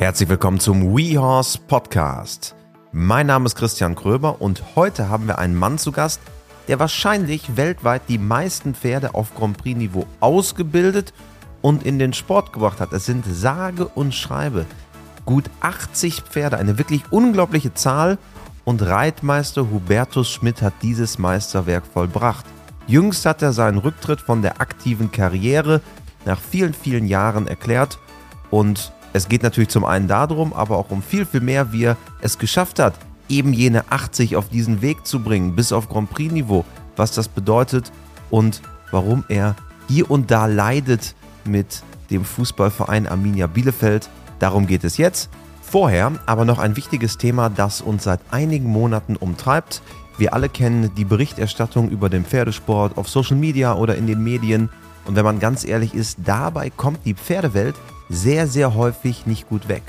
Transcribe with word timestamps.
Herzlich 0.00 0.30
willkommen 0.30 0.58
zum 0.58 0.96
WeHorse 0.96 1.58
Podcast. 1.58 2.54
Mein 2.90 3.26
Name 3.26 3.44
ist 3.44 3.54
Christian 3.54 3.94
Kröber 3.94 4.40
und 4.40 4.74
heute 4.74 5.10
haben 5.10 5.26
wir 5.26 5.38
einen 5.38 5.54
Mann 5.54 5.76
zu 5.76 5.92
Gast, 5.92 6.22
der 6.68 6.78
wahrscheinlich 6.78 7.58
weltweit 7.58 8.00
die 8.08 8.16
meisten 8.16 8.74
Pferde 8.74 9.12
auf 9.12 9.34
Grand 9.34 9.58
Prix 9.58 9.76
Niveau 9.76 10.06
ausgebildet 10.20 11.12
und 11.60 11.84
in 11.84 11.98
den 11.98 12.14
Sport 12.14 12.54
gebracht 12.54 12.80
hat. 12.80 12.94
Es 12.94 13.04
sind 13.04 13.26
sage 13.26 13.88
und 13.88 14.14
schreibe 14.14 14.64
gut 15.26 15.50
80 15.60 16.22
Pferde, 16.22 16.56
eine 16.56 16.78
wirklich 16.78 17.02
unglaubliche 17.10 17.74
Zahl 17.74 18.16
und 18.64 18.80
Reitmeister 18.80 19.70
Hubertus 19.70 20.30
Schmidt 20.30 20.62
hat 20.62 20.72
dieses 20.80 21.18
Meisterwerk 21.18 21.84
vollbracht. 21.84 22.46
Jüngst 22.86 23.26
hat 23.26 23.42
er 23.42 23.52
seinen 23.52 23.76
Rücktritt 23.76 24.22
von 24.22 24.40
der 24.40 24.62
aktiven 24.62 25.12
Karriere 25.12 25.82
nach 26.24 26.40
vielen, 26.40 26.72
vielen 26.72 27.06
Jahren 27.06 27.46
erklärt 27.46 27.98
und 28.50 28.92
es 29.12 29.28
geht 29.28 29.42
natürlich 29.42 29.70
zum 29.70 29.84
einen 29.84 30.08
darum, 30.08 30.52
aber 30.52 30.76
auch 30.76 30.90
um 30.90 31.02
viel, 31.02 31.26
viel 31.26 31.40
mehr, 31.40 31.72
wie 31.72 31.84
er 31.84 31.96
es 32.20 32.38
geschafft 32.38 32.78
hat, 32.78 32.94
eben 33.28 33.52
jene 33.52 33.90
80 33.90 34.36
auf 34.36 34.48
diesen 34.48 34.82
Weg 34.82 35.06
zu 35.06 35.20
bringen, 35.20 35.56
bis 35.56 35.72
auf 35.72 35.88
Grand 35.88 36.10
Prix-Niveau, 36.10 36.64
was 36.96 37.12
das 37.12 37.28
bedeutet 37.28 37.90
und 38.30 38.60
warum 38.90 39.24
er 39.28 39.56
hier 39.88 40.10
und 40.10 40.30
da 40.30 40.46
leidet 40.46 41.14
mit 41.44 41.82
dem 42.10 42.24
Fußballverein 42.24 43.06
Arminia 43.06 43.46
Bielefeld. 43.46 44.08
Darum 44.38 44.66
geht 44.66 44.84
es 44.84 44.96
jetzt. 44.96 45.30
Vorher 45.62 46.12
aber 46.26 46.44
noch 46.44 46.58
ein 46.58 46.76
wichtiges 46.76 47.18
Thema, 47.18 47.48
das 47.48 47.80
uns 47.80 48.04
seit 48.04 48.20
einigen 48.30 48.68
Monaten 48.68 49.16
umtreibt. 49.16 49.82
Wir 50.18 50.34
alle 50.34 50.48
kennen 50.48 50.90
die 50.96 51.04
Berichterstattung 51.04 51.88
über 51.88 52.08
den 52.08 52.24
Pferdesport 52.24 52.98
auf 52.98 53.08
Social 53.08 53.36
Media 53.36 53.74
oder 53.74 53.94
in 53.94 54.06
den 54.06 54.22
Medien. 54.22 54.68
Und 55.04 55.16
wenn 55.16 55.24
man 55.24 55.38
ganz 55.38 55.64
ehrlich 55.64 55.94
ist, 55.94 56.18
dabei 56.24 56.70
kommt 56.70 57.06
die 57.06 57.14
Pferdewelt 57.14 57.76
sehr, 58.10 58.46
sehr 58.46 58.74
häufig 58.74 59.24
nicht 59.24 59.48
gut 59.48 59.68
weg. 59.68 59.82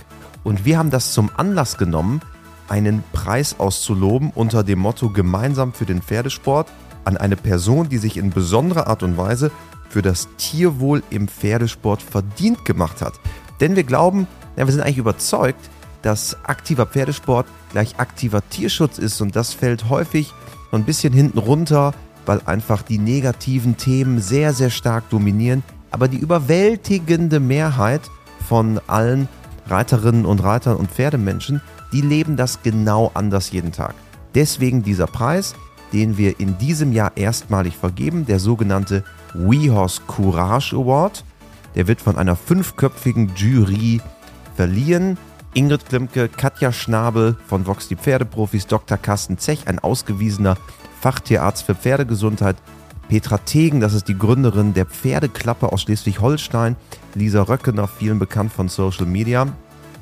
Und 0.44 0.64
wir 0.64 0.78
haben 0.78 0.92
das 0.92 1.12
zum 1.12 1.30
Anlass 1.36 1.78
genommen, 1.78 2.22
einen 2.70 3.04
Preis 3.12 3.60
auszuloben 3.60 4.32
unter 4.34 4.64
dem 4.64 4.80
Motto 4.80 5.10
Gemeinsam 5.10 5.74
für 5.74 5.86
den 5.86 6.02
Pferdesport 6.02 6.72
an 7.04 7.18
eine 7.18 7.36
Person, 7.36 7.90
die 7.90 7.98
sich 7.98 8.16
in 8.16 8.30
besonderer 8.30 8.88
Art 8.88 9.04
und 9.04 9.18
Weise 9.18 9.52
für 9.90 10.02
das 10.02 10.30
Tierwohl 10.38 11.04
im 11.10 11.28
Pferdesport 11.28 12.02
verdient 12.02 12.64
gemacht 12.64 13.02
hat. 13.02 13.14
Denn 13.60 13.76
wir 13.76 13.84
glauben, 13.84 14.28
ja, 14.56 14.66
wir 14.66 14.72
sind 14.72 14.82
eigentlich 14.82 15.00
überzeugt, 15.00 15.70
dass 16.02 16.38
aktiver 16.46 16.86
Pferdesport 16.86 17.46
gleich 17.72 18.00
aktiver 18.00 18.42
Tierschutz 18.50 18.98
ist 18.98 19.20
und 19.22 19.36
das 19.36 19.54
fällt 19.54 19.90
häufig 19.90 20.34
so 20.72 20.78
ein 20.78 20.86
bisschen 20.86 21.14
hinten 21.14 21.38
runter, 21.38 21.94
weil 22.26 22.42
einfach 22.46 22.82
die 22.82 22.98
negativen 22.98 23.78
Themen 23.78 24.22
sehr, 24.22 24.54
sehr 24.54 24.70
stark 24.70 25.10
dominieren. 25.10 25.64
Aber 25.92 26.08
die 26.08 26.18
überwältigende 26.18 27.40
Mehrheit 27.40 28.02
von 28.48 28.80
allen 28.88 29.28
Reiterinnen 29.68 30.26
und 30.26 30.44
Reitern 30.44 30.78
und 30.78 30.90
Pferdemenschen 30.90 31.62
die 31.92 32.02
leben 32.02 32.38
das 32.38 32.64
genau 32.64 33.12
anders 33.14 33.52
jeden 33.52 33.72
Tag. 33.72 33.94
Deswegen 34.34 34.84
dieser 34.84 35.08
Preis, 35.08 35.56
den 35.92 36.18
wir 36.18 36.40
in 36.40 36.58
diesem 36.58 36.94
Jahr 36.94 37.12
erstmalig 37.16 37.76
vergeben, 37.76 38.26
der 38.26 38.40
sogenannte 38.40 39.04
WeHorse 39.34 40.02
Courage 40.08 40.76
Award. 40.76 41.24
Der 41.76 41.88
wird 41.88 42.02
von 42.02 42.18
einer 42.18 42.36
fünfköpfigen 42.36 43.34
Jury 43.36 44.02
verliehen. 44.56 45.18
Ingrid 45.54 45.86
Klimke, 45.86 46.30
Katja 46.30 46.72
Schnabel 46.72 47.36
von 47.46 47.68
Vox 47.68 47.90
die 47.90 47.98
Pferdeprofis, 47.98 48.68
Dr. 48.68 48.98
Carsten 48.98 49.38
Zech, 49.38 49.68
ein 49.68 49.80
ausgewiesener 49.80 50.56
Fachtierarzt 51.02 51.64
für 51.64 51.76
Pferdegesundheit, 51.76 52.56
Petra 53.12 53.40
Tegen, 53.40 53.82
das 53.82 53.94
ist 53.94 54.08
die 54.08 54.18
Gründerin 54.18 54.74
der 54.74 54.86
Pferdeklappe 54.86 55.74
aus 55.74 55.82
Schleswig-Holstein, 55.82 56.78
Lisa 57.14 57.42
Röckener, 57.42 57.90
vielen 57.90 58.20
bekannt 58.20 58.54
von 58.54 58.70
Social 58.70 59.06
Media, 59.06 59.48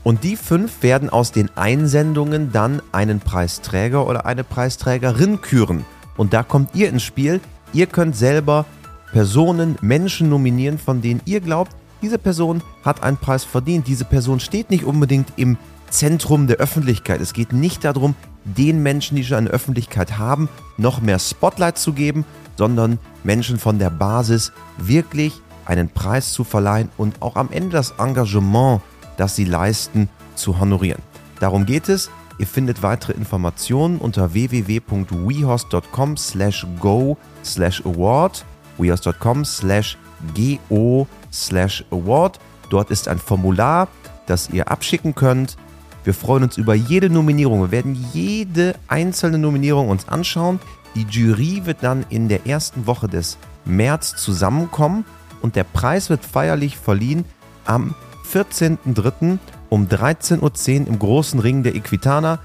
und 0.04 0.24
die 0.24 0.36
fünf 0.36 0.84
werden 0.84 1.10
aus 1.10 1.32
den 1.32 1.50
Einsendungen 1.56 2.52
dann 2.52 2.84
einen 2.92 3.20
Preisträger 3.20 4.06
oder 4.06 4.28
eine 4.28 4.44
Preisträgerin 4.44 5.42
küren. 5.42 5.86
Und 6.18 6.34
da 6.34 6.44
kommt 6.44 6.76
ihr 6.76 6.88
ins 6.90 7.02
Spiel. 7.02 7.42
Ihr 7.74 7.88
könnt 7.88 8.16
selber 8.16 8.68
Personen, 9.12 9.80
Menschen 9.82 10.30
nominieren, 10.30 10.78
von 10.78 11.02
denen 11.02 11.22
ihr 11.26 11.42
glaubt, 11.42 11.76
diese 12.04 12.20
Person 12.20 12.62
hat 12.86 13.02
einen 13.02 13.18
Preis 13.18 13.44
verdient. 13.44 13.88
Diese 13.88 14.06
Person 14.06 14.40
steht 14.40 14.70
nicht 14.70 14.84
unbedingt 14.84 15.34
im 15.36 15.58
Zentrum 15.92 16.48
der 16.48 16.58
Öffentlichkeit. 16.58 17.22
Es 17.22 17.34
geht 17.34 17.54
nicht 17.54 17.84
darum, 17.84 18.16
den 18.44 18.82
Menschen, 18.84 19.16
die 19.16 19.24
schon 19.24 19.38
eine 19.38 19.50
Öffentlichkeit 19.50 20.18
haben, 20.18 20.50
noch 20.78 21.02
mehr 21.02 21.20
Spotlight 21.20 21.78
zu 21.78 21.94
geben, 21.94 22.26
sondern 22.58 23.00
Menschen 23.24 23.60
von 23.60 23.80
der 23.80 23.90
Basis 23.90 24.52
wirklich 24.78 25.34
einen 25.66 25.90
Preis 25.90 26.32
zu 26.32 26.44
verleihen 26.44 26.90
und 26.98 27.22
auch 27.22 27.36
am 27.36 27.50
Ende 27.52 27.70
das 27.70 27.94
Engagement 28.00 28.82
das 29.20 29.36
sie 29.36 29.46
leisten, 29.46 30.10
zu 30.36 30.60
honorieren. 30.60 31.02
Darum 31.40 31.66
geht 31.66 31.90
es. 31.90 32.10
Ihr 32.38 32.48
findet 32.48 32.82
weitere 32.82 33.12
Informationen 33.12 33.98
unter 33.98 34.34
www.wehorse.com 34.34 36.16
slash 36.16 36.66
go 36.80 37.18
slash 37.44 37.86
award, 37.86 38.46
wehorse.com 38.78 39.44
slash 39.44 39.98
go 40.34 41.06
slash 41.34 41.84
award. 41.92 42.40
Dort 42.70 42.92
ist 42.92 43.10
ein 43.10 43.20
Formular, 43.20 43.90
das 44.26 44.50
ihr 44.52 44.72
abschicken 44.72 45.16
könnt. 45.16 45.58
Wir 46.04 46.14
freuen 46.14 46.44
uns 46.44 46.58
über 46.58 46.74
jede 46.74 47.10
Nominierung. 47.10 47.62
Wir 47.62 47.72
werden 47.72 47.96
jede 48.14 48.76
einzelne 48.88 49.38
Nominierung 49.38 49.90
uns 49.90 50.08
anschauen. 50.08 50.60
Die 50.96 51.06
Jury 51.10 51.66
wird 51.66 51.78
dann 51.82 52.06
in 52.10 52.30
der 52.30 52.48
ersten 52.48 52.88
Woche 52.88 53.08
des 53.08 53.38
März 53.66 54.16
zusammenkommen 54.16 55.06
und 55.42 55.56
der 55.56 55.64
Preis 55.64 56.10
wird 56.10 56.26
feierlich 56.26 56.78
verliehen 56.78 57.26
am 57.66 57.96
14.03. 58.32 59.38
um 59.70 59.88
13.10 59.88 60.82
Uhr 60.82 60.88
im 60.88 61.00
großen 61.00 61.40
Ring 61.40 61.64
der 61.64 61.76
Equitana. 61.76 62.40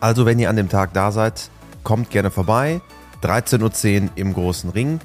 Also 0.00 0.26
wenn 0.26 0.38
ihr 0.38 0.50
an 0.50 0.56
dem 0.56 0.68
Tag 0.68 0.92
da 0.94 1.12
seid, 1.12 1.50
kommt 1.84 2.10
gerne 2.10 2.30
vorbei. 2.30 2.80
13.10 3.22 4.02
Uhr 4.02 4.08
im 4.16 4.34
großen 4.34 4.70
Ring. 4.70 5.00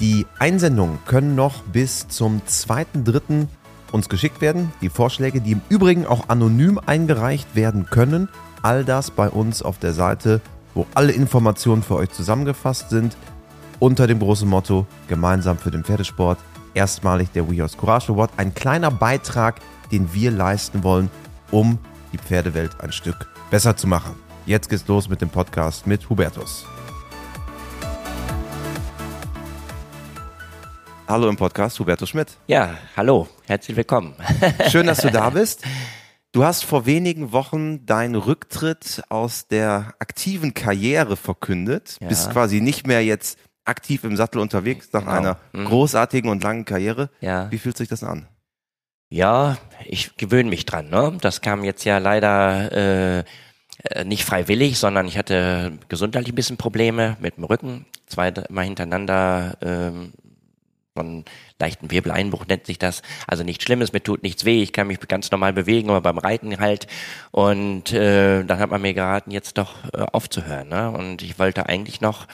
Die 0.00 0.26
Einsendungen 0.38 0.98
können 1.06 1.34
noch 1.34 1.62
bis 1.62 2.08
zum 2.08 2.40
2.3. 2.48 3.46
uns 3.92 4.08
geschickt 4.08 4.40
werden. 4.40 4.72
Die 4.80 4.88
Vorschläge, 4.88 5.40
die 5.40 5.52
im 5.52 5.60
Übrigen 5.68 6.06
auch 6.06 6.28
anonym 6.28 6.80
eingereicht 6.84 7.54
werden 7.54 7.86
können. 7.86 8.28
All 8.62 8.84
das 8.84 9.10
bei 9.10 9.28
uns 9.28 9.62
auf 9.62 9.78
der 9.78 9.92
Seite, 9.92 10.40
wo 10.74 10.86
alle 10.94 11.12
Informationen 11.12 11.82
für 11.82 11.96
euch 11.96 12.10
zusammengefasst 12.10 12.90
sind. 12.90 13.16
Unter 13.78 14.06
dem 14.06 14.18
großen 14.18 14.48
Motto 14.48 14.86
Gemeinsam 15.08 15.58
für 15.58 15.70
den 15.70 15.84
Pferdesport 15.84 16.38
erstmalig 16.74 17.30
der 17.32 17.50
WeHorse 17.50 17.76
Courage 17.76 18.12
Award. 18.12 18.30
Ein 18.36 18.54
kleiner 18.54 18.90
Beitrag, 18.90 19.60
den 19.90 20.12
wir 20.14 20.30
leisten 20.30 20.82
wollen, 20.84 21.10
um 21.50 21.78
die 22.12 22.18
Pferdewelt 22.18 22.80
ein 22.80 22.92
Stück 22.92 23.28
besser 23.50 23.76
zu 23.76 23.86
machen. 23.86 24.14
Jetzt 24.46 24.68
geht's 24.68 24.86
los 24.86 25.08
mit 25.08 25.20
dem 25.20 25.28
Podcast 25.28 25.86
mit 25.86 26.08
Hubertus. 26.08 26.64
Hallo 31.10 31.28
im 31.28 31.34
Podcast, 31.34 31.80
Hubertus 31.80 32.10
Schmidt. 32.10 32.28
Ja, 32.46 32.78
hallo, 32.96 33.26
herzlich 33.48 33.76
willkommen. 33.76 34.14
Schön, 34.70 34.86
dass 34.86 34.98
du 34.98 35.10
da 35.10 35.28
bist. 35.30 35.64
Du 36.30 36.44
hast 36.44 36.64
vor 36.64 36.86
wenigen 36.86 37.32
Wochen 37.32 37.84
deinen 37.84 38.14
Rücktritt 38.14 39.02
aus 39.08 39.48
der 39.48 39.92
aktiven 39.98 40.54
Karriere 40.54 41.16
verkündet. 41.16 41.96
Ja. 42.00 42.06
Bist 42.06 42.30
quasi 42.30 42.60
nicht 42.60 42.86
mehr 42.86 43.04
jetzt 43.04 43.40
aktiv 43.64 44.04
im 44.04 44.14
Sattel 44.14 44.38
unterwegs 44.38 44.90
nach 44.92 45.00
genau. 45.00 45.12
einer 45.12 45.36
mhm. 45.52 45.64
großartigen 45.64 46.30
und 46.30 46.44
langen 46.44 46.64
Karriere. 46.64 47.10
Ja. 47.20 47.50
Wie 47.50 47.58
fühlt 47.58 47.76
sich 47.76 47.88
das 47.88 48.04
an? 48.04 48.28
Ja, 49.08 49.56
ich 49.86 50.16
gewöhne 50.16 50.48
mich 50.48 50.64
dran. 50.64 50.90
Ne? 50.90 51.18
Das 51.20 51.40
kam 51.40 51.64
jetzt 51.64 51.82
ja 51.82 51.98
leider 51.98 53.18
äh, 53.18 53.24
nicht 54.04 54.24
freiwillig, 54.24 54.78
sondern 54.78 55.08
ich 55.08 55.18
hatte 55.18 55.72
gesundheitlich 55.88 56.32
ein 56.32 56.36
bisschen 56.36 56.56
Probleme 56.56 57.16
mit 57.18 57.36
dem 57.36 57.42
Rücken. 57.42 57.86
Zweimal 58.06 58.64
hintereinander 58.64 59.56
ähm, 59.60 60.12
einen 61.00 61.24
leichten 61.58 61.90
Wirbeleinbruch 61.90 62.46
nennt 62.46 62.66
sich 62.66 62.78
das. 62.78 63.02
Also 63.26 63.42
nichts 63.42 63.64
Schlimmes, 63.64 63.92
mir 63.92 64.02
tut 64.02 64.22
nichts 64.22 64.44
weh, 64.44 64.62
ich 64.62 64.72
kann 64.72 64.86
mich 64.86 65.00
ganz 65.00 65.30
normal 65.30 65.52
bewegen, 65.52 65.90
aber 65.90 66.00
beim 66.00 66.18
Reiten 66.18 66.58
halt. 66.58 66.86
Und 67.30 67.92
äh, 67.92 68.44
dann 68.44 68.58
hat 68.58 68.70
man 68.70 68.82
mir 68.82 68.94
geraten, 68.94 69.30
jetzt 69.30 69.58
doch 69.58 69.84
äh, 69.92 70.02
aufzuhören. 70.12 70.68
Ne? 70.68 70.90
Und 70.90 71.22
ich 71.22 71.38
wollte 71.38 71.68
eigentlich 71.68 72.00
noch 72.00 72.26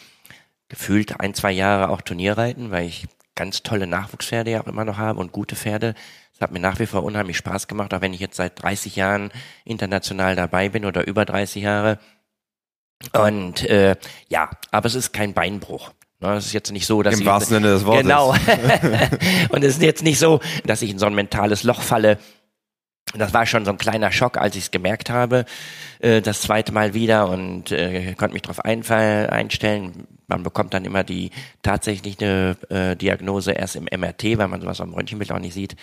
gefühlt 0.68 1.20
ein, 1.20 1.34
zwei 1.34 1.52
Jahre 1.52 1.90
auch 1.90 2.02
Turnier 2.02 2.36
reiten, 2.36 2.70
weil 2.70 2.86
ich 2.86 3.06
ganz 3.34 3.62
tolle 3.62 3.86
Nachwuchspferde 3.86 4.50
ja 4.50 4.62
auch 4.62 4.66
immer 4.66 4.84
noch 4.84 4.98
habe 4.98 5.20
und 5.20 5.32
gute 5.32 5.56
Pferde. 5.56 5.94
Es 6.34 6.40
hat 6.40 6.52
mir 6.52 6.60
nach 6.60 6.78
wie 6.80 6.86
vor 6.86 7.02
unheimlich 7.02 7.36
Spaß 7.36 7.68
gemacht, 7.68 7.94
auch 7.94 8.00
wenn 8.00 8.12
ich 8.12 8.20
jetzt 8.20 8.36
seit 8.36 8.60
30 8.62 8.96
Jahren 8.96 9.30
international 9.64 10.36
dabei 10.36 10.68
bin 10.68 10.84
oder 10.84 11.06
über 11.06 11.24
30 11.24 11.62
Jahre. 11.62 11.98
Und 13.12 13.62
äh, 13.64 13.96
ja, 14.28 14.50
aber 14.70 14.86
es 14.86 14.94
ist 14.94 15.12
kein 15.12 15.34
Beinbruch. 15.34 15.92
Es 16.20 16.46
ist 16.46 16.52
jetzt 16.54 16.72
nicht 16.72 16.86
so, 16.86 17.02
dass 17.02 17.14
Im 17.14 17.20
ich, 17.20 17.26
wahrsten 17.26 17.56
Sinne 17.56 17.68
des 17.68 17.84
Wortes. 17.84 18.02
Genau. 18.02 18.30
und 19.50 19.62
es 19.62 19.74
ist 19.74 19.82
jetzt 19.82 20.02
nicht 20.02 20.18
so, 20.18 20.40
dass 20.64 20.82
ich 20.82 20.90
in 20.90 20.98
so 20.98 21.06
ein 21.06 21.14
mentales 21.14 21.62
Loch 21.62 21.82
falle, 21.82 22.18
das 23.14 23.32
war 23.32 23.46
schon 23.46 23.64
so 23.64 23.70
ein 23.70 23.78
kleiner 23.78 24.10
Schock, 24.10 24.36
als 24.36 24.56
ich 24.56 24.64
es 24.64 24.70
gemerkt 24.70 25.10
habe, 25.10 25.44
äh, 26.00 26.20
das 26.20 26.40
zweite 26.40 26.72
Mal 26.72 26.94
wieder 26.94 27.28
und 27.28 27.70
äh, 27.70 28.14
konnte 28.14 28.32
mich 28.32 28.42
darauf 28.42 28.64
einstellen. 28.64 30.06
Man 30.26 30.42
bekommt 30.42 30.74
dann 30.74 30.84
immer 30.84 31.04
die 31.04 31.30
tatsächlich 31.62 32.20
eine 32.20 32.56
äh, 32.68 32.96
Diagnose 32.96 33.52
erst 33.52 33.76
im 33.76 33.84
MRT, 33.84 34.38
weil 34.38 34.48
man 34.48 34.60
sowas 34.60 34.80
am 34.80 34.92
Röntgenbild 34.94 35.30
auch 35.32 35.38
nicht 35.38 35.54
sieht. 35.54 35.76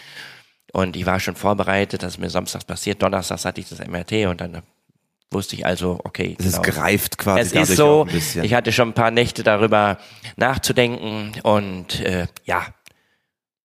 Und 0.73 0.95
ich 0.95 1.05
war 1.05 1.19
schon 1.19 1.35
vorbereitet, 1.35 2.03
dass 2.03 2.17
mir 2.17 2.29
samstags 2.29 2.65
passiert. 2.65 3.01
Donnerstags 3.01 3.45
hatte 3.45 3.61
ich 3.61 3.69
das 3.69 3.79
MRT 3.79 4.25
und 4.27 4.41
dann 4.41 4.63
wusste 5.33 5.55
ich 5.55 5.65
also, 5.65 5.99
okay. 6.03 6.35
Es 6.37 6.45
genau. 6.45 6.57
ist 6.57 6.63
gereift 6.63 7.17
quasi. 7.17 7.57
Es 7.57 7.69
ist 7.69 7.77
so, 7.77 8.07
ich 8.41 8.53
hatte 8.53 8.71
schon 8.71 8.89
ein 8.89 8.93
paar 8.93 9.11
Nächte 9.11 9.43
darüber 9.43 9.97
nachzudenken 10.35 11.33
und 11.43 11.99
äh, 12.01 12.27
ja, 12.45 12.67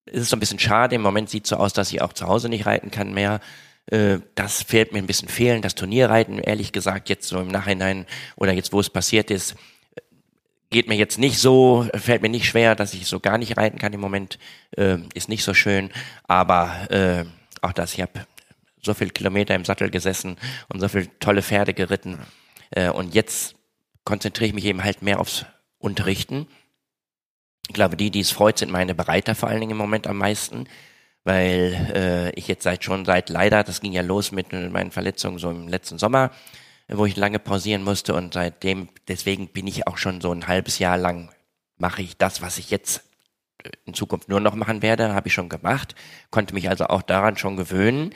es 0.06 0.22
ist 0.22 0.30
so 0.30 0.36
ein 0.36 0.40
bisschen 0.40 0.58
schade. 0.58 0.94
Im 0.94 1.02
Moment 1.02 1.30
sieht 1.30 1.44
es 1.44 1.50
so 1.50 1.56
aus, 1.56 1.72
dass 1.72 1.92
ich 1.92 2.00
auch 2.00 2.12
zu 2.12 2.26
Hause 2.26 2.48
nicht 2.48 2.66
reiten 2.66 2.90
kann 2.90 3.12
mehr. 3.12 3.40
Äh, 3.86 4.18
das 4.34 4.62
fehlt 4.62 4.92
mir 4.92 4.98
ein 4.98 5.06
bisschen 5.06 5.28
fehlen, 5.28 5.62
das 5.62 5.74
Turnierreiten, 5.74 6.38
ehrlich 6.38 6.72
gesagt, 6.72 7.08
jetzt 7.08 7.28
so 7.28 7.40
im 7.40 7.48
Nachhinein 7.48 8.06
oder 8.36 8.52
jetzt, 8.52 8.72
wo 8.72 8.80
es 8.80 8.90
passiert 8.90 9.30
ist, 9.30 9.56
geht 10.70 10.88
mir 10.88 10.96
jetzt 10.96 11.18
nicht 11.18 11.38
so, 11.38 11.86
fällt 11.94 12.22
mir 12.22 12.28
nicht 12.28 12.46
schwer, 12.46 12.74
dass 12.74 12.92
ich 12.92 13.06
so 13.06 13.20
gar 13.20 13.38
nicht 13.38 13.56
reiten 13.56 13.78
kann 13.78 13.92
im 13.92 14.00
Moment, 14.00 14.38
äh, 14.76 14.98
ist 15.14 15.28
nicht 15.28 15.44
so 15.44 15.54
schön, 15.54 15.90
aber 16.24 16.90
äh, 16.90 17.24
auch 17.62 17.72
das, 17.72 17.94
ich 17.94 18.02
habe 18.02 18.26
so 18.82 18.94
viel 18.94 19.10
Kilometer 19.10 19.54
im 19.54 19.64
Sattel 19.64 19.90
gesessen 19.90 20.36
und 20.68 20.80
so 20.80 20.88
viel 20.88 21.08
tolle 21.20 21.42
Pferde 21.42 21.74
geritten 21.74 22.18
äh, 22.70 22.90
und 22.90 23.14
jetzt 23.14 23.54
konzentriere 24.04 24.48
ich 24.48 24.54
mich 24.54 24.64
eben 24.64 24.84
halt 24.84 25.02
mehr 25.02 25.20
aufs 25.20 25.44
Unterrichten. 25.78 26.46
Ich 27.68 27.74
glaube, 27.74 27.96
die, 27.96 28.10
die 28.10 28.20
es 28.20 28.30
freut, 28.30 28.58
sind 28.58 28.72
meine 28.72 28.94
Bereiter 28.94 29.34
vor 29.34 29.48
allen 29.48 29.60
Dingen 29.60 29.72
im 29.72 29.76
Moment 29.76 30.06
am 30.06 30.16
meisten, 30.16 30.66
weil 31.24 31.92
äh, 31.94 32.30
ich 32.30 32.48
jetzt 32.48 32.62
seit 32.62 32.84
schon 32.84 33.04
seit 33.04 33.28
leider, 33.28 33.64
das 33.64 33.80
ging 33.80 33.92
ja 33.92 34.02
los 34.02 34.32
mit 34.32 34.52
meinen 34.52 34.90
Verletzungen 34.90 35.38
so 35.38 35.50
im 35.50 35.68
letzten 35.68 35.98
Sommer, 35.98 36.30
wo 36.88 37.04
ich 37.04 37.16
lange 37.16 37.38
pausieren 37.38 37.82
musste 37.82 38.14
und 38.14 38.32
seitdem, 38.32 38.88
deswegen 39.08 39.48
bin 39.48 39.66
ich 39.66 39.86
auch 39.86 39.98
schon 39.98 40.22
so 40.22 40.32
ein 40.32 40.48
halbes 40.48 40.78
Jahr 40.78 40.96
lang, 40.96 41.30
mache 41.76 42.00
ich 42.00 42.16
das, 42.16 42.40
was 42.40 42.56
ich 42.56 42.70
jetzt 42.70 43.04
äh, 43.62 43.70
in 43.84 43.92
Zukunft 43.92 44.28
nur 44.28 44.40
noch 44.40 44.54
machen 44.54 44.80
werde, 44.80 45.12
habe 45.14 45.28
ich 45.28 45.34
schon 45.34 45.50
gemacht, 45.50 45.94
konnte 46.30 46.54
mich 46.54 46.70
also 46.70 46.86
auch 46.86 47.02
daran 47.02 47.36
schon 47.36 47.56
gewöhnen. 47.56 48.14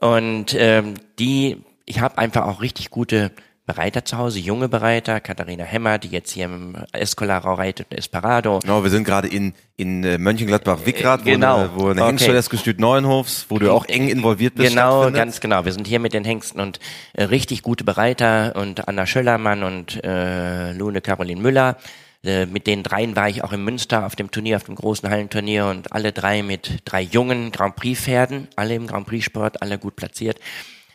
Und 0.00 0.54
ähm, 0.58 0.94
die, 1.18 1.62
ich 1.84 2.00
habe 2.00 2.18
einfach 2.18 2.46
auch 2.46 2.60
richtig 2.60 2.90
gute 2.90 3.30
Bereiter 3.66 4.04
zu 4.04 4.18
Hause, 4.18 4.40
junge 4.40 4.68
Bereiter, 4.68 5.20
Katharina 5.20 5.62
Hemmer, 5.62 5.98
die 5.98 6.08
jetzt 6.08 6.32
hier 6.32 6.46
im 6.46 6.74
Escolar 6.90 7.44
reitet, 7.44 7.86
Esperado. 7.90 8.58
Genau, 8.58 8.82
wir 8.82 8.90
sind 8.90 9.04
gerade 9.04 9.28
in, 9.28 9.52
in 9.76 10.02
äh, 10.02 10.18
Mönchengladbach-Wickrath, 10.18 11.20
äh, 11.20 11.32
genau. 11.32 11.68
wo, 11.76 11.82
wo 11.82 11.88
eine 11.90 12.04
Hengststelle 12.04 12.36
okay. 12.36 12.38
des 12.38 12.50
Gestüt 12.50 12.80
Neuenhofs, 12.80 13.46
wo 13.48 13.60
du 13.60 13.70
auch 13.70 13.84
eng 13.84 14.08
involviert 14.08 14.56
bist. 14.56 14.70
Genau, 14.70 15.08
ganz 15.12 15.40
genau. 15.40 15.64
Wir 15.64 15.72
sind 15.72 15.86
hier 15.86 16.00
mit 16.00 16.14
den 16.14 16.24
Hengsten 16.24 16.60
und 16.60 16.80
äh, 17.12 17.22
richtig 17.24 17.62
gute 17.62 17.84
Bereiter 17.84 18.56
und 18.56 18.88
Anna 18.88 19.06
Schöllermann 19.06 19.62
und 19.62 20.02
äh, 20.02 20.72
Lune 20.72 21.00
Caroline 21.00 21.40
Müller. 21.40 21.76
Äh, 22.24 22.46
mit 22.46 22.66
den 22.66 22.82
dreien 22.82 23.16
war 23.16 23.28
ich 23.28 23.42
auch 23.42 23.52
in 23.52 23.64
Münster 23.64 24.04
auf 24.04 24.14
dem 24.14 24.30
Turnier, 24.30 24.56
auf 24.56 24.64
dem 24.64 24.74
großen 24.74 25.08
Hallenturnier 25.08 25.66
und 25.66 25.92
alle 25.92 26.12
drei 26.12 26.42
mit 26.42 26.82
drei 26.84 27.00
jungen 27.00 27.50
Grand 27.50 27.76
Prix 27.76 28.00
Pferden, 28.00 28.48
alle 28.56 28.74
im 28.74 28.86
Grand 28.86 29.06
Prix 29.06 29.24
Sport, 29.24 29.62
alle 29.62 29.78
gut 29.78 29.96
platziert. 29.96 30.38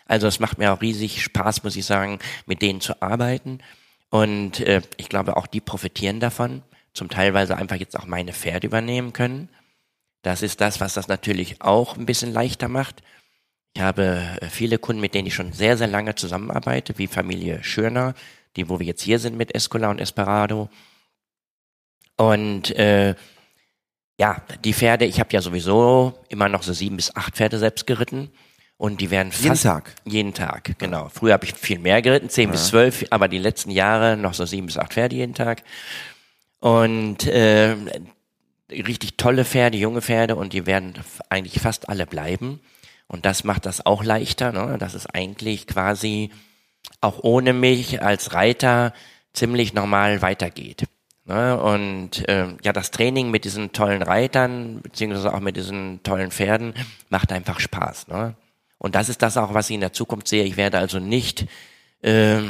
Also 0.06 0.28
es 0.28 0.40
macht 0.40 0.60
mir 0.60 0.72
auch 0.72 0.82
riesig 0.82 1.24
Spaß, 1.24 1.64
muss 1.64 1.76
ich 1.76 1.86
sagen, 1.86 2.20
mit 2.46 2.62
denen 2.62 2.80
zu 2.80 3.02
arbeiten. 3.02 3.60
Und 4.10 4.60
äh, 4.60 4.82
ich 4.98 5.10
glaube, 5.10 5.36
auch 5.36 5.48
die 5.48 5.62
profitieren 5.62 6.20
davon, 6.20 6.62
zum 6.94 7.10
teilweise 7.10 7.58
einfach 7.58 7.78
jetzt 7.78 7.98
auch 7.98 8.06
meine 8.06 8.32
Pferde 8.32 8.68
übernehmen 8.68 9.14
können. 9.14 9.50
Das 10.22 10.42
ist 10.42 10.62
das, 10.62 10.80
was 10.80 10.94
das 10.94 11.08
natürlich 11.08 11.62
auch 11.62 11.98
ein 11.98 12.06
bisschen 12.06 12.34
leichter 12.34 12.68
macht. 12.68 13.02
Ich 13.74 13.82
habe 13.82 14.22
äh, 14.42 14.50
viele 14.50 14.78
Kunden, 14.78 15.02
mit 15.02 15.16
denen 15.16 15.28
ich 15.28 15.34
schon 15.34 15.54
sehr, 15.54 15.76
sehr 15.76 15.88
lange 15.88 16.14
zusammenarbeite, 16.16 16.98
wie 16.98 17.08
Familie 17.08 17.64
Schörner, 17.64 18.14
die, 18.56 18.70
wo 18.70 18.80
wir 18.80 18.86
jetzt 18.86 19.02
hier 19.02 19.20
sind 19.20 19.36
mit 19.36 19.54
Escola 19.54 19.90
und 19.90 20.00
Esperado. 20.00 20.70
Und 22.18 22.72
äh, 22.72 23.16
ja, 24.18 24.42
die 24.64 24.74
Pferde, 24.74 25.06
ich 25.06 25.20
habe 25.20 25.34
ja 25.34 25.42
sowieso 25.42 26.14
immer 26.30 26.48
noch 26.50 26.64
so 26.64 26.74
sieben 26.74 26.96
bis 26.96 27.16
acht 27.16 27.36
Pferde 27.36 27.58
selbst 27.58 27.86
geritten. 27.86 28.32
Und 28.78 29.00
die 29.00 29.10
werden 29.10 29.32
fast 29.32 29.44
jeden 29.44 29.58
Tag. 29.58 29.96
Jeden 30.04 30.34
Tag, 30.34 30.78
genau. 30.78 31.10
Früher 31.10 31.34
habe 31.34 31.46
ich 31.46 31.54
viel 31.54 31.80
mehr 31.80 32.02
geritten, 32.02 32.30
zehn 32.30 32.50
ja. 32.50 32.52
bis 32.52 32.68
zwölf, 32.68 33.06
aber 33.10 33.30
die 33.30 33.38
letzten 33.38 33.72
Jahre 33.72 34.18
noch 34.18 34.34
so 34.34 34.46
sieben 34.46 34.68
bis 34.68 34.78
acht 34.78 34.94
Pferde 34.94 35.16
jeden 35.16 35.34
Tag. 35.34 35.64
Und 36.60 37.26
äh, 37.28 37.76
richtig 38.70 39.18
tolle 39.18 39.46
Pferde, 39.46 39.78
junge 39.78 40.02
Pferde, 40.02 40.36
und 40.36 40.52
die 40.52 40.66
werden 40.66 40.94
eigentlich 41.30 41.62
fast 41.62 41.88
alle 41.88 42.06
bleiben. 42.06 42.60
Und 43.08 43.26
das 43.26 43.44
macht 43.44 43.66
das 43.66 43.86
auch 43.86 44.04
leichter, 44.04 44.52
ne? 44.52 44.78
dass 44.78 44.94
es 44.94 45.06
eigentlich 45.06 45.68
quasi 45.68 46.32
auch 47.02 47.20
ohne 47.24 47.54
mich 47.54 48.02
als 48.02 48.34
Reiter 48.34 48.94
ziemlich 49.34 49.74
normal 49.74 50.22
weitergeht. 50.22 50.86
Ne? 51.26 51.60
Und 51.60 52.28
äh, 52.30 52.48
ja, 52.64 52.72
das 52.72 52.92
Training 52.92 53.32
mit 53.32 53.46
diesen 53.46 53.72
tollen 53.72 54.02
Reitern, 54.02 54.82
beziehungsweise 54.82 55.34
auch 55.34 55.40
mit 55.40 55.58
diesen 55.58 56.02
tollen 56.04 56.32
Pferden, 56.32 56.74
macht 57.10 57.32
einfach 57.32 57.60
Spaß. 57.60 58.08
Ne? 58.08 58.36
Und 58.78 58.96
das 58.96 59.10
ist 59.10 59.22
das 59.22 59.38
auch, 59.38 59.54
was 59.54 59.70
ich 59.70 59.76
in 59.76 59.82
der 59.82 59.94
Zukunft 59.94 60.28
sehe. 60.28 60.44
Ich 60.44 60.58
werde 60.58 60.78
also 60.78 61.00
nicht 61.00 61.48
äh, 62.02 62.42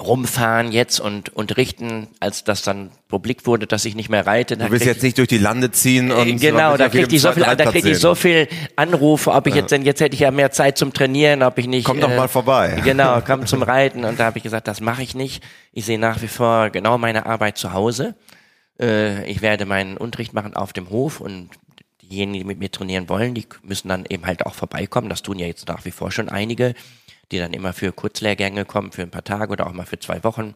rumfahren 0.00 0.72
jetzt 0.72 1.00
und 1.00 1.34
unterrichten, 1.34 2.08
als 2.18 2.44
das 2.44 2.62
dann 2.62 2.90
publik 3.08 3.46
wurde, 3.46 3.66
dass 3.66 3.84
ich 3.84 3.94
nicht 3.94 4.08
mehr 4.08 4.26
reite. 4.26 4.56
Du 4.56 4.70
willst 4.70 4.86
jetzt 4.86 5.02
nicht 5.02 5.18
durch 5.18 5.28
die 5.28 5.38
Lande 5.38 5.70
ziehen 5.70 6.10
und 6.10 6.26
äh, 6.26 6.32
genau, 6.34 6.76
da 6.76 6.88
kriege 6.88 7.14
ich 7.14 7.22
so 7.22 7.32
viel, 7.32 7.44
da 7.44 7.70
kriege 7.70 7.90
ich 7.90 7.98
so 7.98 8.14
viel 8.14 8.48
Anrufe, 8.74 9.32
ob 9.32 9.46
ich 9.46 9.54
jetzt 9.54 9.70
denn 9.70 9.82
jetzt 9.82 10.00
hätte 10.00 10.14
ich 10.14 10.20
ja 10.20 10.30
mehr 10.30 10.50
Zeit 10.50 10.78
zum 10.78 10.92
Trainieren, 10.92 11.42
ob 11.42 11.58
ich 11.58 11.66
nicht. 11.66 11.84
Komm 11.84 12.00
doch 12.00 12.10
äh, 12.10 12.16
mal 12.16 12.28
vorbei. 12.28 12.80
Genau, 12.84 13.20
komm 13.26 13.46
zum 13.46 13.62
Reiten 13.62 14.04
und 14.04 14.18
da 14.18 14.24
habe 14.24 14.38
ich 14.38 14.42
gesagt, 14.42 14.66
das 14.66 14.80
mache 14.80 15.02
ich 15.02 15.14
nicht. 15.14 15.42
Ich 15.72 15.84
sehe 15.84 15.98
nach 15.98 16.20
wie 16.22 16.28
vor 16.28 16.70
genau 16.70 16.98
meine 16.98 17.26
Arbeit 17.26 17.58
zu 17.58 17.72
Hause. 17.72 18.14
Äh, 18.80 19.30
ich 19.30 19.42
werde 19.42 19.66
meinen 19.66 19.96
Unterricht 19.96 20.32
machen 20.32 20.54
auf 20.54 20.72
dem 20.72 20.90
Hof 20.90 21.20
und 21.20 21.50
diejenigen, 22.02 22.40
die 22.40 22.44
mit 22.44 22.58
mir 22.58 22.70
trainieren 22.70 23.08
wollen, 23.08 23.34
die 23.34 23.46
müssen 23.62 23.88
dann 23.88 24.04
eben 24.08 24.26
halt 24.26 24.46
auch 24.46 24.54
vorbeikommen. 24.54 25.08
Das 25.08 25.22
tun 25.22 25.38
ja 25.38 25.46
jetzt 25.46 25.68
nach 25.68 25.84
wie 25.84 25.90
vor 25.90 26.10
schon 26.10 26.28
einige, 26.28 26.74
die 27.30 27.38
dann 27.38 27.52
immer 27.52 27.72
für 27.72 27.92
Kurzlehrgänge 27.92 28.64
kommen, 28.64 28.92
für 28.92 29.02
ein 29.02 29.10
paar 29.10 29.24
Tage 29.24 29.52
oder 29.52 29.66
auch 29.66 29.72
mal 29.72 29.86
für 29.86 29.98
zwei 29.98 30.22
Wochen. 30.24 30.54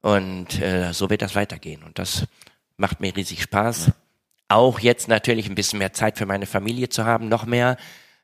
Und 0.00 0.60
äh, 0.60 0.92
so 0.92 1.08
wird 1.10 1.22
das 1.22 1.34
weitergehen. 1.34 1.82
Und 1.82 1.98
das 1.98 2.26
macht 2.76 3.00
mir 3.00 3.16
riesig 3.16 3.42
Spaß. 3.42 3.92
Auch 4.48 4.78
jetzt 4.78 5.08
natürlich 5.08 5.48
ein 5.48 5.54
bisschen 5.54 5.78
mehr 5.78 5.92
Zeit 5.92 6.18
für 6.18 6.26
meine 6.26 6.46
Familie 6.46 6.88
zu 6.88 7.04
haben, 7.04 7.28
noch 7.28 7.46
mehr. 7.46 7.76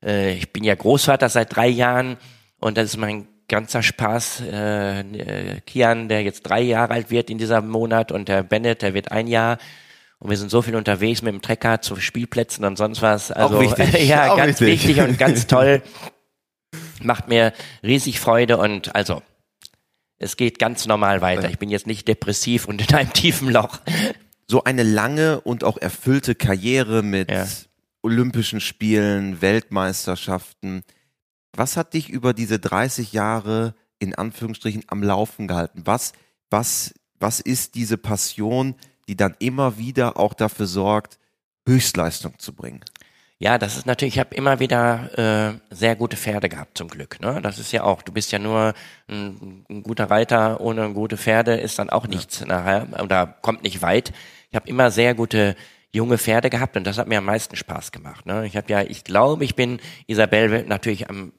Äh, 0.04 0.34
ich 0.34 0.52
bin 0.52 0.64
ja 0.64 0.74
Großvater 0.74 1.28
seit 1.28 1.56
drei 1.56 1.68
Jahren 1.68 2.18
und 2.58 2.76
das 2.76 2.90
ist 2.90 2.96
mein 2.98 3.26
ganzer 3.48 3.82
Spaß. 3.82 4.42
Äh, 4.42 5.00
äh 5.00 5.60
Kian, 5.66 6.08
der 6.08 6.22
jetzt 6.22 6.42
drei 6.42 6.60
Jahre 6.60 6.92
alt 6.92 7.10
wird 7.10 7.30
in 7.30 7.38
diesem 7.38 7.68
Monat 7.68 8.12
und 8.12 8.28
der 8.28 8.42
Bennett, 8.42 8.82
der 8.82 8.94
wird 8.94 9.10
ein 9.10 9.26
Jahr. 9.26 9.58
Und 10.18 10.28
wir 10.28 10.36
sind 10.36 10.50
so 10.50 10.60
viel 10.60 10.76
unterwegs 10.76 11.22
mit 11.22 11.32
dem 11.32 11.40
Trecker 11.40 11.80
zu 11.80 11.96
Spielplätzen 11.96 12.64
und 12.66 12.76
sonst 12.76 13.00
was. 13.00 13.32
Also 13.32 13.56
Auch 13.56 13.60
wichtig. 13.60 14.06
ja, 14.06 14.32
Auch 14.32 14.36
ganz 14.36 14.60
wichtig. 14.60 14.88
wichtig 14.88 15.02
und 15.02 15.18
ganz 15.18 15.46
toll. 15.46 15.82
Macht 17.02 17.28
mir 17.28 17.52
riesig 17.82 18.20
Freude 18.20 18.58
und 18.58 18.94
also 18.94 19.22
es 20.18 20.36
geht 20.36 20.58
ganz 20.58 20.86
normal 20.86 21.22
weiter. 21.22 21.48
Ich 21.48 21.58
bin 21.58 21.70
jetzt 21.70 21.86
nicht 21.86 22.06
depressiv 22.06 22.66
und 22.66 22.82
in 22.82 22.94
einem 22.94 23.12
tiefen 23.12 23.50
Loch. 23.50 23.80
So 24.46 24.64
eine 24.64 24.82
lange 24.82 25.40
und 25.40 25.64
auch 25.64 25.78
erfüllte 25.78 26.34
Karriere 26.34 27.02
mit 27.02 27.30
ja. 27.30 27.46
Olympischen 28.02 28.60
Spielen, 28.60 29.40
Weltmeisterschaften. 29.40 30.82
Was 31.56 31.76
hat 31.76 31.94
dich 31.94 32.10
über 32.10 32.34
diese 32.34 32.58
30 32.58 33.12
Jahre 33.12 33.74
in 33.98 34.14
Anführungsstrichen 34.14 34.84
am 34.88 35.02
Laufen 35.02 35.48
gehalten? 35.48 35.82
Was, 35.84 36.12
was, 36.50 36.94
was 37.18 37.40
ist 37.40 37.74
diese 37.74 37.96
Passion, 37.96 38.74
die 39.08 39.16
dann 39.16 39.34
immer 39.38 39.78
wieder 39.78 40.18
auch 40.18 40.34
dafür 40.34 40.66
sorgt, 40.66 41.18
Höchstleistung 41.66 42.38
zu 42.38 42.54
bringen. 42.54 42.80
Ja, 43.42 43.56
das 43.56 43.78
ist 43.78 43.86
natürlich, 43.86 44.16
ich 44.16 44.20
habe 44.20 44.34
immer 44.34 44.60
wieder 44.60 45.56
äh, 45.70 45.74
sehr 45.74 45.96
gute 45.96 46.18
Pferde 46.18 46.50
gehabt 46.50 46.76
zum 46.76 46.88
Glück. 46.88 47.22
Ne? 47.22 47.40
Das 47.42 47.58
ist 47.58 47.72
ja 47.72 47.84
auch, 47.84 48.02
du 48.02 48.12
bist 48.12 48.32
ja 48.32 48.38
nur 48.38 48.74
ein, 49.08 49.64
ein 49.70 49.82
guter 49.82 50.10
Reiter, 50.10 50.60
ohne 50.60 50.92
gute 50.92 51.16
Pferde 51.16 51.54
ist 51.54 51.78
dann 51.78 51.88
auch 51.88 52.06
nichts 52.06 52.40
ja. 52.40 52.46
nachher 52.46 52.86
oder 53.02 53.26
kommt 53.40 53.62
nicht 53.62 53.80
weit. 53.80 54.12
Ich 54.50 54.56
habe 54.56 54.68
immer 54.68 54.90
sehr 54.90 55.14
gute 55.14 55.56
junge 55.90 56.18
Pferde 56.18 56.50
gehabt 56.50 56.76
und 56.76 56.84
das 56.86 56.98
hat 56.98 57.08
mir 57.08 57.16
am 57.16 57.24
meisten 57.24 57.56
Spaß 57.56 57.92
gemacht. 57.92 58.26
Ne? 58.26 58.46
Ich 58.46 58.58
habe 58.58 58.70
ja, 58.70 58.82
ich 58.82 59.04
glaube, 59.04 59.42
ich 59.42 59.56
bin 59.56 59.80
Isabel 60.06 60.66
natürlich 60.66 61.08
am 61.08 61.32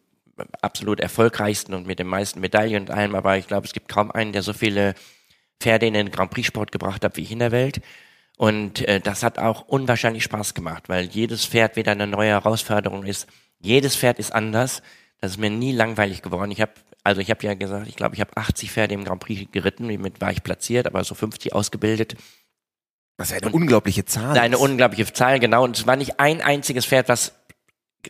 absolut 0.59 0.99
erfolgreichsten 0.99 1.75
und 1.75 1.85
mit 1.85 1.99
den 1.99 2.07
meisten 2.07 2.39
Medaillen 2.39 2.81
und 2.81 2.89
allem, 2.89 3.13
aber 3.13 3.37
ich 3.37 3.45
glaube, 3.45 3.67
es 3.67 3.73
gibt 3.73 3.89
kaum 3.89 4.09
einen, 4.09 4.33
der 4.33 4.41
so 4.41 4.53
viele 4.53 4.95
Pferde 5.59 5.85
in 5.85 5.93
den 5.93 6.09
Grand 6.09 6.31
Prix 6.31 6.47
Sport 6.47 6.71
gebracht 6.71 7.03
habe 7.03 7.15
wie 7.17 7.21
ich 7.21 7.31
in 7.31 7.37
der 7.37 7.51
Welt. 7.51 7.79
Und 8.41 8.87
äh, 8.87 8.99
das 8.99 9.21
hat 9.21 9.37
auch 9.37 9.67
unwahrscheinlich 9.67 10.23
Spaß 10.23 10.55
gemacht, 10.55 10.89
weil 10.89 11.05
jedes 11.05 11.45
Pferd 11.45 11.75
wieder 11.75 11.91
eine 11.91 12.07
neue 12.07 12.29
Herausforderung 12.29 13.03
ist. 13.03 13.27
Jedes 13.59 13.95
Pferd 13.95 14.17
ist 14.17 14.33
anders. 14.33 14.81
Das 15.19 15.33
ist 15.33 15.37
mir 15.37 15.51
nie 15.51 15.71
langweilig 15.71 16.23
geworden. 16.23 16.49
Ich 16.49 16.59
habe 16.59 16.71
also 17.03 17.21
ich 17.21 17.29
habe 17.29 17.45
ja 17.45 17.53
gesagt, 17.53 17.87
ich 17.87 17.95
glaube, 17.95 18.15
ich 18.15 18.21
habe 18.21 18.35
80 18.35 18.71
Pferde 18.71 18.95
im 18.95 19.03
Grand 19.03 19.21
Prix 19.21 19.51
geritten, 19.51 19.87
damit 19.89 20.21
war 20.21 20.31
ich 20.31 20.41
platziert, 20.41 20.87
aber 20.87 21.03
so 21.03 21.13
50 21.13 21.53
ausgebildet. 21.53 22.15
Das 23.17 23.29
ist 23.29 23.37
eine 23.37 23.45
und 23.45 23.53
unglaubliche 23.53 24.05
Zahl. 24.05 24.35
Eine 24.35 24.57
unglaubliche 24.57 25.13
Zahl, 25.13 25.39
genau. 25.39 25.63
Und 25.63 25.77
es 25.77 25.85
war 25.85 25.95
nicht 25.95 26.19
ein 26.19 26.41
einziges 26.41 26.87
Pferd, 26.87 27.09
was 27.09 27.33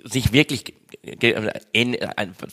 sich 0.05 0.31
wirklich 0.31 0.75
äh, 1.03 1.97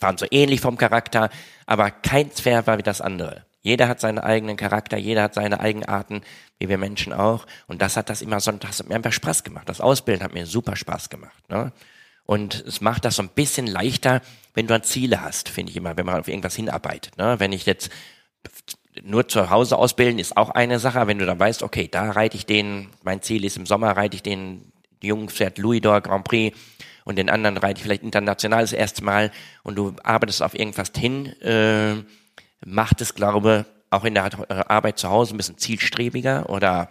waren 0.00 0.18
so 0.18 0.26
ähnlich 0.32 0.60
vom 0.60 0.78
Charakter, 0.78 1.30
aber 1.64 1.92
kein 1.92 2.32
Pferd 2.32 2.66
war 2.66 2.78
wie 2.78 2.82
das 2.82 3.00
andere. 3.00 3.46
Jeder 3.68 3.86
hat 3.86 4.00
seinen 4.00 4.18
eigenen 4.18 4.56
Charakter, 4.56 4.96
jeder 4.96 5.24
hat 5.24 5.34
seine 5.34 5.60
Eigenarten, 5.60 6.22
wie 6.58 6.70
wir 6.70 6.78
Menschen 6.78 7.12
auch. 7.12 7.44
Und 7.66 7.82
das 7.82 7.98
hat 7.98 8.08
das 8.08 8.22
immer 8.22 8.40
so, 8.40 8.50
das 8.52 8.78
hat 8.78 8.88
mir 8.88 8.94
einfach 8.94 9.12
Spaß 9.12 9.44
gemacht. 9.44 9.68
Das 9.68 9.82
Ausbilden 9.82 10.24
hat 10.24 10.32
mir 10.32 10.46
super 10.46 10.74
Spaß 10.74 11.10
gemacht. 11.10 11.50
Ne? 11.50 11.70
Und 12.24 12.64
es 12.66 12.80
macht 12.80 13.04
das 13.04 13.16
so 13.16 13.22
ein 13.22 13.28
bisschen 13.28 13.66
leichter, 13.66 14.22
wenn 14.54 14.66
du 14.66 14.72
ein 14.72 14.84
Ziele 14.84 15.20
hast, 15.20 15.50
finde 15.50 15.70
ich 15.70 15.76
immer, 15.76 15.98
wenn 15.98 16.06
man 16.06 16.18
auf 16.18 16.28
irgendwas 16.28 16.56
hinarbeitet. 16.56 17.18
Ne? 17.18 17.38
Wenn 17.40 17.52
ich 17.52 17.66
jetzt 17.66 17.90
nur 19.02 19.28
zu 19.28 19.50
Hause 19.50 19.76
ausbilden 19.76 20.18
ist 20.18 20.38
auch 20.38 20.48
eine 20.48 20.78
Sache, 20.78 21.06
wenn 21.06 21.18
du 21.18 21.26
dann 21.26 21.38
weißt, 21.38 21.62
okay, 21.62 21.88
da 21.88 22.10
reite 22.12 22.38
ich 22.38 22.46
den, 22.46 22.88
mein 23.02 23.20
Ziel 23.20 23.44
ist 23.44 23.58
im 23.58 23.66
Sommer 23.66 23.90
reite 23.98 24.16
ich 24.16 24.22
den 24.22 24.72
Jungpferd 25.02 25.58
Louis 25.58 25.82
d'Or 25.82 26.00
Grand 26.00 26.24
Prix 26.24 26.56
und 27.04 27.16
den 27.16 27.28
anderen 27.28 27.58
reite 27.58 27.80
ich 27.80 27.82
vielleicht 27.82 28.02
international 28.02 28.62
das 28.62 28.72
erste 28.72 29.04
Mal 29.04 29.30
und 29.62 29.76
du 29.76 29.94
arbeitest 30.04 30.42
auf 30.42 30.58
irgendwas 30.58 30.90
hin, 30.96 31.26
äh, 31.42 31.96
macht 32.64 33.00
es, 33.00 33.14
glaube 33.14 33.66
auch 33.90 34.04
in 34.04 34.14
der 34.14 34.70
Arbeit 34.70 34.98
zu 34.98 35.08
Hause 35.08 35.34
ein 35.34 35.38
bisschen 35.38 35.56
zielstrebiger 35.58 36.50
oder 36.50 36.90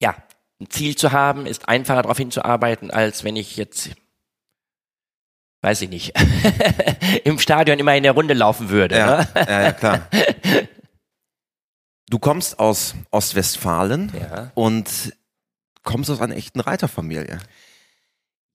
ja, 0.00 0.14
ein 0.60 0.70
Ziel 0.70 0.96
zu 0.96 1.12
haben, 1.12 1.44
ist 1.46 1.68
einfacher 1.68 2.02
darauf 2.02 2.16
hinzuarbeiten, 2.16 2.90
als 2.90 3.22
wenn 3.24 3.36
ich 3.36 3.56
jetzt 3.56 3.90
weiß 5.62 5.82
ich 5.82 5.90
nicht, 5.90 6.14
im 7.24 7.38
Stadion 7.38 7.78
immer 7.78 7.94
in 7.94 8.02
der 8.02 8.12
Runde 8.12 8.32
laufen 8.32 8.70
würde. 8.70 8.96
Ja, 8.96 9.18
ne? 9.18 9.28
ja, 9.34 9.62
ja, 9.62 9.72
klar. 9.72 10.08
Du 12.08 12.18
kommst 12.18 12.58
aus 12.58 12.96
Ostwestfalen 13.12 14.10
Ja. 14.18 14.50
und 14.54 15.14
kommst 15.84 16.10
aus 16.10 16.20
einer 16.20 16.34
echten 16.34 16.58
Reiterfamilie. 16.58 17.38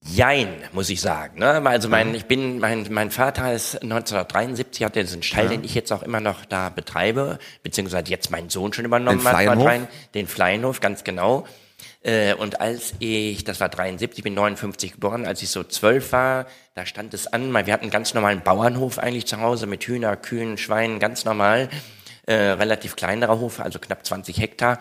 Jein, 0.07 0.49
muss 0.71 0.89
ich 0.89 1.01
sagen. 1.01 1.39
Ne? 1.39 1.61
Also 1.67 1.87
Mhm. 1.87 1.91
mein, 1.91 2.15
ich 2.15 2.25
bin, 2.25 2.59
mein, 2.59 2.85
mein 2.91 3.09
Vater 3.11 3.53
ist 3.53 3.81
1973, 3.81 4.83
hatte 4.85 5.01
diesen 5.03 5.23
Stall, 5.23 5.49
den 5.49 5.63
ich 5.63 5.73
jetzt 5.73 5.91
auch 5.91 6.03
immer 6.03 6.19
noch 6.19 6.45
da 6.45 6.69
betreibe, 6.69 7.39
beziehungsweise 7.63 8.11
jetzt 8.11 8.29
mein 8.29 8.49
Sohn 8.49 8.71
schon 8.71 8.85
übernommen 8.85 9.17
Den 9.17 9.25
hat, 9.27 9.31
Fleienhof? 9.41 9.87
den 10.13 10.27
Fleienhof, 10.27 10.79
ganz 10.79 11.03
genau. 11.03 11.47
Äh, 12.03 12.35
Und 12.35 12.61
als 12.61 12.93
ich, 12.99 13.43
das 13.45 13.59
war 13.59 13.69
73, 13.69 14.19
ich 14.19 14.23
bin 14.23 14.35
59 14.35 14.93
geboren, 14.93 15.25
als 15.25 15.41
ich 15.41 15.49
so 15.49 15.63
zwölf 15.63 16.11
war, 16.11 16.45
da 16.75 16.85
stand 16.85 17.15
es 17.15 17.25
an, 17.25 17.51
wir 17.51 17.73
hatten 17.73 17.85
einen 17.85 17.91
ganz 17.91 18.13
normalen 18.13 18.41
Bauernhof 18.41 18.99
eigentlich 18.99 19.25
zu 19.25 19.41
Hause 19.41 19.65
mit 19.65 19.83
Hühner, 19.85 20.15
Kühen, 20.17 20.57
Schweinen, 20.59 20.99
ganz 20.99 21.25
normal, 21.25 21.67
äh, 22.27 22.33
relativ 22.35 22.95
kleinerer 22.95 23.39
Hof, 23.39 23.59
also 23.59 23.79
knapp 23.79 24.05
20 24.05 24.37
Hektar. 24.39 24.79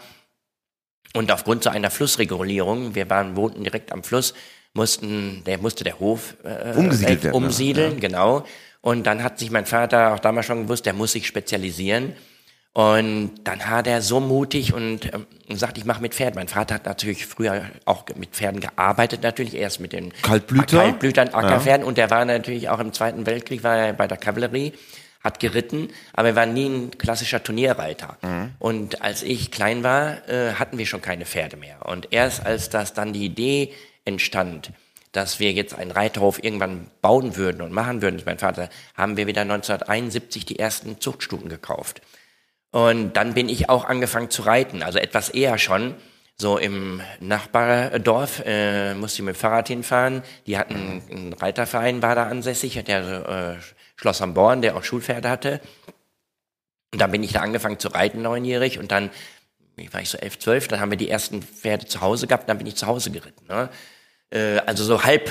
Und 1.14 1.32
aufgrund 1.32 1.62
so 1.64 1.70
einer 1.70 1.90
Flussregulierung, 1.90 2.94
wir 2.94 3.08
waren, 3.08 3.36
wohnten 3.36 3.62
direkt 3.64 3.90
am 3.92 4.02
Fluss, 4.02 4.34
mussten, 4.74 5.42
der 5.44 5.58
musste 5.58 5.84
der 5.84 5.98
Hof 6.00 6.36
äh, 6.44 6.76
Umgesiedelt 6.76 7.20
äh, 7.20 7.24
werden, 7.24 7.40
ne? 7.40 7.46
umsiedeln, 7.46 8.00
genau. 8.00 8.44
Und 8.80 9.06
dann 9.06 9.22
hat 9.22 9.38
sich 9.38 9.50
mein 9.50 9.64
Vater 9.64 10.12
auch 10.12 10.18
damals 10.18 10.46
schon 10.46 10.64
gewusst, 10.64 10.84
der 10.84 10.92
muss 10.92 11.12
sich 11.12 11.26
spezialisieren. 11.26 12.12
Und 12.74 13.30
dann 13.44 13.70
hat 13.70 13.86
er 13.86 14.02
so 14.02 14.18
mutig 14.18 14.74
und 14.74 15.14
ähm, 15.14 15.26
sagt, 15.56 15.78
ich 15.78 15.84
mache 15.84 16.02
mit 16.02 16.12
Pferden. 16.12 16.34
Mein 16.34 16.48
Vater 16.48 16.74
hat 16.74 16.86
natürlich 16.86 17.24
früher 17.24 17.62
auch 17.84 18.04
mit 18.16 18.30
Pferden 18.30 18.60
gearbeitet, 18.60 19.22
natürlich 19.22 19.54
erst 19.54 19.78
mit 19.78 19.92
den 19.92 20.12
Kaltblüter? 20.22 20.78
Kaltblütern, 20.78 21.28
Ackerpferden. 21.28 21.86
Und 21.86 21.98
der 21.98 22.10
war 22.10 22.24
natürlich 22.24 22.68
auch 22.68 22.80
im 22.80 22.92
Zweiten 22.92 23.26
Weltkrieg 23.26 23.62
war 23.62 23.76
er 23.76 23.92
bei 23.92 24.08
der 24.08 24.16
Kavallerie, 24.16 24.72
hat 25.22 25.38
geritten, 25.38 25.88
aber 26.12 26.28
er 26.30 26.36
war 26.36 26.46
nie 26.46 26.66
ein 26.66 26.98
klassischer 26.98 27.42
Turnierreiter. 27.42 28.18
Und 28.58 29.02
als 29.02 29.22
ich 29.22 29.52
klein 29.52 29.84
war, 29.84 30.28
äh, 30.28 30.54
hatten 30.54 30.76
wir 30.76 30.86
schon 30.86 31.00
keine 31.00 31.26
Pferde 31.26 31.56
mehr. 31.56 31.86
Und 31.86 32.08
erst 32.10 32.44
als 32.44 32.70
das 32.70 32.92
dann 32.92 33.12
die 33.12 33.24
Idee 33.24 33.72
entstand, 34.04 34.72
dass 35.12 35.38
wir 35.38 35.52
jetzt 35.52 35.74
einen 35.74 35.90
Reiterhof 35.90 36.42
irgendwann 36.42 36.90
bauen 37.00 37.36
würden 37.36 37.62
und 37.62 37.72
machen 37.72 38.02
würden, 38.02 38.20
mein 38.26 38.38
Vater, 38.38 38.68
haben 38.94 39.16
wir 39.16 39.26
wieder 39.26 39.42
1971 39.42 40.44
die 40.44 40.58
ersten 40.58 41.00
Zuchtstuten 41.00 41.48
gekauft. 41.48 42.02
Und 42.70 43.12
dann 43.12 43.34
bin 43.34 43.48
ich 43.48 43.68
auch 43.68 43.84
angefangen 43.84 44.30
zu 44.30 44.42
reiten, 44.42 44.82
also 44.82 44.98
etwas 44.98 45.28
eher 45.28 45.58
schon. 45.58 45.94
So 46.36 46.58
im 46.58 47.00
Nachbardorf 47.20 48.42
äh, 48.44 48.94
musste 48.94 49.22
ich 49.22 49.26
mit 49.26 49.36
dem 49.36 49.38
Fahrrad 49.38 49.68
hinfahren. 49.68 50.22
Die 50.48 50.58
hatten 50.58 51.00
einen 51.08 51.32
Reiterverein, 51.32 52.02
war 52.02 52.16
da 52.16 52.24
ansässig, 52.24 52.82
der 52.84 53.58
äh, 53.60 53.62
Schloss 53.94 54.20
am 54.20 54.34
Born, 54.34 54.60
der 54.60 54.76
auch 54.76 54.82
Schulpferde 54.82 55.30
hatte. 55.30 55.60
Und 56.92 57.00
dann 57.00 57.12
bin 57.12 57.22
ich 57.22 57.32
da 57.32 57.40
angefangen 57.40 57.78
zu 57.78 57.86
reiten, 57.86 58.22
neunjährig. 58.22 58.80
Und 58.80 58.90
dann 58.90 59.10
wie 59.76 59.92
war 59.92 60.00
ich 60.00 60.10
so 60.10 60.18
elf, 60.18 60.38
zwölf, 60.38 60.68
dann 60.68 60.80
haben 60.80 60.90
wir 60.90 60.98
die 60.98 61.08
ersten 61.08 61.42
Pferde 61.42 61.86
zu 61.86 62.00
Hause 62.00 62.26
gehabt, 62.26 62.48
dann 62.48 62.58
bin 62.58 62.66
ich 62.66 62.76
zu 62.76 62.86
Hause 62.86 63.10
geritten. 63.10 63.46
Ne? 63.48 63.68
Äh, 64.30 64.58
also 64.66 64.84
so 64.84 65.04
halb 65.04 65.30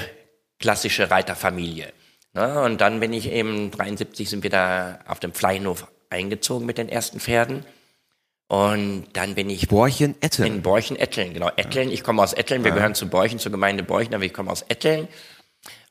klassische 0.59 1.09
Reiterfamilie. 1.11 1.91
Ne? 2.33 2.61
Und 2.61 2.81
dann 2.81 2.99
bin 2.99 3.13
ich 3.13 3.29
eben, 3.31 3.71
73 3.71 4.29
sind 4.29 4.43
wir 4.43 4.49
da 4.49 4.99
auf 5.07 5.19
dem 5.19 5.33
Fleienhof 5.33 5.87
eingezogen 6.09 6.65
mit 6.65 6.77
den 6.77 6.89
ersten 6.89 7.19
Pferden. 7.19 7.65
Und 8.47 9.05
dann 9.13 9.35
bin 9.35 9.49
ich 9.49 9.67
Borchen 9.67 10.15
Etten. 10.21 10.45
in 10.45 10.61
Borchen, 10.61 10.95
Etteln, 10.97 11.33
genau. 11.33 11.49
Etteln, 11.55 11.89
ich 11.91 12.03
komme 12.03 12.21
aus 12.21 12.33
Etteln, 12.33 12.63
wir 12.63 12.71
gehören 12.71 12.93
zu 12.93 13.07
Borchen, 13.07 13.39
zur 13.39 13.51
Gemeinde 13.51 13.83
Borchen, 13.83 14.13
aber 14.13 14.25
ich 14.25 14.33
komme 14.33 14.51
aus 14.51 14.63
Etteln. 14.63 15.07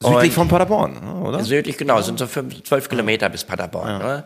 Südlich 0.01 0.25
Und- 0.25 0.33
von 0.33 0.49
Paderborn, 0.49 0.93
ne, 0.95 1.21
oder? 1.29 1.43
Südlich, 1.45 1.79
genau, 1.79 1.99
es 1.99 2.07
sind 2.07 2.19
so 2.19 2.27
fünf, 2.27 2.63
zwölf 2.65 2.89
Kilometer 2.89 3.29
bis 3.31 3.45
Paderborn. 3.45 3.99
Ne? 3.99 4.25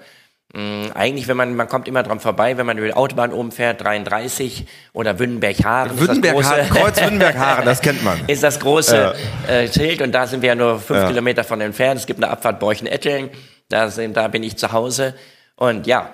Mm, 0.55 0.87
Eigentlich, 0.95 1.27
wenn 1.29 1.37
man, 1.37 1.57
man 1.57 1.69
kommt 1.69 1.89
immer 1.89 2.03
dran 2.03 2.21
vorbei, 2.21 2.57
wenn 2.57 2.67
man 2.67 2.79
über 2.79 2.87
die 2.87 2.95
Autobahn 2.95 3.33
oben 3.33 3.51
fährt, 3.53 3.83
33 3.83 4.67
oder 4.93 5.19
Wünnenberg-Haaren. 5.19 5.99
große- 5.99 6.69
Kreuz 6.69 6.97
Württemberg-Haaren, 6.97 7.65
das 7.65 7.81
kennt 7.81 8.03
man. 8.05 8.21
ist 8.29 8.43
das 8.43 8.61
große 8.61 9.15
äh, 9.49 9.69
Schild 9.69 10.01
und 10.03 10.13
da 10.13 10.27
sind 10.27 10.43
wir 10.43 10.51
ja 10.51 10.55
nur 10.55 10.79
fünf 10.79 11.01
Ja. 11.01 11.09
Kilometer 11.09 11.43
von 11.45 11.61
entfernt. 11.61 12.01
Es 12.01 12.07
gibt 12.07 12.23
eine 12.23 12.31
Abfahrt 12.33 12.61
Borchen-Etteln, 12.61 13.31
da, 13.69 13.91
sind, 13.91 14.17
da 14.17 14.29
bin 14.29 14.43
ich 14.45 14.57
zu 14.57 14.71
Hause 14.73 15.15
und 15.57 15.87
ja, 15.87 16.11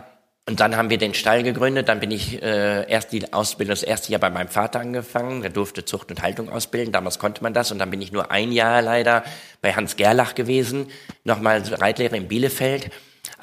und 0.49 0.59
dann 0.59 0.77
haben 0.77 0.91
wir 0.91 0.99
den 0.99 1.15
Stall 1.15 1.45
gegründet, 1.45 1.89
dann 1.89 2.01
bin 2.01 2.11
ich 2.11 2.43
äh, 2.43 2.91
erst 2.91 3.13
die 3.13 3.33
Ausbildung, 3.33 3.71
das 3.75 3.85
erste 3.85 4.11
Jahr 4.11 4.21
bei 4.21 4.31
meinem 4.31 4.49
Vater 4.49 4.81
angefangen, 4.81 5.43
der 5.43 5.51
durfte 5.53 5.85
Zucht 5.85 6.11
und 6.11 6.21
Haltung 6.23 6.49
ausbilden, 6.51 6.91
damals 6.93 7.21
konnte 7.21 7.45
man 7.45 7.53
das 7.55 7.71
und 7.71 7.79
dann 7.79 7.91
bin 7.91 8.01
ich 8.03 8.11
nur 8.11 8.33
ein 8.33 8.51
Jahr 8.51 8.83
leider 8.83 9.23
bei 9.61 9.73
Hans 9.75 9.95
Gerlach 9.97 10.35
gewesen, 10.35 10.89
nochmal 11.23 11.63
Reitlehrer 11.71 12.15
in 12.17 12.27
Bielefeld 12.27 12.91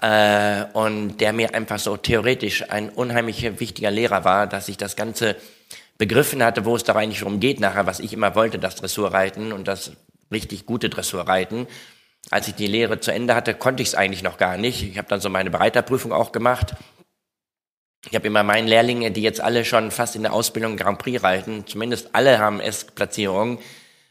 äh, 0.01 0.65
und 0.73 1.17
der 1.17 1.33
mir 1.33 1.53
einfach 1.53 1.79
so 1.79 1.97
theoretisch 1.97 2.69
ein 2.69 2.89
unheimlich 2.89 3.59
wichtiger 3.59 3.91
Lehrer 3.91 4.23
war, 4.23 4.47
dass 4.47 4.69
ich 4.69 4.77
das 4.77 4.95
Ganze 4.95 5.35
begriffen 5.97 6.41
hatte, 6.43 6.65
wo 6.65 6.75
es 6.75 6.83
da 6.83 6.95
eigentlich 6.95 7.19
darum 7.19 7.39
geht 7.39 7.59
nachher, 7.59 7.85
was 7.85 7.99
ich 7.99 8.13
immer 8.13 8.35
wollte, 8.35 8.59
das 8.59 8.75
Dressurreiten 8.75 9.51
und 9.51 9.67
das 9.67 9.91
richtig 10.31 10.65
gute 10.65 10.89
Dressurreiten. 10.89 11.67
Als 12.31 12.47
ich 12.47 12.55
die 12.55 12.67
Lehre 12.67 12.99
zu 12.99 13.11
Ende 13.11 13.35
hatte, 13.35 13.53
konnte 13.53 13.83
ich 13.83 13.89
es 13.89 13.95
eigentlich 13.95 14.23
noch 14.23 14.37
gar 14.37 14.57
nicht. 14.57 14.83
Ich 14.83 14.97
habe 14.97 15.07
dann 15.07 15.19
so 15.19 15.29
meine 15.29 15.49
Bereiterprüfung 15.49 16.13
auch 16.13 16.31
gemacht. 16.31 16.75
Ich 18.07 18.15
habe 18.15 18.27
immer 18.27 18.43
meinen 18.43 18.67
Lehrlinge, 18.67 19.11
die 19.11 19.21
jetzt 19.21 19.41
alle 19.41 19.65
schon 19.65 19.91
fast 19.91 20.15
in 20.15 20.23
der 20.23 20.31
Ausbildung 20.31 20.77
Grand 20.77 20.99
Prix 20.99 21.21
reiten, 21.21 21.65
zumindest 21.67 22.09
alle 22.13 22.39
haben 22.39 22.61
S-Platzierungen, 22.61 23.59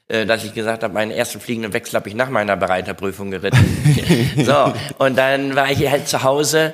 äh, 0.09 0.25
dass 0.25 0.43
ich 0.43 0.55
gesagt 0.55 0.83
habe, 0.83 0.95
meinen 0.95 1.11
ersten 1.11 1.39
fliegenden 1.39 1.75
Wechsel 1.75 1.97
habe 1.97 2.09
ich 2.09 2.15
nach 2.15 2.31
meiner 2.31 2.57
Bereiterprüfung 2.57 3.31
geritten. 3.31 3.59
so, 4.45 4.73
und 4.99 5.19
dann 5.19 5.55
war 5.55 5.71
ich 5.71 5.87
halt 5.91 6.09
zu 6.09 6.23
Hause 6.23 6.73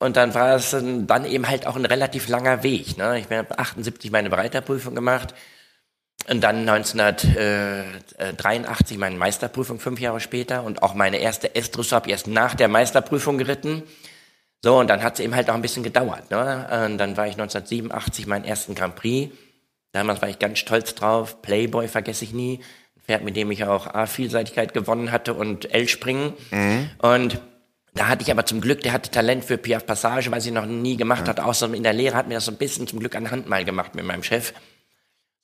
und 0.00 0.16
dann 0.16 0.34
war 0.34 0.56
es 0.56 0.72
dann 0.72 1.24
eben 1.24 1.48
halt 1.48 1.68
auch 1.68 1.76
ein 1.76 1.84
relativ 1.84 2.26
langer 2.28 2.64
Weg. 2.64 2.98
Ne? 2.98 3.20
Ich 3.20 3.30
habe 3.30 3.56
78 3.56 4.10
meine 4.10 4.30
Bereiterprüfung 4.30 4.96
gemacht 4.96 5.32
und 6.28 6.42
dann 6.42 6.68
1983 6.68 8.98
meine 8.98 9.16
Meisterprüfung, 9.16 9.78
fünf 9.78 10.00
Jahre 10.00 10.18
später 10.18 10.64
und 10.64 10.82
auch 10.82 10.94
meine 10.94 11.18
erste 11.18 11.54
S-Dressur 11.54 11.94
habe 11.96 12.08
ich 12.08 12.12
erst 12.12 12.26
nach 12.26 12.56
der 12.56 12.66
Meisterprüfung 12.66 13.38
geritten. 13.38 13.84
So, 14.60 14.78
und 14.78 14.88
dann 14.88 15.04
hat 15.04 15.14
es 15.14 15.20
eben 15.20 15.36
halt 15.36 15.48
auch 15.50 15.54
ein 15.54 15.62
bisschen 15.62 15.84
gedauert. 15.84 16.32
Ne? 16.32 16.86
Und 16.86 16.98
dann 16.98 17.16
war 17.16 17.26
ich 17.26 17.34
1987 17.34 18.26
meinen 18.26 18.44
ersten 18.44 18.74
Grand 18.74 18.96
Prix. 18.96 19.32
Damals 19.92 20.22
war 20.22 20.28
ich 20.28 20.38
ganz 20.38 20.58
stolz 20.58 20.94
drauf. 20.94 21.42
Playboy 21.42 21.88
vergesse 21.88 22.24
ich 22.24 22.32
nie. 22.32 22.60
Ein 22.96 23.00
Pferd, 23.06 23.24
mit 23.24 23.36
dem 23.36 23.50
ich 23.50 23.64
auch 23.64 23.86
A-Vielseitigkeit 23.86 24.74
gewonnen 24.74 25.12
hatte 25.12 25.34
und 25.34 25.72
L-Springen. 25.72 26.32
Und 26.98 27.40
da 27.94 28.08
hatte 28.08 28.22
ich 28.22 28.30
aber 28.30 28.46
zum 28.46 28.62
Glück, 28.62 28.80
der 28.80 28.92
hatte 28.92 29.10
Talent 29.10 29.44
für 29.44 29.58
Piaf 29.58 29.84
Passage, 29.84 30.30
was 30.30 30.46
ich 30.46 30.52
noch 30.52 30.64
nie 30.64 30.96
gemacht 30.96 31.28
hatte. 31.28 31.44
Außer 31.44 31.72
in 31.74 31.82
der 31.82 31.92
Lehre 31.92 32.16
hat 32.16 32.26
mir 32.26 32.34
das 32.34 32.46
so 32.46 32.52
ein 32.52 32.56
bisschen 32.56 32.86
zum 32.86 33.00
Glück 33.00 33.14
anhand 33.14 33.48
mal 33.48 33.64
gemacht 33.66 33.94
mit 33.94 34.06
meinem 34.06 34.22
Chef. 34.22 34.54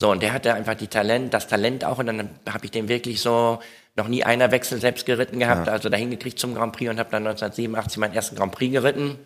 So, 0.00 0.10
und 0.10 0.22
der 0.22 0.32
hatte 0.32 0.54
einfach 0.54 0.74
die 0.74 0.86
Talent, 0.86 1.34
das 1.34 1.46
Talent 1.46 1.84
auch. 1.84 1.98
Und 1.98 2.06
dann 2.06 2.30
habe 2.48 2.64
ich 2.64 2.70
den 2.70 2.88
wirklich 2.88 3.20
so 3.20 3.58
noch 3.96 4.08
nie 4.08 4.24
einer 4.24 4.50
Wechsel 4.50 4.80
selbst 4.80 5.04
geritten 5.04 5.40
gehabt, 5.40 5.68
also 5.68 5.88
dahin 5.88 6.10
gekriegt 6.10 6.38
zum 6.38 6.54
Grand 6.54 6.72
Prix 6.72 6.88
und 6.88 6.98
habe 6.98 7.10
dann 7.10 7.26
1987 7.26 7.98
meinen 7.98 8.14
ersten 8.14 8.36
Grand 8.36 8.52
Prix 8.52 8.72
geritten. 8.72 9.18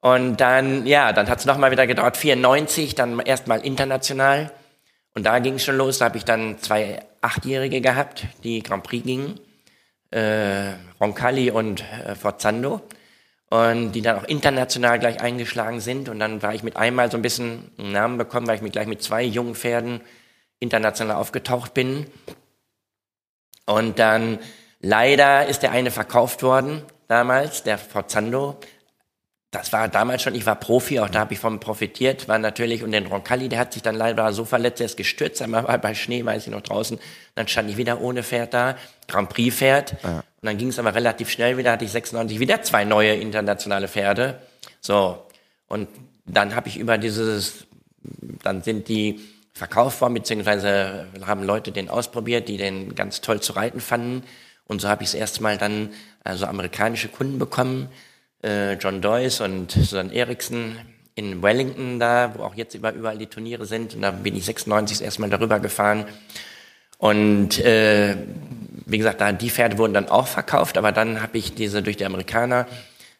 Und 0.00 0.40
dann, 0.40 0.86
ja, 0.86 1.12
dann 1.12 1.28
hat 1.28 1.38
es 1.38 1.46
nochmal 1.46 1.70
wieder 1.70 1.86
gedauert, 1.86 2.16
94, 2.16 2.94
dann 2.96 3.20
erstmal 3.20 3.60
international. 3.60 4.50
Und 5.18 5.24
da 5.24 5.40
ging 5.40 5.54
es 5.54 5.64
schon 5.64 5.76
los, 5.76 5.98
da 5.98 6.04
habe 6.04 6.16
ich 6.16 6.24
dann 6.24 6.60
zwei 6.60 7.00
Achtjährige 7.22 7.80
gehabt, 7.80 8.28
die 8.44 8.62
Grand 8.62 8.84
Prix 8.84 9.04
gingen. 9.04 9.40
Äh, 10.12 10.74
Roncalli 11.00 11.50
und 11.50 11.82
äh, 12.06 12.14
Forzando. 12.14 12.82
Und 13.50 13.90
die 13.90 14.00
dann 14.00 14.20
auch 14.20 14.22
international 14.22 15.00
gleich 15.00 15.20
eingeschlagen 15.20 15.80
sind. 15.80 16.08
Und 16.08 16.20
dann 16.20 16.40
war 16.40 16.54
ich 16.54 16.62
mit 16.62 16.76
einmal 16.76 17.10
so 17.10 17.18
ein 17.18 17.22
bisschen 17.22 17.68
einen 17.78 17.90
Namen 17.90 18.16
bekommen, 18.16 18.46
weil 18.46 18.54
ich 18.54 18.62
mit 18.62 18.74
gleich 18.74 18.86
mit 18.86 19.02
zwei 19.02 19.24
jungen 19.24 19.56
Pferden 19.56 20.02
international 20.60 21.16
aufgetaucht 21.16 21.74
bin. 21.74 22.06
Und 23.66 23.98
dann 23.98 24.38
leider 24.78 25.46
ist 25.46 25.64
der 25.64 25.72
eine 25.72 25.90
verkauft 25.90 26.44
worden 26.44 26.84
damals, 27.08 27.64
der 27.64 27.76
Forzando. 27.76 28.60
Das 29.50 29.72
war 29.72 29.88
damals 29.88 30.22
schon, 30.22 30.34
ich 30.34 30.44
war 30.44 30.56
Profi, 30.56 31.00
auch 31.00 31.08
da 31.08 31.20
habe 31.20 31.32
ich 31.32 31.40
vom 31.40 31.58
profitiert, 31.58 32.28
war 32.28 32.38
natürlich, 32.38 32.82
und 32.82 32.92
den 32.92 33.06
Roncalli, 33.06 33.48
der 33.48 33.58
hat 33.58 33.72
sich 33.72 33.82
dann 33.82 33.94
leider 33.94 34.30
so 34.32 34.44
verletzt, 34.44 34.80
er 34.80 34.86
ist 34.86 34.98
gestürzt, 34.98 35.40
einmal 35.40 35.62
bei 35.78 35.94
Schnee, 35.94 36.22
weiß 36.24 36.46
ich 36.46 36.52
noch 36.52 36.60
draußen, 36.60 36.98
dann 37.34 37.48
stand 37.48 37.70
ich 37.70 37.78
wieder 37.78 38.02
ohne 38.02 38.22
Pferd 38.22 38.52
da, 38.52 38.76
Grand 39.06 39.30
Prix 39.30 39.56
Pferd, 39.56 39.96
ja. 40.02 40.18
und 40.18 40.24
dann 40.42 40.58
ging 40.58 40.68
es 40.68 40.78
aber 40.78 40.94
relativ 40.94 41.30
schnell 41.30 41.56
wieder, 41.56 41.72
hatte 41.72 41.86
ich 41.86 41.92
96 41.92 42.40
wieder 42.40 42.60
zwei 42.62 42.84
neue 42.84 43.14
internationale 43.14 43.88
Pferde, 43.88 44.38
so, 44.82 45.26
und 45.68 45.88
dann 46.26 46.54
habe 46.54 46.68
ich 46.68 46.76
über 46.76 46.98
dieses, 46.98 47.66
dann 48.42 48.62
sind 48.62 48.88
die 48.88 49.18
verkauft 49.54 50.02
worden, 50.02 50.14
beziehungsweise 50.14 51.06
haben 51.26 51.42
Leute 51.42 51.72
den 51.72 51.88
ausprobiert, 51.88 52.48
die 52.48 52.58
den 52.58 52.94
ganz 52.94 53.22
toll 53.22 53.40
zu 53.40 53.54
reiten 53.54 53.80
fanden, 53.80 54.24
und 54.66 54.82
so 54.82 54.88
habe 54.90 55.04
ich 55.04 55.08
das 55.12 55.18
erste 55.18 55.42
Mal 55.42 55.56
dann 55.56 55.88
also 56.22 56.44
amerikanische 56.44 57.08
Kunden 57.08 57.38
bekommen, 57.38 57.88
äh, 58.42 58.74
John 58.74 59.00
Doyce 59.00 59.40
und 59.40 59.70
Susan 59.70 60.10
Eriksson 60.10 60.76
in 61.14 61.42
Wellington 61.42 61.98
da, 61.98 62.32
wo 62.36 62.44
auch 62.44 62.54
jetzt 62.54 62.74
überall 62.74 63.18
die 63.18 63.26
Turniere 63.26 63.66
sind. 63.66 63.94
Und 63.94 64.02
da 64.02 64.12
bin 64.12 64.36
ich 64.36 64.44
96 64.44 65.02
erstmal 65.02 65.30
darüber 65.30 65.58
gefahren. 65.58 66.04
Und 66.98 67.58
äh, 67.58 68.16
wie 68.86 68.98
gesagt, 68.98 69.20
da 69.20 69.32
die 69.32 69.50
Pferde 69.50 69.78
wurden 69.78 69.94
dann 69.94 70.08
auch 70.08 70.26
verkauft, 70.26 70.78
aber 70.78 70.92
dann 70.92 71.22
habe 71.22 71.38
ich 71.38 71.54
diese 71.54 71.82
durch 71.82 71.96
die 71.96 72.04
Amerikaner 72.04 72.66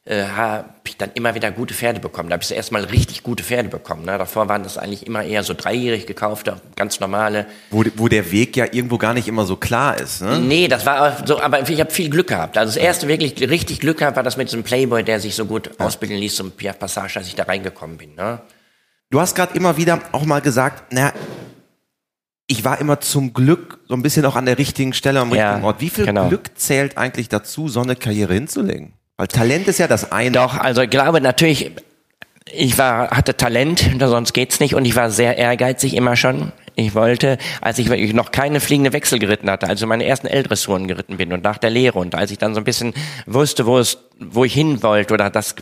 äh, 0.04 0.24
habe 0.24 0.70
ich 0.84 0.96
dann 0.96 1.10
immer 1.14 1.34
wieder 1.34 1.50
gute 1.50 1.74
Pferde 1.74 2.00
bekommen. 2.00 2.30
Da 2.30 2.34
habe 2.34 2.42
ich 2.42 2.50
erstmal 2.50 2.84
richtig 2.84 3.22
gute 3.22 3.44
Pferde 3.44 3.68
bekommen. 3.68 4.04
Ne? 4.04 4.16
Davor 4.16 4.48
waren 4.48 4.62
das 4.62 4.78
eigentlich 4.78 5.06
immer 5.06 5.22
eher 5.22 5.42
so 5.42 5.54
dreijährig 5.54 6.06
gekaufte, 6.06 6.60
ganz 6.76 6.98
normale. 7.00 7.46
Wo, 7.70 7.84
wo 7.96 8.08
der 8.08 8.32
Weg 8.32 8.56
ja 8.56 8.64
irgendwo 8.64 8.96
gar 8.96 9.12
nicht 9.12 9.28
immer 9.28 9.44
so 9.44 9.56
klar 9.56 10.00
ist. 10.00 10.22
Ne? 10.22 10.38
Nee, 10.38 10.68
das 10.68 10.86
war 10.86 11.26
so, 11.26 11.40
aber 11.40 11.68
ich 11.68 11.80
habe 11.80 11.90
viel 11.90 12.08
Glück 12.08 12.28
gehabt. 12.28 12.56
Also 12.56 12.74
das 12.74 12.82
erste 12.82 13.06
wirklich 13.06 13.38
richtig 13.50 13.80
Glück 13.80 13.98
gehabt 13.98 14.16
war 14.16 14.22
das 14.22 14.36
mit 14.36 14.48
diesem 14.48 14.62
Playboy, 14.62 15.04
der 15.04 15.20
sich 15.20 15.34
so 15.34 15.44
gut 15.44 15.70
ja. 15.78 15.84
ausbilden 15.84 16.16
ließ 16.16 16.36
zum 16.36 16.52
Pierre 16.52 16.76
Passage, 16.76 17.18
als 17.18 17.28
ich 17.28 17.34
da 17.34 17.42
reingekommen 17.42 17.98
bin. 17.98 18.14
Ne? 18.14 18.40
Du 19.10 19.20
hast 19.20 19.34
gerade 19.34 19.54
immer 19.54 19.76
wieder 19.76 20.00
auch 20.12 20.24
mal 20.24 20.40
gesagt, 20.40 20.84
na, 20.90 21.12
ich 22.46 22.64
war 22.64 22.80
immer 22.80 23.00
zum 23.00 23.34
Glück 23.34 23.78
so 23.88 23.94
ein 23.94 24.02
bisschen 24.02 24.24
auch 24.24 24.36
an 24.36 24.46
der 24.46 24.56
richtigen 24.56 24.94
Stelle 24.94 25.20
am 25.20 25.30
richtigen 25.30 25.60
ja, 25.60 25.62
Ort. 25.62 25.82
Wie 25.82 25.90
viel 25.90 26.06
genau. 26.06 26.28
Glück 26.28 26.58
zählt 26.58 26.96
eigentlich 26.96 27.28
dazu, 27.28 27.68
so 27.68 27.82
eine 27.82 27.94
Karriere 27.94 28.32
hinzulegen? 28.32 28.94
Weil 29.18 29.26
Talent 29.26 29.66
ist 29.66 29.78
ja 29.78 29.88
das 29.88 30.12
eine. 30.12 30.30
Doch, 30.30 30.56
also 30.56 30.80
ich 30.80 30.90
glaube 30.90 31.20
natürlich, 31.20 31.72
ich 32.52 32.78
war, 32.78 33.10
hatte 33.10 33.36
Talent, 33.36 33.84
sonst 33.98 34.32
geht's 34.32 34.60
nicht 34.60 34.74
und 34.74 34.84
ich 34.84 34.94
war 34.94 35.10
sehr 35.10 35.36
ehrgeizig 35.36 35.94
immer 35.94 36.14
schon. 36.14 36.52
Ich 36.76 36.94
wollte, 36.94 37.36
als 37.60 37.80
ich 37.80 37.88
wirklich 37.88 38.14
noch 38.14 38.30
keine 38.30 38.60
fliegende 38.60 38.92
Wechsel 38.92 39.18
geritten 39.18 39.50
hatte, 39.50 39.66
also 39.66 39.88
meine 39.88 40.04
ersten 40.04 40.28
L-Dressuren 40.28 40.86
geritten 40.86 41.16
bin 41.16 41.32
und 41.32 41.42
nach 41.42 41.58
der 41.58 41.70
Lehre 41.70 41.98
und 41.98 42.14
als 42.14 42.30
ich 42.30 42.38
dann 42.38 42.54
so 42.54 42.60
ein 42.60 42.64
bisschen 42.64 42.94
wusste, 43.26 43.66
wo 43.66 43.78
es, 43.78 43.98
wo 44.20 44.44
ich 44.44 44.54
hin 44.54 44.84
wollte 44.84 45.14
oder 45.14 45.30
das 45.30 45.56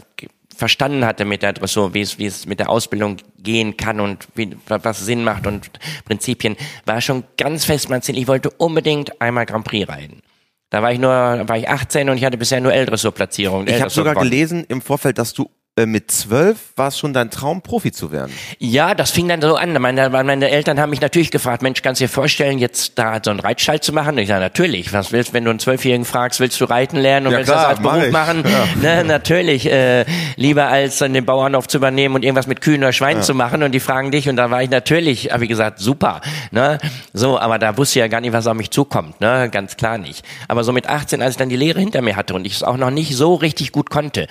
verstanden 0.55 1.07
hatte 1.07 1.25
mit 1.25 1.43
der 1.43 1.55
Dressur, 1.55 1.95
wie 1.95 2.03
es, 2.03 2.19
wie 2.19 2.27
es 2.27 2.45
mit 2.45 2.61
der 2.61 2.69
Ausbildung 2.69 3.17
gehen 3.39 3.79
kann 3.79 4.01
und 4.01 4.29
wie, 4.35 4.55
was 4.67 5.01
Sinn 5.01 5.25
macht 5.25 5.47
und 5.47 5.71
Prinzipien, 6.05 6.57
war 6.85 7.01
schon 7.01 7.25
ganz 7.39 7.65
fest 7.65 7.89
mein 7.89 8.03
Ziel. 8.03 8.19
Ich 8.19 8.29
wollte 8.29 8.51
unbedingt 8.51 9.19
einmal 9.23 9.47
Grand 9.47 9.65
Prix 9.65 9.89
reiten. 9.89 10.21
Da 10.70 10.82
war 10.82 10.92
ich 10.92 10.99
nur, 10.99 11.11
war 11.11 11.56
ich 11.56 11.68
18 11.68 12.08
und 12.08 12.16
ich 12.16 12.25
hatte 12.25 12.38
bisher 12.38 12.61
nur 12.61 12.73
L-Dressur-Platzierungen. 12.73 13.68
Ich 13.68 13.80
habe 13.80 13.90
sogar 13.90 14.14
gelesen 14.14 14.64
im 14.68 14.82
Vorfeld, 14.82 15.18
dass 15.18 15.32
du 15.32 15.50
mit 15.85 16.11
zwölf 16.11 16.73
war 16.76 16.88
es 16.88 16.99
schon 16.99 17.12
dein 17.12 17.30
Traum, 17.30 17.61
Profi 17.61 17.92
zu 17.92 18.11
werden. 18.11 18.33
Ja, 18.59 18.95
das 18.95 19.11
fing 19.11 19.28
dann 19.28 19.42
so 19.42 19.56
an. 19.56 19.75
Meine, 19.75 20.09
meine 20.09 20.49
Eltern 20.49 20.80
haben 20.80 20.88
mich 20.88 21.02
natürlich 21.02 21.30
gefragt, 21.30 21.61
Mensch, 21.61 21.83
kannst 21.83 22.00
du 22.00 22.04
dir 22.04 22.09
vorstellen, 22.09 22.59
jetzt 22.59 22.99
da 22.99 23.21
so 23.23 23.30
einen 23.30 23.40
Reitstall 23.40 23.80
zu 23.80 23.92
machen? 23.92 24.14
Und 24.14 24.18
ich 24.18 24.28
sage, 24.28 24.40
natürlich. 24.40 24.95
Was 24.95 25.12
willst, 25.12 25.35
wenn 25.35 25.45
du 25.45 25.50
einen 25.50 25.59
Zwölfjährigen 25.59 26.06
fragst, 26.06 26.40
willst 26.40 26.59
du 26.62 26.64
reiten 26.64 26.97
lernen 26.97 27.26
und 27.26 27.33
ja, 27.33 27.38
willst 27.38 27.52
klar, 27.52 27.68
das 27.68 27.78
als 27.78 27.83
Beruf 27.83 28.11
mach 28.11 28.26
machen? 28.26 28.45
Ja. 28.47 28.66
Ne, 28.80 29.04
natürlich. 29.04 29.71
Äh, 29.71 30.06
lieber 30.37 30.68
als 30.68 30.97
dann 30.97 31.12
den 31.12 31.26
Bauernhof 31.26 31.68
zu 31.68 31.76
übernehmen 31.76 32.14
und 32.14 32.25
irgendwas 32.25 32.47
mit 32.47 32.62
Kühen 32.62 32.83
oder 32.83 32.95
Schweinen 32.95 33.21
ja. 33.21 33.25
zu 33.25 33.35
machen. 33.35 33.62
Und 33.62 33.73
die 33.73 33.80
fragen 33.80 34.11
dich. 34.11 34.30
Und 34.30 34.37
da 34.37 34.50
war 34.50 34.62
ich 34.62 34.71
natürlich, 34.71 35.30
habe 35.30 35.45
ich 35.45 35.50
gesagt, 35.50 35.78
super. 35.78 36.23
Ne? 36.52 36.78
So, 37.12 37.38
aber 37.38 37.59
da 37.59 37.76
wusste 37.76 37.99
ich 37.99 38.00
ja 38.00 38.09
gar 38.09 38.23
nicht, 38.23 38.33
was 38.33 38.47
auf 38.47 38.54
mich 38.54 38.71
zukommt. 38.71 39.21
Ne? 39.21 39.50
Ganz 39.50 39.76
klar 39.76 39.99
nicht. 39.99 40.25
Aber 40.49 40.64
so 40.64 40.73
mit 40.73 40.88
18, 40.88 41.21
als 41.21 41.33
ich 41.33 41.37
dann 41.37 41.50
die 41.50 41.56
Lehre 41.56 41.80
hinter 41.80 42.00
mir 42.00 42.16
hatte 42.16 42.33
und 42.33 42.47
ich 42.47 42.54
es 42.54 42.62
auch 42.62 42.78
noch 42.78 42.90
nicht 42.90 43.14
so 43.14 43.35
richtig 43.35 43.73
gut 43.73 43.90
konnte, 43.90 44.26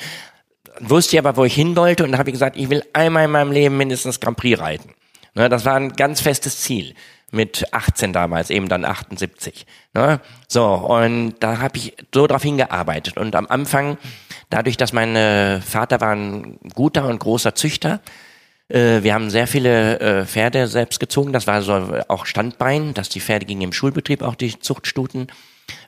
wusste 0.79 1.15
ich 1.15 1.19
aber, 1.19 1.37
wo 1.37 1.45
ich 1.45 1.55
hin 1.55 1.75
wollte 1.75 2.03
und 2.03 2.17
habe 2.17 2.31
gesagt, 2.31 2.57
ich 2.57 2.69
will 2.69 2.83
einmal 2.93 3.25
in 3.25 3.31
meinem 3.31 3.51
Leben 3.51 3.77
mindestens 3.77 4.19
Grand 4.19 4.37
Prix 4.37 4.59
reiten. 4.59 4.93
Ne, 5.33 5.49
das 5.49 5.65
war 5.65 5.75
ein 5.75 5.93
ganz 5.93 6.21
festes 6.21 6.61
Ziel 6.61 6.95
mit 7.31 7.65
18 7.73 8.13
damals, 8.13 8.49
eben 8.49 8.69
dann 8.69 8.85
78. 8.85 9.65
Ne? 9.93 10.21
So, 10.47 10.65
und 10.65 11.35
da 11.39 11.59
habe 11.59 11.77
ich 11.77 11.93
so 12.13 12.27
drauf 12.27 12.43
hingearbeitet. 12.43 13.17
Und 13.17 13.35
am 13.35 13.47
Anfang, 13.47 13.97
dadurch, 14.49 14.77
dass 14.77 14.93
mein 14.93 15.61
Vater 15.61 15.99
war 15.99 16.15
ein 16.15 16.57
guter 16.73 17.07
und 17.07 17.19
großer 17.19 17.55
Züchter, 17.55 17.99
äh, 18.69 19.03
wir 19.03 19.13
haben 19.13 19.29
sehr 19.29 19.47
viele 19.47 19.99
äh, 19.99 20.25
Pferde 20.25 20.67
selbst 20.67 20.99
gezogen, 20.99 21.33
das 21.33 21.47
war 21.47 21.61
so 21.61 21.99
auch 22.07 22.25
Standbein, 22.25 22.93
dass 22.93 23.09
die 23.09 23.21
Pferde 23.21 23.45
gingen 23.45 23.61
im 23.61 23.73
Schulbetrieb, 23.73 24.21
auch 24.21 24.35
die 24.35 24.57
Zuchtstuten 24.59 25.27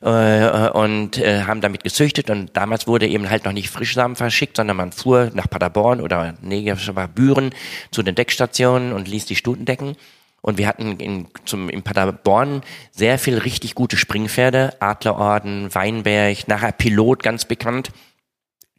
und 0.00 1.18
äh, 1.18 1.42
haben 1.44 1.60
damit 1.60 1.84
gezüchtet 1.84 2.30
und 2.30 2.56
damals 2.56 2.86
wurde 2.86 3.06
eben 3.06 3.30
halt 3.30 3.44
noch 3.44 3.52
nicht 3.52 3.70
Frischsamen 3.70 4.16
verschickt, 4.16 4.56
sondern 4.56 4.76
man 4.76 4.92
fuhr 4.92 5.30
nach 5.34 5.48
Paderborn 5.48 6.00
oder 6.00 6.34
war 6.40 7.08
Büren 7.08 7.50
zu 7.90 8.02
den 8.02 8.14
Deckstationen 8.14 8.92
und 8.92 9.08
ließ 9.08 9.26
die 9.26 9.36
Stuten 9.36 9.64
decken. 9.64 9.96
Und 10.40 10.56
wir 10.56 10.68
hatten 10.68 10.98
in, 10.98 11.26
zum, 11.44 11.68
in 11.68 11.82
Paderborn 11.82 12.62
sehr 12.92 13.18
viel 13.18 13.38
richtig 13.38 13.74
gute 13.74 13.96
Springpferde, 13.96 14.80
Adlerorden, 14.80 15.74
Weinberg, 15.74 16.46
nachher 16.46 16.72
Pilot, 16.72 17.22
ganz 17.22 17.44
bekannt. 17.44 17.90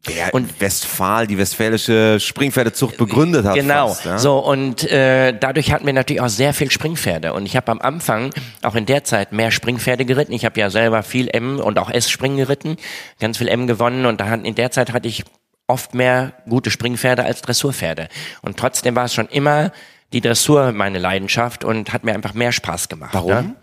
Der 0.07 0.33
und 0.33 0.62
Westphal, 0.62 1.27
die 1.27 1.38
westfälische 1.38 2.19
Springpferdezucht 2.19 2.95
begründet 2.97 3.45
hat. 3.45 3.55
Genau. 3.55 3.89
Fast, 3.89 4.05
ja? 4.05 4.17
So 4.17 4.39
und 4.39 4.89
äh, 4.89 5.38
dadurch 5.38 5.73
hatten 5.73 5.85
wir 5.85 5.91
natürlich 5.91 6.21
auch 6.21 6.29
sehr 6.29 6.53
viel 6.53 6.71
Springpferde. 6.71 7.33
Und 7.33 7.45
ich 7.45 7.57
habe 7.57 7.69
am 7.71 7.79
Anfang 7.81 8.33
auch 8.62 8.75
in 8.75 8.85
der 8.85 9.03
Zeit 9.03 9.33
mehr 9.33 9.51
Springpferde 9.51 10.05
geritten. 10.05 10.31
Ich 10.31 10.45
habe 10.45 10.57
ja 10.59 10.69
selber 10.69 11.03
viel 11.03 11.27
M 11.27 11.59
und 11.59 11.77
auch 11.79 11.89
S-Springen 11.89 12.38
geritten, 12.38 12.77
ganz 13.19 13.38
viel 13.38 13.49
M 13.49 13.67
gewonnen. 13.67 14.05
Und 14.05 14.21
da 14.21 14.29
hat, 14.29 14.45
in 14.45 14.55
der 14.55 14.71
Zeit 14.71 14.93
hatte 14.93 15.09
ich 15.09 15.25
oft 15.67 15.93
mehr 15.93 16.33
gute 16.47 16.71
Springpferde 16.71 17.23
als 17.23 17.41
Dressurpferde. 17.41 18.07
Und 18.41 18.57
trotzdem 18.57 18.95
war 18.95 19.05
es 19.05 19.13
schon 19.13 19.27
immer 19.27 19.71
die 20.13 20.21
Dressur 20.21 20.71
meine 20.71 20.97
Leidenschaft 20.97 21.63
und 21.63 21.93
hat 21.93 22.03
mir 22.03 22.13
einfach 22.13 22.33
mehr 22.33 22.51
Spaß 22.51 22.89
gemacht. 22.89 23.13
Warum? 23.13 23.31
Ne? 23.31 23.55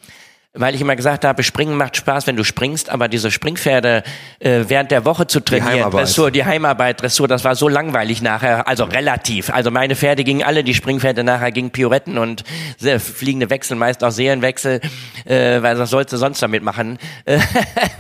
Weil 0.57 0.75
ich 0.75 0.81
immer 0.81 0.97
gesagt 0.97 1.25
habe, 1.25 1.43
Springen 1.43 1.77
macht 1.77 1.97
Spaß, 1.97 2.27
wenn 2.27 2.37
du 2.37 2.45
springst, 2.45 2.91
aber 2.91 3.09
diese 3.09 3.31
Springpferde 3.31 4.03
äh, 4.39 4.65
während 4.67 4.91
der 4.91 5.05
Woche 5.05 5.27
zu 5.27 5.41
trainieren, 5.41 5.67
die 5.73 5.79
Heimarbeit. 5.79 6.01
Dressur, 6.01 6.31
die 6.31 6.45
Heimarbeit, 6.45 7.03
Dressur, 7.03 7.29
das 7.29 7.45
war 7.45 7.55
so 7.55 7.69
langweilig 7.69 8.23
nachher, 8.23 8.67
also 8.67 8.85
relativ. 8.85 9.51
Also 9.51 9.71
meine 9.71 9.97
Pferde 9.97 10.25
gingen 10.25 10.43
alle, 10.43 10.65
die 10.65 10.75
Springpferde 10.75 11.25
nachher 11.25 11.53
gingen 11.53 11.71
Pioretten 11.71 12.19
und 12.19 12.45
äh, 12.83 12.99
fliegende 12.99 13.51
Wechsel, 13.51 13.77
meist 13.77 14.03
auch 14.03 14.11
Serienwechsel, 14.11 14.81
äh, 15.25 15.63
weil 15.63 15.79
was 15.79 15.91
sollst 15.91 16.13
du 16.13 16.17
sonst 16.17 16.43
damit 16.43 16.63
machen? 16.63 16.99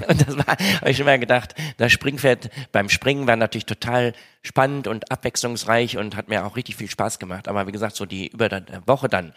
und 0.08 0.26
das 0.26 0.36
war, 0.36 0.56
habe 0.80 0.90
ich 0.90 1.00
immer 1.00 1.18
gedacht, 1.18 1.54
das 1.76 1.92
Springpferd 1.92 2.50
beim 2.72 2.88
Springen 2.88 3.26
war 3.26 3.36
natürlich 3.36 3.66
total 3.66 4.12
spannend 4.42 4.86
und 4.86 5.10
abwechslungsreich 5.10 5.98
und 5.98 6.16
hat 6.16 6.28
mir 6.28 6.46
auch 6.46 6.56
richtig 6.56 6.76
viel 6.76 6.88
Spaß 6.88 7.18
gemacht. 7.18 7.48
Aber 7.48 7.66
wie 7.66 7.72
gesagt, 7.72 7.96
so 7.96 8.06
die 8.06 8.28
über 8.28 8.48
der 8.48 8.62
Woche 8.86 9.08
dann 9.08 9.32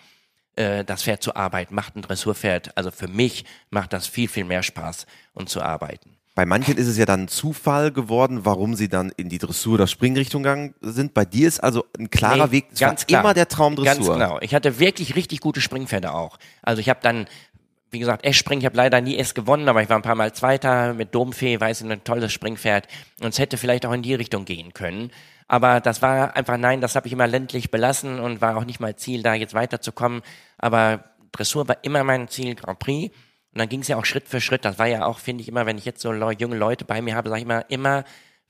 äh, 0.60 0.84
das 0.84 1.04
Pferd 1.04 1.24
zu 1.24 1.36
arbeiten, 1.36 1.74
macht 1.74 1.96
ein 1.96 2.02
Dressurpferd. 2.02 2.78
Also 2.78 2.92
für 2.92 3.08
mich 3.08 3.46
macht 3.70 3.94
das 3.94 4.08
viel, 4.08 4.28
viel 4.28 4.44
mehr 4.44 4.62
Spaß, 4.62 5.06
um 5.34 5.48
zu 5.48 5.62
arbeiten. 5.62 6.18
Bei 6.36 6.46
manchen 6.46 6.78
ist 6.78 6.88
es 6.88 6.98
ja 6.98 7.06
dann 7.06 7.28
Zufall 7.28 7.92
geworden, 7.92 8.46
warum 8.46 8.76
sie 8.76 8.88
dann 8.88 9.12
in 9.18 9.28
die 9.30 9.40
Dressur 9.40 9.74
oder 9.74 9.88
Springrichtung 9.88 10.44
gegangen 10.44 10.74
sind. 10.80 11.14
Bei 11.14 11.26
dir 11.26 11.48
ist 11.48 11.62
also 11.62 11.86
ein 11.98 12.10
klarer 12.10 12.48
nee, 12.48 12.52
Weg. 12.52 12.66
Ganz 12.78 13.06
klar. 13.06 13.22
immer 13.22 13.34
der 13.34 13.48
Traum 13.48 13.76
Dressur. 13.76 13.94
Ganz 13.94 14.08
genau. 14.08 14.38
Ich 14.42 14.54
hatte 14.54 14.80
wirklich 14.80 15.16
richtig 15.16 15.42
gute 15.42 15.60
Springpferde 15.60 16.14
auch. 16.14 16.38
Also 16.62 16.80
ich 16.80 16.90
habe 16.90 17.00
dann 17.02 17.26
wie 17.92 18.00
gesagt, 18.00 18.26
S-Springen, 18.26 18.62
ich 18.62 18.66
habe 18.66 18.78
leider 18.78 19.02
nie 19.02 19.18
S 19.18 19.34
gewonnen, 19.34 19.68
aber 19.68 19.82
ich 19.82 19.90
war 19.90 19.98
ein 19.98 20.04
paar 20.04 20.16
Mal 20.16 20.34
Zweiter 20.34 20.94
mit 20.94 21.16
Domfee, 21.16 21.60
weiß 21.60 21.82
ich, 21.82 21.92
ein 21.92 22.04
tolles 22.04 22.32
Springpferd. 22.32 22.88
Und 23.22 23.30
es 23.30 23.40
hätte 23.40 23.58
vielleicht 23.58 23.86
auch 23.86 23.94
in 23.94 24.02
die 24.02 24.14
Richtung 24.14 24.46
gehen 24.46 24.74
können. 24.74 25.12
Aber 25.48 25.82
das 25.82 26.02
war 26.02 26.36
einfach, 26.36 26.58
nein, 26.58 26.82
das 26.82 26.96
habe 26.96 27.08
ich 27.08 27.14
immer 27.14 27.26
ländlich 27.26 27.72
belassen 27.72 28.20
und 28.20 28.42
war 28.42 28.56
auch 28.58 28.66
nicht 28.66 28.80
mal 28.80 28.96
Ziel, 28.96 29.24
da 29.24 29.34
jetzt 29.34 29.56
weiterzukommen. 29.56 30.22
Aber 30.58 31.04
Dressur 31.32 31.68
war 31.68 31.78
immer 31.84 32.04
mein 32.04 32.28
Ziel, 32.28 32.54
Grand 32.56 32.78
Prix. 32.78 33.16
Und 33.54 33.60
dann 33.60 33.68
ging 33.68 33.82
es 33.82 33.88
ja 33.88 33.98
auch 33.98 34.06
Schritt 34.06 34.28
für 34.28 34.42
Schritt. 34.42 34.64
Das 34.64 34.78
war 34.78 34.86
ja 34.86 35.06
auch, 35.06 35.18
finde 35.18 35.42
ich, 35.42 35.48
immer, 35.48 35.66
wenn 35.66 35.80
ich 35.80 35.86
jetzt 35.86 36.02
so 36.02 36.14
junge 36.14 36.56
Leute 36.56 36.86
bei 36.86 37.02
mir 37.02 37.16
habe, 37.16 37.30
sage 37.30 37.40
ich 37.40 37.46
immer, 37.46 37.70
immer 37.70 38.04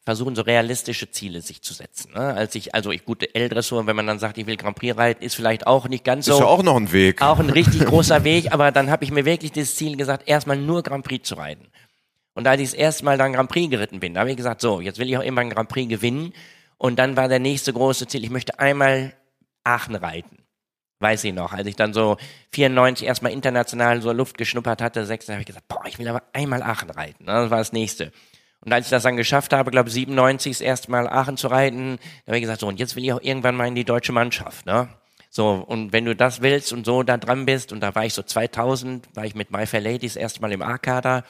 versuchen, 0.06 0.36
so 0.36 0.42
realistische 0.42 1.12
Ziele 1.12 1.42
sich 1.42 1.62
zu 1.62 1.74
setzen. 1.74 2.14
Ne? 2.14 2.20
Als 2.20 2.56
ich, 2.56 2.74
also 2.74 2.92
ich 2.92 3.06
gute 3.06 3.34
L-Dressur, 3.36 3.86
wenn 3.86 3.96
man 3.96 4.08
dann 4.08 4.20
sagt, 4.20 4.38
ich 4.38 4.48
will 4.48 4.58
Grand 4.58 4.76
Prix 4.76 4.98
reiten, 4.98 5.24
ist 5.24 5.36
vielleicht 5.36 5.68
auch 5.68 5.88
nicht 5.88 6.04
ganz 6.04 6.26
so. 6.26 6.34
Ist 6.34 6.40
ja 6.40 6.46
auch 6.46 6.64
noch 6.64 6.78
ein 6.78 6.92
Weg. 6.92 7.22
Auch 7.30 7.40
ein 7.40 7.50
richtig 7.50 7.86
großer 7.86 8.24
Weg, 8.24 8.52
aber 8.52 8.72
dann 8.72 8.90
habe 8.90 9.04
ich 9.04 9.12
mir 9.12 9.26
wirklich 9.26 9.52
das 9.52 9.76
Ziel 9.76 9.98
gesagt, 9.98 10.28
erstmal 10.28 10.58
nur 10.58 10.84
Grand 10.84 11.06
Prix 11.06 11.28
zu 11.28 11.36
reiten. 11.36 11.68
Und 12.34 12.48
als 12.48 12.62
ich 12.62 12.70
das 12.70 12.80
erste 12.80 13.06
Mal 13.06 13.18
dann 13.18 13.34
Grand 13.34 13.50
Prix 13.50 13.70
geritten 13.70 14.00
bin, 14.00 14.14
da 14.14 14.22
habe 14.22 14.32
ich 14.32 14.38
gesagt, 14.38 14.62
so, 14.62 14.80
jetzt 14.82 15.00
will 15.00 15.10
ich 15.10 15.18
auch 15.18 15.24
immer 15.24 15.42
ein 15.42 15.50
Grand 15.50 15.70
Prix 15.70 15.90
gewinnen. 15.90 16.34
Und 16.78 16.98
dann 16.98 17.18
war 17.18 17.28
der 17.28 17.40
nächste 17.40 17.74
große 17.74 18.08
Ziel, 18.08 18.24
ich 18.24 18.30
möchte 18.30 18.60
einmal 18.60 19.14
Aachen 19.64 19.96
reiten. 19.96 20.38
Weiß 21.02 21.24
ich 21.24 21.34
noch, 21.34 21.54
als 21.54 21.68
ich 21.68 21.76
dann 21.76 21.94
so 21.94 22.18
94 22.52 23.08
erstmal 23.08 23.32
international 23.32 24.02
so 24.02 24.12
Luft 24.12 24.38
geschnuppert 24.38 24.82
hatte, 24.82 25.06
6, 25.06 25.30
habe 25.30 25.42
ich 25.42 25.46
gesagt, 25.46 25.68
boah, 25.68 25.84
ich 25.86 26.00
will 26.00 26.08
aber 26.08 26.24
einmal 26.34 26.62
Aachen 26.62 26.90
reiten. 26.90 27.26
Das 27.26 27.50
war 27.50 27.58
das 27.58 27.74
nächste. 27.74 28.12
Und 28.62 28.74
als 28.74 28.88
ich 28.88 28.92
das 28.92 29.04
dann 29.04 29.18
geschafft 29.18 29.54
habe, 29.54 29.72
glaube 29.72 29.90
97 29.90 30.54
das 30.54 30.62
erste 30.62 30.92
Mal 30.92 31.08
Aachen 31.08 31.38
zu 31.38 31.48
reiten, 31.48 31.98
da 32.26 32.32
habe 32.32 32.38
ich 32.38 32.44
gesagt, 32.44 32.60
so, 32.60 32.68
und 32.68 32.80
jetzt 32.80 32.96
will 32.96 33.04
ich 33.06 33.14
auch 33.14 33.22
irgendwann 33.22 33.56
mal 33.56 33.68
in 33.68 33.76
die 33.76 33.86
deutsche 33.86 34.12
Mannschaft, 34.12 34.66
ne? 34.66 34.90
So, 35.32 35.64
und 35.68 35.94
wenn 35.94 36.06
du 36.06 36.16
das 36.16 36.42
willst 36.42 36.74
und 36.74 36.86
so 36.86 37.04
da 37.04 37.18
dran 37.18 37.46
bist, 37.46 37.72
und 37.72 37.82
da 37.82 37.94
war 37.94 38.04
ich 38.04 38.16
so 38.16 38.24
2000, 38.24 39.16
war 39.16 39.26
ich 39.26 39.36
mit 39.36 39.52
My 39.52 39.68
Fair 39.68 39.82
Ladies 39.82 40.16
erstmal 40.16 40.52
im 40.52 40.64
A-Kader, 40.64 41.24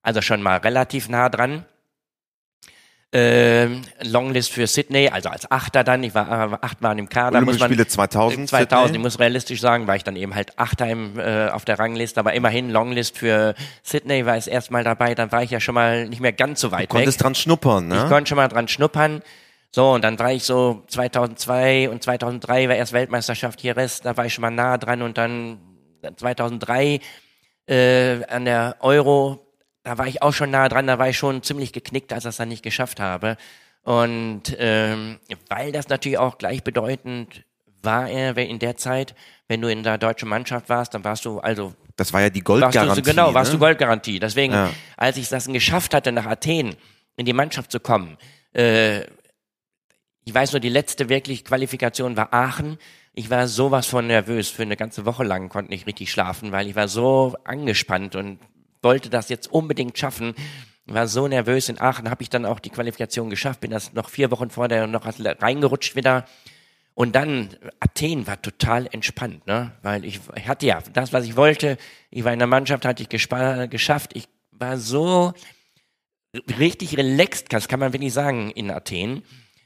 also 0.00 0.22
schon 0.22 0.42
mal 0.42 0.58
relativ 0.58 1.08
nah 1.08 1.28
dran. 1.28 1.64
Ähm, 3.14 3.82
Longlist 4.04 4.50
für 4.52 4.66
Sydney, 4.66 5.10
also 5.10 5.28
als 5.28 5.50
Achter 5.50 5.84
dann, 5.84 6.02
ich 6.02 6.14
war 6.14 6.52
äh, 6.52 6.56
achtmal 6.62 6.98
im 6.98 7.10
Kader. 7.10 7.36
Olympische 7.36 7.56
muss 7.56 7.60
man, 7.60 7.68
Spiele 7.68 7.86
2000. 7.86 8.48
2000, 8.48 8.86
Sydney. 8.86 8.96
ich 8.96 9.02
muss 9.02 9.18
realistisch 9.18 9.60
sagen, 9.60 9.86
war 9.86 9.96
ich 9.96 10.04
dann 10.04 10.16
eben 10.16 10.34
halt 10.34 10.58
Achter 10.58 10.88
im, 10.88 11.18
äh, 11.18 11.48
auf 11.48 11.66
der 11.66 11.78
Rangliste, 11.78 12.18
aber 12.18 12.32
immerhin 12.32 12.70
Longlist 12.70 13.18
für 13.18 13.54
Sydney 13.82 14.24
war 14.24 14.38
ich 14.38 14.48
erstmal 14.48 14.82
dabei, 14.82 15.14
dann 15.14 15.30
war 15.30 15.42
ich 15.42 15.50
ja 15.50 15.60
schon 15.60 15.74
mal 15.74 16.08
nicht 16.08 16.20
mehr 16.20 16.32
ganz 16.32 16.60
so 16.60 16.70
weit 16.72 16.84
Du 16.84 16.86
konntest 16.86 17.18
weg. 17.18 17.24
dran 17.24 17.34
schnuppern, 17.34 17.88
ne? 17.88 18.02
Ich 18.02 18.08
konnte 18.08 18.28
schon 18.28 18.36
mal 18.36 18.48
dran 18.48 18.66
schnuppern. 18.68 19.20
So, 19.74 19.92
und 19.92 20.04
dann 20.04 20.18
war 20.18 20.32
ich 20.32 20.44
so 20.44 20.82
2002 20.88 21.90
und 21.90 22.02
2003 22.02 22.68
war 22.68 22.76
erst 22.76 22.94
Weltmeisterschaft 22.94 23.60
hier 23.60 23.76
Rest, 23.76 24.06
da 24.06 24.16
war 24.16 24.24
ich 24.24 24.32
schon 24.32 24.42
mal 24.42 24.50
nah 24.50 24.78
dran 24.78 25.02
und 25.02 25.18
dann 25.18 25.58
2003 26.16 27.00
äh, 27.66 28.24
an 28.24 28.44
der 28.44 28.76
Euro, 28.80 29.51
da 29.84 29.98
war 29.98 30.06
ich 30.06 30.22
auch 30.22 30.32
schon 30.32 30.50
nah 30.50 30.68
dran, 30.68 30.86
da 30.86 30.98
war 30.98 31.08
ich 31.08 31.18
schon 31.18 31.42
ziemlich 31.42 31.72
geknickt, 31.72 32.12
als 32.12 32.24
ich 32.24 32.28
das 32.28 32.36
dann 32.36 32.48
nicht 32.48 32.62
geschafft 32.62 33.00
habe. 33.00 33.36
Und 33.82 34.42
ähm, 34.58 35.18
weil 35.48 35.72
das 35.72 35.88
natürlich 35.88 36.18
auch 36.18 36.38
gleichbedeutend 36.38 37.44
war 37.82 38.08
er 38.08 38.36
in 38.36 38.60
der 38.60 38.76
Zeit, 38.76 39.14
wenn 39.48 39.60
du 39.60 39.68
in 39.68 39.82
der 39.82 39.98
deutschen 39.98 40.28
Mannschaft 40.28 40.68
warst, 40.68 40.94
dann 40.94 41.02
warst 41.04 41.24
du 41.24 41.40
also 41.40 41.74
das 41.96 42.12
war 42.12 42.22
ja 42.22 42.30
die 42.30 42.40
warst 42.40 42.46
Goldgarantie. 42.46 43.02
du, 43.02 43.10
genau, 43.10 43.34
warst 43.34 43.52
ne? 43.52 43.58
du 43.58 43.64
Goldgarantie. 43.64 44.18
Deswegen, 44.18 44.52
Ja. 44.54 44.70
als 44.96 45.16
ich 45.16 45.28
das 45.28 45.46
geschafft 45.46 45.94
hatte, 45.94 46.12
nach 46.12 46.26
Athen 46.26 46.76
in 47.16 47.26
die 47.26 47.32
Mannschaft 47.32 47.70
zu 47.70 47.80
kommen, 47.80 48.16
äh, 48.54 49.02
ich 50.24 50.32
weiß 50.32 50.52
nur, 50.52 50.60
die 50.60 50.68
letzte 50.68 51.08
wirklich 51.08 51.44
Qualifikation 51.44 52.16
war 52.16 52.32
Aachen. 52.32 52.78
Ich 53.12 53.28
war 53.28 53.48
sowas 53.48 53.86
von 53.86 54.06
nervös. 54.06 54.48
Für 54.48 54.62
eine 54.62 54.76
ganze 54.76 55.04
Woche 55.04 55.24
lang 55.24 55.48
konnte 55.48 55.72
nicht 55.72 55.86
richtig 55.86 56.12
schlafen, 56.12 56.52
weil 56.52 56.68
ich 56.68 56.76
war 56.76 56.86
so 56.88 57.34
angespannt 57.44 58.14
und 58.14 58.38
wollte 58.82 59.10
das 59.10 59.28
jetzt 59.28 59.50
unbedingt 59.50 59.96
schaffen. 59.98 60.34
War 60.86 61.06
so 61.06 61.28
nervös. 61.28 61.68
In 61.68 61.80
Aachen 61.80 62.10
habe 62.10 62.22
ich 62.22 62.30
dann 62.30 62.44
auch 62.44 62.58
die 62.58 62.70
Qualifikation 62.70 63.30
geschafft, 63.30 63.60
bin 63.60 63.70
das 63.70 63.92
noch 63.92 64.08
vier 64.08 64.30
Wochen 64.30 64.50
vorher 64.50 64.86
noch 64.86 65.06
reingerutscht 65.06 65.96
wieder. 65.96 66.26
Und 66.94 67.16
dann, 67.16 67.48
Athen 67.80 68.26
war 68.26 68.42
total 68.42 68.86
entspannt, 68.92 69.46
ne? 69.46 69.72
Weil 69.82 70.04
ich, 70.04 70.20
hatte 70.46 70.66
ja 70.66 70.82
das, 70.92 71.12
was 71.12 71.24
ich 71.24 71.36
wollte. 71.36 71.78
Ich 72.10 72.24
war 72.24 72.32
in 72.32 72.38
der 72.38 72.48
Mannschaft, 72.48 72.84
hatte 72.84 73.02
ich 73.02 73.08
geschafft. 73.08 74.10
Ich 74.14 74.28
war 74.50 74.76
so 74.76 75.32
richtig 76.58 76.96
relaxed, 76.98 77.52
das 77.52 77.68
kann 77.68 77.80
man 77.80 77.92
wirklich 77.92 78.12
sagen, 78.12 78.50
in 78.50 78.70
Athen. 78.70 79.22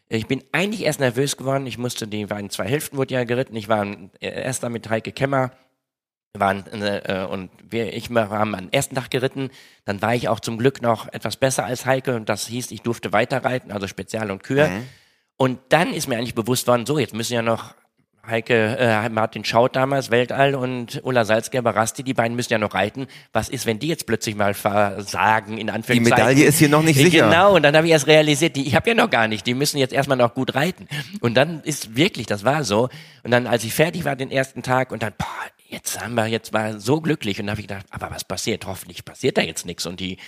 Ich 0.09 0.27
bin 0.27 0.45
eigentlich 0.53 0.83
erst 0.83 1.01
nervös 1.01 1.37
geworden. 1.37 1.67
Ich 1.67 1.79
musste, 1.79 2.07
die 2.07 2.31
waren 2.31 2.49
zwei 2.51 2.69
Hälften, 2.69 2.97
wurde 2.97 3.15
ja 3.15 3.25
geritten. 3.25 3.57
Ich 3.57 3.69
war 3.69 3.85
erster 4.21 4.69
mit 4.69 4.89
Heike 4.89 5.11
Kemmer. 5.11 5.51
Waren, 6.41 6.65
äh, 6.73 7.27
und 7.29 7.51
wir, 7.69 7.93
ich 7.93 8.11
haben 8.11 8.55
am 8.55 8.69
ersten 8.71 8.95
Tag 8.95 9.11
geritten. 9.11 9.51
Dann 9.85 10.03
war 10.03 10.15
ich 10.15 10.29
auch 10.29 10.41
zum 10.41 10.59
Glück 10.59 10.83
noch 10.83 11.13
etwas 11.13 11.37
besser 11.37 11.65
als 11.65 11.87
Heike 11.87 12.15
und 12.15 12.29
das 12.29 12.47
hieß, 12.47 12.71
ich 12.71 12.83
durfte 12.83 13.13
weiter 13.13 13.45
reiten, 13.45 13.73
also 13.73 13.87
Spezial 13.87 14.31
und 14.31 14.43
Kür. 14.43 14.71
Und 15.37 15.59
dann 15.69 15.93
ist 15.93 16.09
mir 16.09 16.17
eigentlich 16.17 16.35
bewusst 16.35 16.67
worden, 16.67 16.87
so, 16.87 16.99
jetzt 16.99 17.15
müssen 17.15 17.35
ja 17.35 17.43
noch 17.43 17.75
Heike, 18.27 18.77
äh, 18.79 19.09
Martin 19.09 19.45
Schaut 19.45 19.77
damals, 19.77 20.11
Weltall 20.11 20.55
und 20.57 21.01
Ulla 21.05 21.25
Salzgeber 21.25 21.77
Rasti, 21.77 22.03
die 22.03 22.15
beiden 22.15 22.35
müssen 22.35 22.53
ja 22.53 22.59
noch 22.59 22.75
reiten. 22.75 23.07
Was 23.33 23.49
ist, 23.49 23.67
wenn 23.67 23.79
die 23.79 23.87
jetzt 23.87 24.07
plötzlich 24.07 24.35
mal 24.35 24.55
versagen, 24.55 25.59
in 25.59 25.69
Die 25.69 25.73
Anführungszeichen? 25.73 26.27
Medaille 26.27 26.45
ist 26.45 26.59
hier 26.59 26.69
noch 26.69 26.83
nicht 26.83 26.97
sicher. 26.97 27.27
Genau, 27.27 27.55
und 27.55 27.63
dann 27.63 27.77
habe 27.77 27.87
ich 27.87 27.93
erst 27.93 28.09
realisiert, 28.09 28.57
die, 28.57 28.67
ich 28.67 28.75
habe 28.75 28.89
ja 28.89 28.95
noch 28.97 29.11
gar 29.11 29.29
nicht, 29.29 29.47
die 29.47 29.55
müssen 29.55 29.79
jetzt 29.79 29.93
erstmal 29.93 30.19
noch 30.19 30.35
gut 30.35 30.55
reiten. 30.55 30.89
Und 31.21 31.35
dann 31.35 31.63
ist 31.63 31.95
wirklich, 31.95 32.27
das 32.27 32.45
war 32.45 32.65
so. 32.65 32.89
Und 33.23 33.31
dann, 33.31 33.47
als 33.47 33.63
ich 33.63 33.73
fertig 33.73 34.05
war 34.05 34.17
den 34.17 34.33
ersten 34.33 34.63
Tag 34.63 34.91
und 34.91 35.03
dann, 35.03 35.13
boah, 35.17 35.27
jetzt 35.69 36.01
haben 36.01 36.15
wir, 36.15 36.27
jetzt 36.27 36.53
war 36.53 36.79
so 36.81 37.01
glücklich. 37.01 37.39
Und 37.39 37.47
dann 37.47 37.53
habe 37.53 37.61
ich 37.61 37.69
gedacht, 37.69 37.87
aber 37.91 38.11
was 38.11 38.25
passiert? 38.25 38.67
Hoffentlich 38.67 39.05
passiert 39.05 39.39
da 39.39 39.43
jetzt 39.43 39.67
nichts. 39.67 39.87
Und 39.87 40.01
die, 40.01 40.19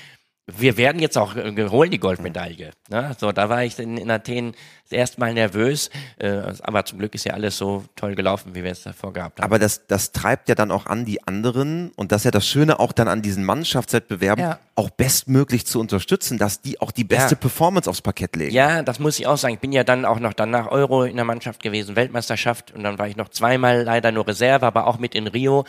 wir 0.57 0.77
werden 0.79 1.01
jetzt 1.01 1.19
auch 1.19 1.37
äh, 1.37 1.69
holen 1.69 1.91
die 1.91 1.99
Goldmedaille. 2.01 2.71
Ne? 2.89 3.15
So, 3.19 3.33
da 3.33 3.49
war 3.51 3.65
ich 3.65 3.79
in, 3.79 3.99
in 3.99 4.11
Athen 4.11 4.53
das 4.85 4.93
erste 4.93 5.21
Mal 5.21 5.35
nervös, 5.35 5.91
äh, 6.19 6.41
aber 6.63 6.85
zum 6.87 6.99
Glück 6.99 7.15
ist 7.15 7.25
ja 7.25 7.35
alles 7.35 7.59
so 7.59 7.85
toll 7.97 8.15
gelaufen, 8.15 8.55
wie 8.55 8.65
wir 8.65 8.71
es 8.73 8.83
davor 8.83 9.13
gehabt 9.13 9.39
haben. 9.39 9.45
Aber 9.45 9.59
das, 9.59 9.87
das 9.87 10.13
treibt 10.13 10.49
ja 10.49 10.55
dann 10.55 10.71
auch 10.71 10.87
an, 10.87 11.05
die 11.05 11.23
anderen, 11.27 11.91
und 11.97 12.11
das 12.13 12.23
ist 12.23 12.25
ja 12.25 12.31
das 12.31 12.47
Schöne 12.47 12.81
auch 12.81 12.93
dann 12.93 13.09
an 13.09 13.21
diesen 13.21 13.45
Mannschaftswettbewerben, 13.45 14.43
Ja. 14.43 14.59
auch 14.75 14.89
bestmöglich 14.89 15.67
zu 15.67 15.79
unterstützen, 15.81 16.39
dass 16.39 16.63
die 16.63 16.81
auch 16.81 16.93
die 16.93 17.05
beste 17.05 17.35
Ja. 17.35 17.41
Performance 17.41 17.89
aufs 17.91 18.01
Parkett 18.01 18.35
legen. 18.35 18.55
Ja, 18.55 18.83
das 18.83 18.99
muss 18.99 19.19
ich 19.19 19.27
auch 19.27 19.37
sagen. 19.37 19.55
Ich 19.55 19.61
bin 19.61 19.73
ja 19.73 19.85
dann 19.85 20.07
auch 20.07 20.19
noch 20.19 20.33
danach 20.33 20.69
Euro 20.71 21.05
in 21.05 21.17
der 21.17 21.27
Mannschaft 21.27 21.63
gewesen, 21.63 21.95
Weltmeisterschaft 21.95 22.73
und 22.73 22.83
dann 22.85 22.99
war 22.99 23.07
ich 23.07 23.17
noch 23.17 23.29
zweimal 23.29 23.83
leider 23.83 24.13
nur 24.13 24.27
Reserve, 24.27 24.65
aber 24.65 24.87
auch 24.87 24.99
mit 24.99 25.15
in 25.15 25.27
Rio. 25.27 25.65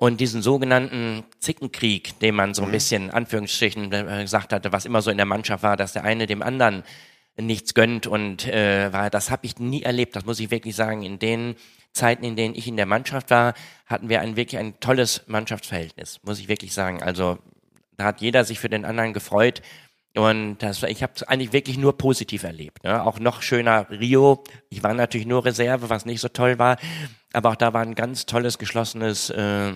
Und 0.00 0.18
diesen 0.18 0.40
sogenannten 0.40 1.24
Zickenkrieg, 1.40 2.18
den 2.20 2.34
man 2.34 2.54
so 2.54 2.62
ein 2.62 2.70
bisschen, 2.70 3.10
Anführungsstrichen, 3.10 3.92
äh, 3.92 4.22
gesagt 4.22 4.54
hatte, 4.54 4.72
was 4.72 4.86
immer 4.86 5.02
so 5.02 5.10
in 5.10 5.18
der 5.18 5.26
Mannschaft 5.26 5.62
war, 5.62 5.76
dass 5.76 5.92
der 5.92 6.04
eine 6.04 6.26
dem 6.26 6.40
anderen 6.40 6.84
nichts 7.36 7.74
gönnt 7.74 8.06
und 8.06 8.48
äh, 8.48 8.90
war, 8.94 9.10
das 9.10 9.30
habe 9.30 9.44
ich 9.44 9.58
nie 9.58 9.82
erlebt, 9.82 10.16
das 10.16 10.24
muss 10.24 10.40
ich 10.40 10.50
wirklich 10.50 10.74
sagen. 10.74 11.02
In 11.02 11.18
den 11.18 11.54
Zeiten, 11.92 12.24
in 12.24 12.34
denen 12.34 12.54
ich 12.54 12.66
in 12.66 12.78
der 12.78 12.86
Mannschaft 12.86 13.28
war, 13.28 13.52
hatten 13.84 14.08
wir 14.08 14.22
ein 14.22 14.36
wirklich 14.36 14.58
ein 14.58 14.80
tolles 14.80 15.24
Mannschaftsverhältnis, 15.26 16.20
muss 16.22 16.40
ich 16.40 16.48
wirklich 16.48 16.72
sagen. 16.72 17.02
Also 17.02 17.36
da 17.98 18.04
hat 18.04 18.22
jeder 18.22 18.44
sich 18.44 18.58
für 18.58 18.70
den 18.70 18.86
anderen 18.86 19.12
gefreut. 19.12 19.60
Und 20.16 20.60
das, 20.60 20.82
ich 20.82 21.02
habe 21.02 21.12
es 21.14 21.24
eigentlich 21.24 21.52
wirklich 21.52 21.76
nur 21.76 21.98
positiv 21.98 22.44
erlebt. 22.44 22.84
Ne? 22.84 23.04
Auch 23.04 23.18
noch 23.18 23.42
schöner 23.42 23.90
Rio. 23.90 24.44
Ich 24.70 24.82
war 24.82 24.94
natürlich 24.94 25.26
nur 25.26 25.44
Reserve, 25.44 25.90
was 25.90 26.06
nicht 26.06 26.22
so 26.22 26.28
toll 26.28 26.58
war. 26.58 26.78
Aber 27.34 27.50
auch 27.50 27.56
da 27.56 27.74
war 27.74 27.82
ein 27.82 27.94
ganz 27.94 28.24
tolles, 28.24 28.56
geschlossenes 28.56 29.28
äh, 29.28 29.74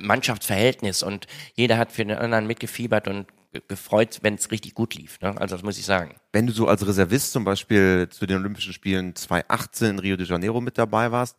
Mannschaftsverhältnis 0.00 1.02
und 1.02 1.26
jeder 1.54 1.78
hat 1.78 1.92
für 1.92 2.04
den 2.04 2.16
anderen 2.16 2.46
mitgefiebert 2.46 3.08
und 3.08 3.26
ge- 3.52 3.62
gefreut, 3.68 4.18
wenn 4.22 4.34
es 4.34 4.50
richtig 4.50 4.74
gut 4.74 4.94
lief. 4.94 5.20
Ne? 5.20 5.34
Also 5.40 5.54
das 5.56 5.62
muss 5.62 5.78
ich 5.78 5.84
sagen. 5.84 6.14
Wenn 6.32 6.46
du 6.46 6.52
so 6.52 6.68
als 6.68 6.86
Reservist 6.86 7.32
zum 7.32 7.44
Beispiel 7.44 8.08
zu 8.10 8.26
den 8.26 8.38
Olympischen 8.38 8.72
Spielen 8.72 9.14
2018 9.14 9.90
in 9.90 9.98
Rio 9.98 10.16
de 10.16 10.26
Janeiro 10.26 10.60
mit 10.60 10.78
dabei 10.78 11.10
warst, 11.12 11.36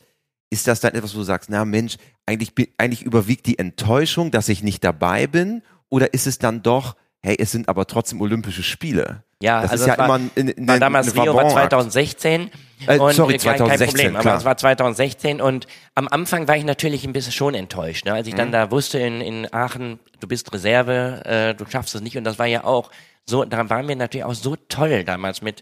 ist 0.49 0.67
das 0.67 0.79
dann 0.81 0.93
etwas, 0.93 1.15
wo 1.15 1.19
du 1.19 1.23
sagst, 1.23 1.49
na 1.49 1.65
Mensch, 1.65 1.97
eigentlich, 2.27 2.51
eigentlich 2.77 3.01
überwiegt 3.01 3.45
die 3.47 3.57
Enttäuschung, 3.57 4.29
dass 4.29 4.49
ich 4.49 4.61
nicht 4.61 4.83
dabei 4.83 5.25
bin? 5.27 5.63
Oder 5.89 6.13
ist 6.13 6.27
es 6.27 6.37
dann 6.37 6.61
doch, 6.61 6.95
hey, 7.23 7.35
es 7.39 7.51
sind 7.51 7.69
aber 7.69 7.87
trotzdem 7.87 8.21
Olympische 8.21 8.61
Spiele? 8.63 9.23
Ja, 9.43 9.61
das 9.61 9.71
also 9.71 9.83
ist 9.83 9.87
ja 9.89 9.97
war, 9.97 10.05
immer 10.05 10.15
ein, 10.35 10.53
ein, 10.57 10.67
war 10.67 10.79
damals 10.79 11.13
Rio 11.13 11.25
war 11.33 11.43
Vabonakt. 11.43 11.51
2016 11.71 12.49
Äh, 12.87 12.97
und 12.97 13.13
sorry, 13.13 13.35
äh, 13.35 13.37
kein- 13.37 13.57
2016, 13.57 13.77
kein 13.77 13.87
Problem, 13.87 14.21
klar. 14.21 14.25
aber 14.33 14.37
es 14.39 14.45
war 14.45 14.57
2016 14.57 15.41
und 15.41 15.67
am 15.95 16.07
Anfang 16.07 16.47
war 16.47 16.55
ich 16.57 16.63
natürlich 16.65 17.05
ein 17.05 17.13
bisschen 17.13 17.31
schon 17.31 17.53
enttäuscht, 17.55 18.05
ne? 18.05 18.13
als 18.13 18.27
ich 18.27 18.35
dann 18.35 18.47
Mhm. 18.49 18.51
da 18.53 18.71
wusste 18.71 18.99
in, 18.99 19.21
in 19.21 19.53
Aachen, 19.53 19.99
du 20.19 20.27
bist 20.27 20.51
Reserve, 20.53 21.21
äh, 21.25 21.53
du 21.55 21.65
schaffst 21.69 21.93
es 21.95 22.01
nicht 22.01 22.17
und 22.17 22.23
das 22.23 22.39
war 22.39 22.45
ja 22.45 22.63
auch 22.63 22.89
so, 23.25 23.45
da 23.45 23.69
waren 23.69 23.87
wir 23.87 23.95
natürlich 23.95 24.25
auch 24.25 24.33
so 24.33 24.55
toll 24.69 25.03
damals 25.03 25.41
mit 25.41 25.61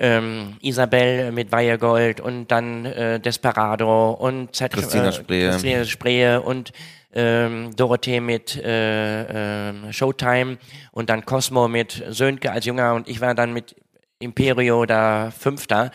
ähm, 0.00 0.56
Isabel 0.60 1.32
mit 1.32 1.50
Weihegold 1.50 2.20
und 2.20 2.48
dann 2.52 2.84
äh, 2.84 3.18
Desperado 3.18 4.10
und 4.12 4.54
Z 4.54 4.72
Christina 4.72 5.10
Spree. 5.10 5.48
Christina 5.50 5.84
Spree 5.84 6.36
und 6.36 6.70
ähm, 7.12 7.74
Dorothee 7.74 8.20
mit 8.20 8.56
äh, 8.56 9.70
ähm, 9.70 9.92
Showtime 9.92 10.58
und 10.92 11.10
dann 11.10 11.24
Cosmo 11.24 11.68
mit 11.68 12.04
Sönke 12.08 12.52
als 12.52 12.66
Junger 12.66 12.94
und 12.94 13.08
ich 13.08 13.20
war 13.20 13.34
dann 13.34 13.52
mit 13.52 13.76
Imperio 14.18 14.84
da 14.84 15.30
Fünfter. 15.30 15.90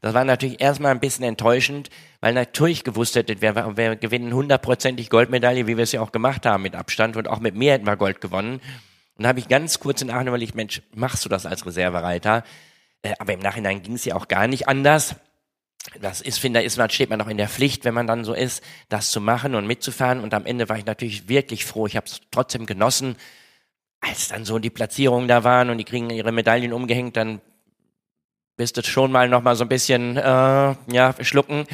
Das 0.00 0.14
war 0.14 0.24
natürlich 0.24 0.60
erstmal 0.60 0.92
ein 0.92 1.00
bisschen 1.00 1.24
enttäuschend, 1.24 1.90
weil 2.20 2.34
natürlich 2.34 2.84
gewusst 2.84 3.16
hätte, 3.16 3.40
wir, 3.40 3.76
wir 3.76 3.96
gewinnen 3.96 4.32
hundertprozentig 4.32 5.10
Goldmedaille, 5.10 5.66
wie 5.66 5.76
wir 5.76 5.84
es 5.84 5.92
ja 5.92 6.00
auch 6.00 6.12
gemacht 6.12 6.46
haben 6.46 6.62
mit 6.62 6.74
Abstand 6.74 7.16
und 7.16 7.28
auch 7.28 7.40
mit 7.40 7.54
mir 7.54 7.72
hätten 7.72 7.86
wir 7.86 7.96
Gold 7.96 8.20
gewonnen. 8.20 8.60
Und 9.16 9.22
da 9.22 9.28
habe 9.28 9.38
ich 9.38 9.48
ganz 9.48 9.80
kurz 9.80 10.02
in 10.02 10.10
Aachen 10.10 10.28
überlegt, 10.28 10.54
Mensch, 10.54 10.82
machst 10.94 11.24
du 11.24 11.28
das 11.28 11.46
als 11.46 11.64
Reservereiter? 11.64 12.44
Äh, 13.02 13.14
aber 13.18 13.32
im 13.32 13.40
Nachhinein 13.40 13.82
ging 13.82 13.94
es 13.94 14.04
ja 14.04 14.14
auch 14.14 14.28
gar 14.28 14.46
nicht 14.46 14.68
anders. 14.68 15.16
Das 16.00 16.20
ist, 16.20 16.38
finde 16.38 16.62
ich, 16.62 16.76
man 16.76 16.90
steht 16.90 17.10
man 17.10 17.18
noch 17.18 17.28
in 17.28 17.36
der 17.36 17.48
Pflicht, 17.48 17.84
wenn 17.84 17.94
man 17.94 18.06
dann 18.06 18.24
so 18.24 18.34
ist, 18.34 18.62
das 18.88 19.10
zu 19.10 19.20
machen 19.20 19.54
und 19.54 19.66
mitzufahren. 19.66 20.20
Und 20.20 20.34
am 20.34 20.46
Ende 20.46 20.68
war 20.68 20.78
ich 20.78 20.86
natürlich 20.86 21.28
wirklich 21.28 21.64
froh. 21.64 21.86
Ich 21.86 21.96
habe 21.96 22.06
es 22.06 22.20
trotzdem 22.30 22.66
genossen. 22.66 23.16
Als 24.00 24.28
dann 24.28 24.44
so 24.44 24.58
die 24.58 24.70
Platzierungen 24.70 25.28
da 25.28 25.42
waren 25.44 25.70
und 25.70 25.78
die 25.78 25.84
kriegen 25.84 26.10
ihre 26.10 26.32
Medaillen 26.32 26.72
umgehängt, 26.72 27.16
dann 27.16 27.40
bist 28.56 28.76
du 28.76 28.82
schon 28.82 29.12
mal 29.12 29.28
noch 29.28 29.42
mal 29.42 29.56
so 29.56 29.64
ein 29.64 29.68
bisschen 29.68 30.16
äh, 30.16 30.22
ja 30.22 31.14
schlucken. 31.20 31.64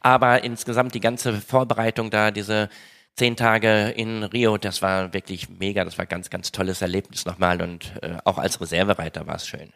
Aber 0.00 0.44
insgesamt 0.44 0.94
die 0.94 1.00
ganze 1.00 1.40
Vorbereitung 1.40 2.10
da, 2.10 2.30
diese 2.30 2.68
zehn 3.16 3.36
Tage 3.36 3.90
in 3.90 4.22
Rio, 4.24 4.58
das 4.58 4.82
war 4.82 5.12
wirklich 5.12 5.48
mega. 5.48 5.84
Das 5.84 5.98
war 5.98 6.06
ganz, 6.06 6.30
ganz 6.30 6.52
tolles 6.52 6.82
Erlebnis 6.82 7.24
nochmal 7.24 7.62
und 7.62 7.92
äh, 8.02 8.16
auch 8.24 8.38
als 8.38 8.60
Reservereiter 8.60 9.26
war 9.26 9.36
es 9.36 9.46
schön. 9.46 9.72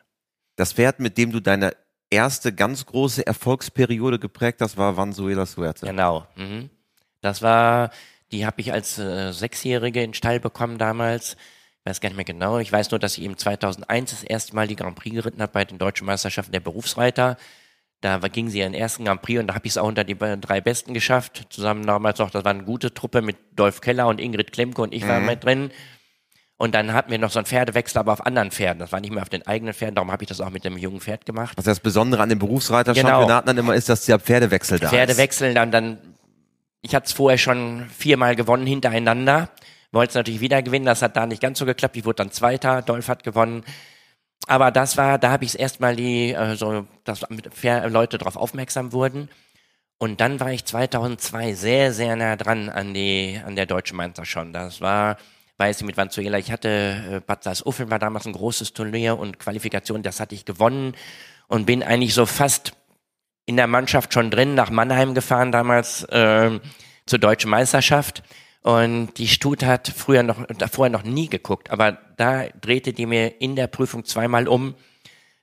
Das 0.57 0.73
Pferd, 0.73 1.01
mit 1.01 1.19
dem 1.19 1.33
du 1.33 1.41
deine 1.41 1.77
erste 2.11 2.53
ganz 2.53 2.87
große 2.87 3.27
Erfolgsperiode 3.27 4.19
geprägt 4.19 4.61
hast, 4.61 4.77
war 4.77 4.97
Vanzuela 4.97 5.47
Suerte. 5.47 5.87
Genau. 5.87 6.27
Mhm. 6.37 6.71
Das 7.21 7.43
war, 7.43 7.91
die 8.33 8.47
habe 8.47 8.61
ich 8.61 8.73
als 8.73 8.99
äh, 8.99 9.33
Sechsjährige 9.33 10.03
in 10.03 10.11
den 10.11 10.15
Stall 10.15 10.41
bekommen 10.41 10.79
damals. 10.79 11.37
weiß 11.85 12.01
gar 12.01 12.09
nicht 12.09 12.17
mehr 12.17 12.25
genau. 12.25 12.59
Ich 12.59 12.71
weiß 12.71 12.91
nur, 12.91 13.01
dass 13.01 13.19
ich 13.19 13.25
eben 13.25 13.37
2001 13.37 14.11
das 14.11 14.23
erste 14.23 14.55
Mal 14.55 14.69
die 14.69 14.77
Grand 14.77 14.97
Prix 14.97 15.15
geritten 15.15 15.43
habe 15.43 15.53
bei 15.53 15.65
den 15.65 15.79
deutschen 15.79 16.07
Meisterschaften 16.07 16.53
der 16.53 16.61
Berufsreiter. 16.61 17.37
Da 18.03 18.19
ging 18.19 18.51
sie 18.51 18.59
ihren 18.59 18.75
ersten 18.75 19.05
Grand 19.05 19.23
Prix 19.23 19.41
und 19.41 19.49
da 19.49 19.55
habe 19.55 19.67
ich 19.67 19.73
es 19.73 19.79
auch 19.79 19.89
unter 19.89 20.05
die 20.05 20.17
drei 20.17 20.61
Besten 20.61 20.95
geschafft. 20.95 21.47
Zusammen 21.49 21.87
damals 21.87 22.19
noch, 22.19 22.31
das 22.31 22.45
war 22.45 22.53
eine 22.53 22.65
gute 22.65 22.93
Truppe 22.93 23.23
mit 23.23 23.37
Dolph 23.57 23.81
Keller 23.81 24.07
und 24.07 24.21
Ingrid 24.21 24.53
Klemke 24.53 24.83
und 24.83 24.95
ich 24.95 25.05
mhm. 25.05 25.09
war 25.09 25.21
mit 25.21 25.45
drin. 25.45 25.71
Und 26.59 26.75
dann 26.75 26.95
hatten 26.95 27.11
wir 27.11 27.19
noch 27.19 27.31
so 27.31 27.39
einen 27.39 27.47
Pferdewechsel, 27.47 27.99
aber 27.99 28.13
auf 28.13 28.25
anderen 28.25 28.51
Pferden. 28.51 28.79
Das 28.79 28.91
war 28.91 29.01
nicht 29.01 29.13
mehr 29.13 29.23
auf 29.23 29.29
den 29.29 29.47
eigenen 29.47 29.75
Pferden, 29.75 29.95
darum 29.95 30.11
habe 30.11 30.25
ich 30.25 30.29
das 30.29 30.41
auch 30.41 30.51
mit 30.51 30.65
dem 30.65 30.79
jungen 30.79 31.01
Pferd 31.01 31.27
gemacht. 31.27 31.57
Was 31.57 31.67
das 31.67 31.81
Besondere 31.81 32.23
an 32.23 32.31
dem 32.31 32.39
Berufsreiterchampionaten 32.39 33.27
genau. 33.27 33.43
dann 33.43 33.59
immer 33.59 33.75
ist, 33.75 33.89
dass 33.91 34.07
der 34.07 34.19
Pferdewechsel 34.19 34.79
da 34.79 34.89
Pferdewechsel, 34.89 35.49
ist. 35.49 35.55
dann, 35.55 35.71
dann, 35.71 35.99
ich 36.81 36.95
hatte 36.95 37.07
es 37.07 37.13
vorher 37.13 37.37
schon 37.37 37.87
viermal 37.91 38.37
gewonnen 38.37 38.67
hintereinander. 38.67 39.51
Wollte 39.93 40.11
es 40.11 40.15
natürlich 40.15 40.41
wieder 40.41 40.63
gewinnen, 40.63 40.87
das 40.87 41.03
hat 41.03 41.17
da 41.17 41.27
nicht 41.27 41.43
ganz 41.43 41.59
so 41.59 41.67
geklappt. 41.67 41.97
Ich 41.97 42.07
wurde 42.07 42.17
dann 42.17 42.31
Zweiter, 42.31 42.81
Dolph 42.81 43.09
hat 43.09 43.23
gewonnen. 43.23 43.63
Aber 44.47 44.71
das 44.71 44.97
war, 44.97 45.19
da 45.19 45.31
habe 45.31 45.45
ich 45.45 45.51
es 45.51 45.55
erstmal 45.57 45.95
die, 45.95 46.33
äh, 46.33 46.57
so, 46.57 46.87
dass 47.05 47.27
Leute 47.89 48.19
darauf 48.19 48.37
aufmerksam 48.37 48.93
wurden. 48.93 49.29
Und 49.99 50.21
dann 50.21 50.41
war 50.41 50.53
ich 50.53 50.65
2002 50.65 51.55
sehr, 51.55 51.93
sehr 51.93 52.17
nah 52.17 52.37
dran 52.37 52.69
an 52.69 52.95
die, 52.95 53.41
an 53.45 53.57
der 53.57 53.67
deutschen 53.67 53.97
Meisterschaft 53.97 54.31
schon. 54.31 54.53
Das 54.53 54.81
war, 54.81 55.17
weiß 55.59 55.81
ich 55.81 55.87
mit 55.87 55.97
Vanzuela, 55.97 56.39
ich 56.39 56.53
hatte, 56.53 56.69
äh, 56.69 57.21
Bad 57.21 57.45
Salzuflen 57.45 57.91
war 57.91 57.99
damals 57.99 58.27
ein 58.27 58.33
großes 58.33 58.73
Turnier 58.73 59.19
und 59.19 59.39
Qualifikation, 59.39 60.03
das 60.03 60.21
hatte 60.21 60.35
ich 60.35 60.45
gewonnen 60.45 60.95
und 61.49 61.67
bin 61.67 61.83
eigentlich 61.83 62.15
so 62.15 62.27
fast 62.27 62.73
in 63.47 63.57
der 63.57 63.67
Mannschaft 63.67 64.13
schon 64.13 64.31
drin, 64.31 64.55
nach 64.55 64.71
Mannheim 64.71 65.15
gefahren 65.15 65.53
damals 65.53 66.03
äh, 66.05 66.59
zur 67.07 67.19
deutschen 67.19 67.51
Meisterschaft. 67.51 68.23
Und 68.63 69.15
die 69.19 69.29
Stut 69.29 69.63
hat 69.63 69.87
früher 69.87 70.25
noch, 70.25 70.45
vorher 70.73 70.91
noch 70.91 71.05
nie 71.05 71.29
geguckt, 71.29 71.71
aber 71.71 71.99
da 72.17 72.47
drehte 72.61 72.93
die 72.93 73.07
mir 73.07 73.41
in 73.41 73.55
der 73.55 73.69
Prüfung 73.69 74.05
zweimal 74.05 74.49
um, 74.49 74.75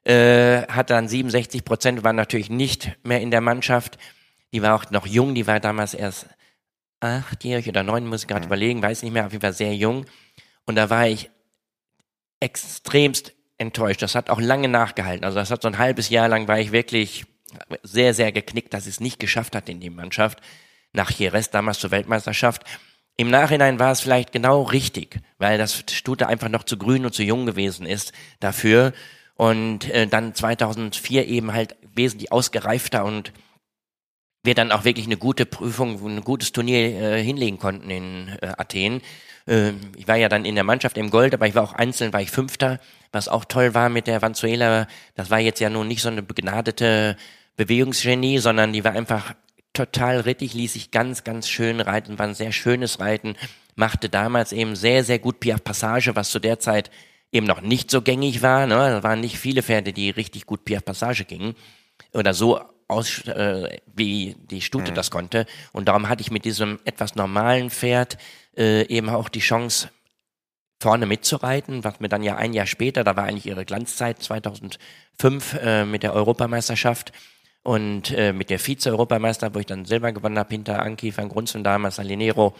äh, 0.03 0.63
hat 0.67 0.89
dann 0.89 1.07
67 1.07 1.63
Prozent, 1.63 2.03
war 2.03 2.11
natürlich 2.11 2.49
nicht 2.49 2.91
mehr 3.03 3.21
in 3.21 3.31
der 3.31 3.39
Mannschaft. 3.39 3.97
Die 4.51 4.61
war 4.61 4.75
auch 4.75 4.91
noch 4.91 5.07
jung, 5.07 5.35
die 5.35 5.47
war 5.47 5.61
damals 5.61 5.93
erst 5.93 6.27
achtjährig 7.03 7.67
oder 7.67 7.83
neun, 7.83 8.07
muss 8.07 8.21
ich 8.21 8.27
gerade 8.27 8.41
mhm. 8.41 8.47
überlegen, 8.47 8.81
weiß 8.81 9.03
nicht 9.03 9.11
mehr, 9.11 9.25
auf 9.25 9.31
jeden 9.31 9.41
Fall 9.41 9.53
sehr 9.53 9.75
jung. 9.75 10.05
Und 10.65 10.75
da 10.75 10.89
war 10.89 11.07
ich 11.07 11.29
extremst 12.39 13.33
enttäuscht. 13.57 14.01
Das 14.01 14.15
hat 14.15 14.29
auch 14.29 14.41
lange 14.41 14.67
nachgehalten. 14.67 15.25
Also 15.25 15.37
das 15.37 15.51
hat 15.51 15.61
so 15.61 15.67
ein 15.67 15.77
halbes 15.77 16.09
Jahr 16.09 16.27
lang 16.27 16.47
war 16.47 16.59
ich 16.59 16.71
wirklich 16.71 17.25
sehr, 17.83 18.13
sehr 18.13 18.31
geknickt, 18.31 18.73
dass 18.73 18.87
es 18.87 18.99
nicht 18.99 19.19
geschafft 19.19 19.55
hat 19.55 19.69
in 19.69 19.79
die 19.79 19.89
Mannschaft. 19.89 20.41
Nach 20.91 21.11
Jerez 21.11 21.49
damals 21.49 21.79
zur 21.79 21.91
Weltmeisterschaft. 21.91 22.63
Im 23.15 23.29
Nachhinein 23.29 23.79
war 23.79 23.91
es 23.91 24.01
vielleicht 24.01 24.31
genau 24.31 24.63
richtig, 24.63 25.19
weil 25.37 25.57
das 25.57 25.83
Stute 25.91 26.27
einfach 26.27 26.49
noch 26.49 26.63
zu 26.63 26.77
grün 26.77 27.05
und 27.05 27.13
zu 27.13 27.23
jung 27.23 27.45
gewesen 27.45 27.85
ist 27.85 28.11
dafür. 28.39 28.93
Und 29.35 29.89
äh, 29.89 30.07
dann 30.07 30.33
2004 30.33 31.27
eben 31.27 31.53
halt 31.53 31.75
wesentlich 31.93 32.31
ausgereifter 32.31 33.05
und 33.05 33.31
wir 34.43 34.55
dann 34.55 34.71
auch 34.71 34.83
wirklich 34.83 35.05
eine 35.05 35.17
gute 35.17 35.45
Prüfung, 35.45 35.99
ein 36.05 36.23
gutes 36.23 36.51
Turnier 36.51 36.77
äh, 36.77 37.23
hinlegen 37.23 37.57
konnten 37.57 37.89
in 37.89 38.29
äh, 38.41 38.47
Athen. 38.57 39.01
Äh, 39.47 39.71
ich 39.95 40.07
war 40.07 40.17
ja 40.17 40.29
dann 40.29 40.45
in 40.45 40.55
der 40.55 40.65
Mannschaft 40.65 40.97
im 40.97 41.09
Gold, 41.09 41.33
aber 41.33 41.47
ich 41.47 41.55
war 41.55 41.63
auch 41.63 41.73
einzeln, 41.73 42.11
war 42.13 42.21
ich 42.21 42.31
Fünfter, 42.31 42.79
was 43.11 43.29
auch 43.29 43.45
toll 43.45 43.73
war 43.73 43.89
mit 43.89 44.07
der 44.07 44.21
Vanzuela. 44.21 44.87
Das 45.15 45.29
war 45.29 45.39
jetzt 45.39 45.59
ja 45.59 45.69
nun 45.69 45.87
nicht 45.87 46.01
so 46.01 46.09
eine 46.09 46.23
begnadete 46.23 47.15
Bewegungsgenie, 47.55 48.39
sondern 48.39 48.73
die 48.73 48.83
war 48.83 48.91
einfach 48.91 49.33
total 49.71 50.19
rittig, 50.19 50.53
ließ 50.53 50.73
sich 50.73 50.91
ganz, 50.91 51.23
ganz 51.23 51.47
schön 51.47 51.79
reiten, 51.79 52.19
war 52.19 52.27
ein 52.27 52.35
sehr 52.35 52.51
schönes 52.51 52.99
Reiten, 52.99 53.35
machte 53.75 54.09
damals 54.09 54.51
eben 54.51 54.75
sehr, 54.75 55.03
sehr 55.03 55.19
gut 55.19 55.39
Piaf 55.39 55.63
Passage, 55.63 56.15
was 56.15 56.29
zu 56.29 56.39
der 56.39 56.59
Zeit 56.59 56.91
eben 57.31 57.47
noch 57.47 57.61
nicht 57.61 57.89
so 57.89 58.01
gängig 58.01 58.41
war. 58.41 58.67
Ne? 58.67 58.75
Da 58.75 59.03
waren 59.03 59.21
nicht 59.21 59.39
viele 59.39 59.63
Pferde, 59.63 59.93
die 59.93 60.11
richtig 60.11 60.45
gut 60.45 60.65
Piaf 60.65 60.85
Passage 60.85 61.25
gingen 61.25 61.55
oder 62.13 62.33
so 62.33 62.61
aus, 62.93 63.27
äh, 63.27 63.77
wie 63.93 64.35
die 64.49 64.61
Stute 64.61 64.91
mhm. 64.91 64.95
das 64.95 65.11
konnte. 65.11 65.45
Und 65.71 65.87
darum 65.87 66.09
hatte 66.09 66.21
ich 66.21 66.31
mit 66.31 66.45
diesem 66.45 66.79
etwas 66.85 67.15
normalen 67.15 67.69
Pferd 67.69 68.17
äh, 68.55 68.87
eben 68.87 69.09
auch 69.09 69.29
die 69.29 69.39
Chance, 69.39 69.89
vorne 70.83 71.05
mitzureiten, 71.05 71.85
was 71.85 72.01
mir 72.01 72.09
dann 72.09 72.23
ja 72.23 72.35
ein 72.35 72.51
Jahr 72.51 72.65
später, 72.65 73.05
da 73.05 73.15
war 73.15 73.23
eigentlich 73.23 73.45
ihre 73.45 73.63
Glanzzeit 73.63 74.21
2005 74.21 75.53
äh, 75.61 75.85
mit 75.85 76.03
der 76.03 76.13
Europameisterschaft 76.13 77.13
und 77.63 78.11
äh, 78.11 78.33
mit 78.33 78.49
der 78.49 78.59
Vize-Europameister, 78.59 79.55
wo 79.55 79.59
ich 79.59 79.65
dann 79.65 79.85
Silber 79.85 80.11
gewonnen 80.11 80.37
habe, 80.37 80.53
hinter 80.53 80.81
Anki 80.81 81.15
van 81.15 81.29
Grunzen 81.29 81.63
damals, 81.63 81.99
Alinero 81.99 82.53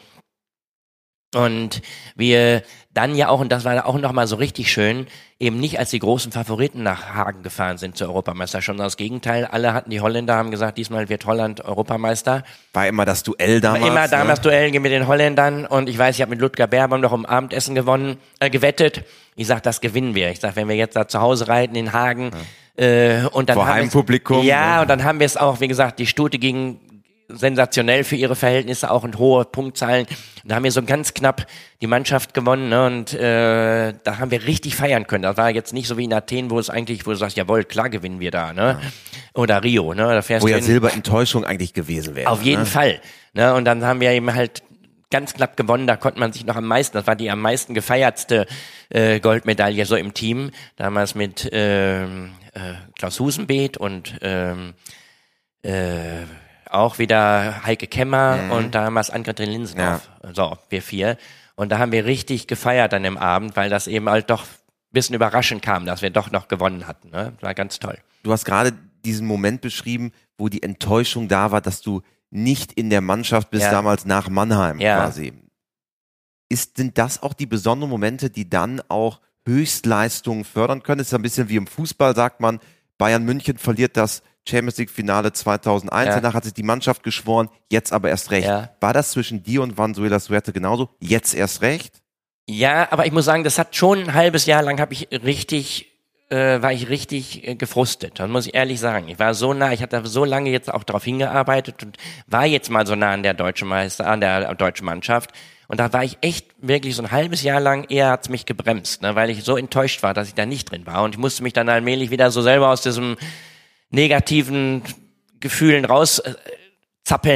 und 1.36 1.82
wir 2.16 2.64
dann 2.94 3.16
ja 3.16 3.30
auch, 3.30 3.40
und 3.40 3.52
das 3.52 3.66
war 3.66 3.88
auch 3.88 3.98
nochmal 3.98 4.28
so 4.28 4.36
richtig 4.36 4.72
schön, 4.72 5.08
eben 5.40 5.60
nicht 5.60 5.80
als 5.80 5.90
die 5.90 6.00
großen 6.00 6.32
Favoriten 6.32 6.84
nach 6.84 7.16
Hagen 7.16 7.42
gefahren 7.42 7.78
sind 7.78 7.98
zur 7.98 8.08
Europameisterschaft, 8.08 8.68
sondern 8.68 8.86
das 8.86 8.98
Gegenteil. 8.98 9.46
Alle 9.46 9.74
hatten 9.74 9.90
die 9.90 10.00
Holländer, 10.00 10.36
haben 10.36 10.52
gesagt, 10.52 10.78
diesmal 10.78 11.10
wird 11.10 11.26
Holland 11.26 11.66
Europameister. 11.66 12.44
War 12.74 12.88
immer 12.88 13.06
das 13.06 13.24
Duell 13.24 13.62
damals. 13.62 13.82
War 13.82 13.90
immer 13.90 14.08
damals 14.08 14.40
ne? 14.40 14.44
Duell 14.44 14.80
mit 14.80 14.92
den 14.92 15.08
Holländern. 15.08 15.66
Und 15.66 15.90
ich 15.90 15.98
weiß, 15.98 16.16
ich 16.16 16.22
habe 16.22 16.30
mit 16.30 16.40
Ludger 16.40 16.68
Berbaum 16.68 17.02
noch 17.02 17.12
um 17.12 17.26
Abendessen 17.26 17.74
gewonnen, 17.74 18.18
äh, 18.40 18.50
gewettet. 18.50 19.04
Ich 19.36 19.48
sag, 19.48 19.64
das 19.64 19.82
gewinnen 19.82 20.14
wir. 20.14 20.30
Ich 20.30 20.40
sag, 20.40 20.56
wenn 20.56 20.68
wir 20.68 20.76
jetzt 20.76 20.96
da 20.96 21.08
zu 21.08 21.20
Hause 21.20 21.48
reiten 21.48 21.76
in 21.76 21.94
Hagen, 21.94 22.30
ja. 22.78 22.86
äh, 22.86 23.26
und 23.26 23.50
dann 23.50 23.56
Vor 23.56 23.68
Heimpublikum. 23.68 24.46
Ja, 24.46 24.76
ne? 24.76 24.82
und 24.84 24.88
dann 24.90 25.04
haben 25.04 25.20
wir 25.20 25.26
es 25.26 25.36
auch, 25.36 25.60
wie 25.60 25.68
gesagt, 25.68 25.98
die 25.98 26.08
Stute 26.08 26.38
ging 26.38 26.80
sensationell 27.28 28.04
für 28.04 28.16
ihre 28.16 28.36
Verhältnisse, 28.36 28.92
auch 28.92 29.04
in 29.04 29.18
hohe 29.18 29.46
Punktzahlen. 29.46 30.06
Da 30.44 30.56
haben 30.56 30.64
wir 30.64 30.72
so 30.72 30.84
ganz 30.84 31.14
knapp 31.14 31.48
die 31.82 31.88
Mannschaft 31.88 32.34
gewonnen 32.34 32.70
ne? 32.70 32.86
und 32.86 33.14
äh, 33.14 33.94
da 34.04 34.20
haben 34.20 34.32
wir 34.32 34.46
richtig 34.46 34.76
feiern 34.76 35.08
können. 35.08 35.24
Das 35.24 35.38
war 35.38 35.50
jetzt 35.50 35.74
nicht 35.74 35.88
so 35.88 35.98
wie 35.98 36.04
in 36.04 36.14
Athen, 36.14 36.50
wo 36.50 36.60
es 36.60 36.70
eigentlich, 36.70 37.06
wo 37.06 37.12
du 37.12 37.18
sagst, 37.18 37.38
jawohl, 37.38 37.64
klar 37.64 37.90
gewinnen 37.90 38.20
wir 38.20 38.32
da. 38.32 38.54
Ne? 38.54 38.80
Oder 39.34 39.64
Rio. 39.64 39.94
Ne? 39.94 40.04
Da 40.04 40.22
fährst 40.22 40.44
wo 40.44 40.50
ja 40.50 40.62
Silberenttäuschung 40.62 41.46
eigentlich 41.46 41.74
gewesen 41.74 42.16
wäre. 42.16 42.30
Auf 42.30 42.42
jeden 42.42 42.64
ne? 42.64 42.66
Fall. 42.68 43.02
Ne? 43.34 43.54
Und 43.54 43.66
dann 43.66 43.84
haben 43.86 44.02
wir 44.02 44.12
eben 44.12 44.34
halt 44.34 44.64
ganz 45.14 45.36
knapp 45.36 45.56
gewonnen, 45.56 45.86
da 45.86 45.96
konnte 45.96 46.20
man 46.20 46.34
sich 46.34 46.44
noch 46.44 46.56
am 46.56 46.66
meisten, 46.66 46.98
das 46.98 47.06
war 47.06 47.16
die 47.16 47.30
am 47.30 47.40
meisten 47.40 47.76
gefeiertste 47.76 48.48
äh, 48.90 49.20
Goldmedaille 49.20 49.86
so 49.86 49.96
im 49.96 50.16
Team, 50.16 50.50
damals 50.76 51.14
mit 51.14 51.48
ähm, 51.52 52.32
äh, 52.54 52.74
Klaus 52.98 53.20
Husenbeet 53.20 53.78
und 53.78 54.16
ähm, 54.24 54.74
äh, 55.62 56.24
auch 56.74 57.00
wieder 57.00 57.66
Heike 57.66 57.88
Kemmer 57.88 58.38
mhm. 58.38 58.52
und 58.52 58.76
damals 58.76 59.10
Ann-Kathrin 59.10 59.50
Linsenhoff. 59.50 60.10
Ja. 60.24 60.34
So, 60.34 60.58
wir 60.70 60.82
vier. 60.82 61.18
Und 61.56 61.72
da 61.72 61.80
haben 61.80 61.92
wir 61.92 62.06
richtig 62.06 62.48
gefeiert 62.48 62.94
an 62.94 63.04
dem 63.04 63.18
Abend, 63.18 63.56
weil 63.56 63.70
das 63.70 63.88
eben 63.88 64.10
halt 64.10 64.30
doch 64.30 64.44
ein 64.44 64.92
bisschen 64.92 65.16
überraschend 65.16 65.62
kam, 65.62 65.86
dass 65.86 66.02
wir 66.02 66.10
doch 66.10 66.32
noch 66.32 66.48
gewonnen 66.48 66.88
hatten. 66.88 67.12
Ne? 67.12 67.34
War 67.42 67.54
ganz 67.54 67.80
toll. 67.80 67.98
Du 68.24 68.32
hast 68.32 68.46
gerade 68.46 68.74
diesen 69.06 69.28
Moment 69.28 69.62
beschrieben, 69.62 70.12
wo 70.38 70.50
die 70.50 70.64
Enttäuschung 70.64 71.28
da 71.28 71.52
war, 71.52 71.62
dass 71.62 71.82
du 71.82 72.02
nicht 72.32 72.74
in 72.74 72.90
der 72.90 73.02
Mannschaft 73.02 73.52
bist, 73.52 73.64
ja. 73.64 73.72
damals 73.72 74.06
nach 74.06 74.30
Mannheim 74.30 74.80
ja. 74.80 74.98
quasi. 74.98 75.34
Ist, 76.50 76.78
sind 76.78 76.98
das 76.98 77.22
auch 77.22 77.34
die 77.34 77.46
besonderen 77.46 77.92
Momente, 77.92 78.30
die 78.30 78.50
dann 78.50 78.82
auch 78.88 79.22
Höchstleistungen 79.46 80.44
fördern 80.44 80.82
können? 80.82 81.02
Es 81.02 81.08
ist 81.08 81.14
ein 81.14 81.22
bisschen 81.22 81.50
wie 81.50 81.58
im 81.58 81.68
Fußball, 81.68 82.16
sagt 82.16 82.40
man, 82.40 82.60
Bayern 82.98 83.24
München 83.24 83.58
verliert 83.58 83.98
das 83.98 84.24
Champions 84.48 84.78
League 84.78 84.90
Finale 84.90 85.32
2001. 85.32 86.08
Ja. 86.08 86.16
Danach 86.16 86.34
hat 86.34 86.44
sich 86.44 86.54
die 86.54 86.64
Mannschaft 86.64 87.04
geschworen, 87.04 87.50
jetzt 87.70 87.94
aber 87.94 88.10
erst 88.10 88.32
recht. 88.32 88.48
Ja. 88.48 88.70
War 88.80 88.94
das 88.94 89.12
zwischen 89.12 89.44
dir 89.44 89.62
und 89.62 89.78
Vanzuela 89.78 90.20
Suerte 90.20 90.52
genauso? 90.54 90.90
Jetzt 91.00 91.34
erst 91.34 91.62
recht? 91.62 92.02
Ja, 92.48 92.92
aber 92.92 93.06
ich 93.06 93.14
muss 93.14 93.26
sagen, 93.26 93.44
das 93.44 93.58
hat 93.58 93.76
schon 93.76 94.00
ein 94.00 94.14
halbes 94.14 94.46
Jahr 94.46 94.64
lang 94.64 94.80
habe 94.80 94.94
ich 94.94 95.08
richtig 95.12 95.94
äh, 96.30 96.62
war 96.62 96.74
ich 96.74 96.90
richtig 96.90 97.48
äh, 97.48 97.56
gefrustet. 97.56 98.20
Das 98.20 98.30
muss 98.30 98.48
ich 98.48 98.56
ehrlich 98.56 98.80
sagen. 98.80 99.08
Ich 99.08 99.20
war 99.20 99.34
so 99.34 99.54
nah, 99.54 99.72
ich 99.72 99.82
hatte 99.82 100.06
so 100.06 100.26
lange 100.26 100.50
jetzt 100.50 100.74
auch 100.74 100.84
darauf 100.84 101.04
hingearbeitet 101.04 101.84
und 101.84 101.98
war 102.28 102.46
jetzt 102.46 102.70
mal 102.70 102.88
so 102.88 102.96
nah 102.96 103.12
an 103.12 103.24
der 103.24 103.34
deutschen 103.34 103.68
Meister, 103.68 104.08
an 104.08 104.20
der 104.20 104.56
deutschen 104.56 104.86
Mannschaft. 104.86 105.32
Und 105.68 105.80
da 105.80 105.94
war 105.94 106.04
ich 106.04 106.18
echt 106.22 106.48
wirklich 106.60 106.96
so 106.96 107.04
ein 107.04 107.12
halbes 107.12 107.44
Jahr 107.44 107.60
lang 107.60 107.86
eher 107.86 108.10
hat's 108.10 108.30
mich 108.30 108.46
gebremst, 108.46 109.02
ne, 109.02 109.16
weil 109.16 109.30
ich 109.30 109.44
so 109.44 109.56
enttäuscht 109.58 110.04
war, 110.04 110.14
dass 110.14 110.28
ich 110.28 110.34
da 110.34 110.46
nicht 110.46 110.72
drin 110.72 110.86
war. 110.86 111.04
Und 111.04 111.16
ich 111.16 111.20
musste 111.20 111.44
mich 111.44 111.54
dann 111.54 111.70
allmählich 111.70 112.10
wieder 112.12 112.32
so 112.32 112.42
selber 112.42 112.70
aus 112.70 112.82
diesem 112.82 113.16
negativen 113.94 114.82
Gefühlen 115.40 115.86
raus 115.86 116.20
äh, 116.20 116.34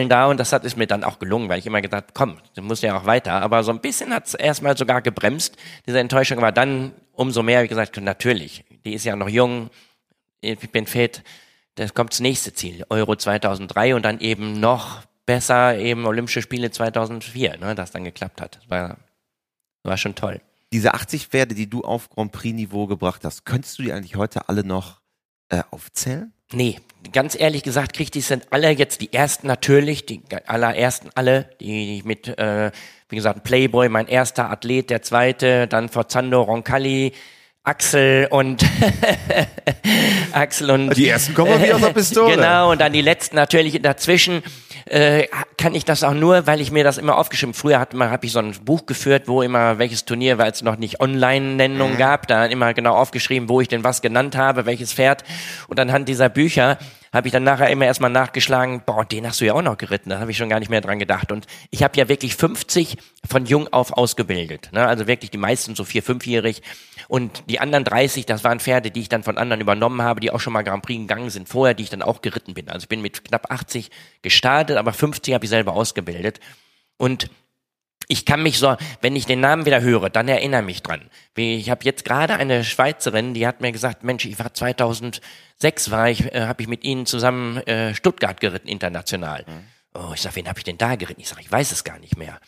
da 0.10 0.28
und 0.28 0.40
das 0.40 0.54
hat 0.54 0.66
es 0.66 0.76
mir 0.76 0.88
dann 0.88 1.04
auch 1.04 1.20
gelungen, 1.20 1.50
weil 1.50 1.60
ich 1.60 1.68
immer 1.68 1.82
gedacht, 1.82 2.06
komm, 2.14 2.38
du 2.56 2.62
musst 2.62 2.84
ja 2.84 2.98
auch 2.98 3.06
weiter. 3.06 3.34
Aber 3.34 3.64
so 3.64 3.72
ein 3.72 3.80
bisschen 3.80 4.14
hat 4.14 4.26
es 4.28 4.34
erstmal 4.34 4.76
sogar 4.76 5.02
gebremst. 5.02 5.56
Diese 5.86 6.00
Enttäuschung 6.00 6.42
war 6.42 6.52
dann 6.52 6.94
umso 7.14 7.44
mehr, 7.44 7.64
wie 7.64 7.68
gesagt, 7.68 8.00
natürlich, 8.02 8.64
die 8.86 8.94
ist 8.94 9.04
ja 9.04 9.16
noch 9.16 9.30
jung, 9.30 9.70
ich 10.42 10.58
bin 10.72 10.88
fit, 10.88 11.24
das 11.76 11.94
kommt 11.94 12.14
das 12.14 12.22
nächste 12.22 12.54
Ziel, 12.54 12.86
Euro 12.90 13.16
2003 13.16 13.94
und 13.96 14.04
dann 14.04 14.20
eben 14.20 14.60
noch 14.60 15.02
besser 15.26 15.78
eben 15.78 16.06
Olympische 16.06 16.42
Spiele 16.42 16.72
2004, 16.72 17.58
ne, 17.58 17.76
das 17.76 17.92
dann 17.92 18.04
geklappt 18.04 18.42
hat. 18.42 18.60
War, 18.68 18.98
war 19.84 19.98
schon 19.98 20.16
toll. 20.16 20.42
Diese 20.72 20.94
80 20.94 21.28
Pferde, 21.28 21.54
die 21.54 21.70
du 21.70 21.82
auf 21.82 22.10
Grand 22.10 22.32
Prix 22.32 22.56
Niveau 22.56 22.88
gebracht 22.88 23.24
hast, 23.26 23.46
könntest 23.46 23.78
du 23.78 23.84
die 23.84 23.92
eigentlich 23.92 24.16
heute 24.16 24.50
alle 24.50 24.64
noch 24.64 25.02
äh, 25.50 25.62
aufzählen? 25.72 26.34
Nee, 26.54 26.78
ganz 27.12 27.38
ehrlich 27.38 27.64
gesagt, 27.64 27.94
kriegt 27.94 28.16
die 28.16 28.22
sind 28.22 28.48
alle 28.52 28.70
jetzt 28.72 29.02
die 29.02 29.12
ersten 29.12 29.48
natürlich, 29.48 30.06
die 30.06 30.22
allerersten 30.46 31.10
alle, 31.14 31.50
die 31.60 32.02
mit, 32.06 32.28
äh, 32.38 32.72
wie 33.10 33.16
gesagt, 33.16 33.44
Playboy, 33.44 33.90
mein 33.90 34.08
erster 34.08 34.50
Athlet, 34.50 34.90
der 34.90 35.02
zweite, 35.02 35.68
dann 35.68 35.90
Forzando 35.90 36.42
Roncalli, 36.42 37.14
Axel 37.68 38.28
und 38.30 38.64
Axel 40.32 40.72
und 40.72 40.96
die 40.96 41.10
ersten 41.10 41.34
kommen 41.34 41.62
wie 41.62 41.74
aus 41.74 41.82
der 41.82 41.90
Pistole. 41.90 42.36
Genau 42.36 42.72
und 42.72 42.80
dann 42.80 42.94
die 42.94 43.02
letzten 43.02 43.36
natürlich 43.36 43.82
dazwischen 43.82 44.42
äh, 44.86 45.28
kann 45.58 45.76
ich 45.76 45.84
das 45.84 46.04
auch 46.04 46.14
nur, 46.14 46.48
weil 46.48 46.62
ich 46.62 46.72
mir 46.72 46.86
das 46.86 46.98
immer 46.98 47.18
aufgeschrieben. 47.18 47.54
Früher 47.54 47.78
hat 47.78 47.94
man 47.94 48.10
habe 48.10 48.26
ich 48.26 48.32
so 48.32 48.40
ein 48.40 48.54
Buch 48.64 48.86
geführt, 48.86 49.24
wo 49.28 49.42
immer 49.42 49.80
welches 49.80 50.06
Turnier, 50.06 50.38
weil 50.38 50.50
es 50.50 50.62
noch 50.62 50.78
nicht 50.78 51.02
Online-Nennung 51.02 51.94
mhm. 51.94 51.98
gab, 51.98 52.28
da 52.28 52.46
immer 52.46 52.74
genau 52.74 52.96
aufgeschrieben, 52.96 53.50
wo 53.50 53.60
ich 53.60 53.68
denn 53.68 53.84
was 53.84 54.02
genannt 54.02 54.38
habe, 54.38 54.66
welches 54.66 54.94
Pferd 54.94 55.26
und 55.68 55.78
anhand 55.78 56.08
dieser 56.08 56.30
Bücher 56.30 56.78
habe 57.14 57.28
ich 57.28 57.32
dann 57.32 57.44
nachher 57.44 57.70
immer 57.70 57.86
erstmal 57.86 58.10
nachgeschlagen, 58.10 58.84
boah, 58.86 59.06
den 59.06 59.28
hast 59.28 59.42
du 59.42 59.46
ja 59.46 59.54
auch 59.54 59.62
noch 59.62 59.78
geritten, 59.78 60.10
da 60.10 60.20
habe 60.20 60.32
ich 60.32 60.38
schon 60.38 60.50
gar 60.50 60.60
nicht 60.60 60.70
mehr 60.70 60.82
dran 60.82 61.00
gedacht. 61.00 61.32
Und 61.32 61.46
ich 61.72 61.84
habe 61.84 61.98
ja 61.98 62.10
wirklich 62.10 62.36
50 62.36 62.98
von 63.28 63.46
jung 63.46 63.68
auf 63.70 63.94
ausgebildet. 63.94 64.70
Ne? 64.72 64.86
Also 64.86 65.08
wirklich 65.08 65.32
die 65.32 65.38
meisten 65.38 65.76
so 65.76 65.84
vier, 65.84 66.04
fünfjährig. 66.04 66.62
Und 67.08 67.44
die 67.50 67.60
anderen 67.60 67.84
30, 67.84 68.26
das 68.26 68.44
waren 68.44 68.60
Pferde, 68.60 68.92
die 68.92 69.02
ich 69.02 69.10
dann 69.10 69.24
von 69.24 69.38
anderen 69.38 69.62
übernommen 69.62 70.02
habe, 70.02 70.20
die 70.20 70.32
auch 70.32 70.40
schon 70.40 70.54
mal 70.54 70.64
Grand 70.64 70.84
Prix 70.84 71.00
gegangen 71.00 71.30
sind 71.30 71.48
vorher, 71.48 71.74
die 71.74 71.84
ich 71.84 71.90
dann 71.90 72.02
auch 72.02 72.22
geritten 72.22 72.54
bin. 72.54 72.70
Also 72.70 72.84
ich 72.84 72.90
bin 72.90 73.02
mit 73.02 73.24
knapp 73.24 73.52
80 73.52 73.90
gestartet, 74.22 74.78
aber 74.78 74.94
50 74.94 75.34
habe 75.34 75.46
ich 75.46 75.50
selber 75.50 75.74
ausgebildet. 75.74 76.40
Und 76.98 77.30
ich 78.08 78.26
kann 78.26 78.42
mich 78.42 78.58
so, 78.58 78.76
wenn 79.02 79.16
ich 79.16 79.26
den 79.26 79.40
Namen 79.40 79.66
wieder 79.66 79.82
höre, 79.82 80.10
dann 80.10 80.28
erinnere 80.28 80.62
mich 80.62 80.82
dran. 80.82 81.02
Ich 81.36 81.70
habe 81.70 81.84
jetzt 81.84 82.06
gerade 82.06 82.36
eine 82.36 82.64
Schweizerin, 82.64 83.34
die 83.34 83.46
hat 83.46 83.62
mir 83.62 83.72
gesagt, 83.72 84.04
Mensch, 84.04 84.26
ich 84.26 84.40
war 84.40 84.54
2006 84.54 85.92
war 85.92 86.10
ich, 86.10 86.34
äh, 86.34 86.46
habe 86.48 86.62
ich 86.62 86.68
mit 86.68 86.84
Ihnen 86.84 87.06
zusammen 87.06 87.58
äh, 87.68 87.94
Stuttgart 87.94 88.40
geritten 88.40 88.70
international. 88.70 89.44
Mhm. 89.48 89.64
Oh, 89.94 90.12
ich 90.14 90.22
sag, 90.22 90.36
wen 90.36 90.48
habe 90.48 90.60
ich 90.60 90.64
denn 90.64 90.78
da 90.78 90.96
geritten? 90.96 91.22
Ich 91.22 91.30
sag, 91.30 91.42
ich 91.42 91.52
weiß 91.52 91.72
es 91.72 91.84
gar 91.84 92.00
nicht 92.00 92.18
mehr. 92.18 92.40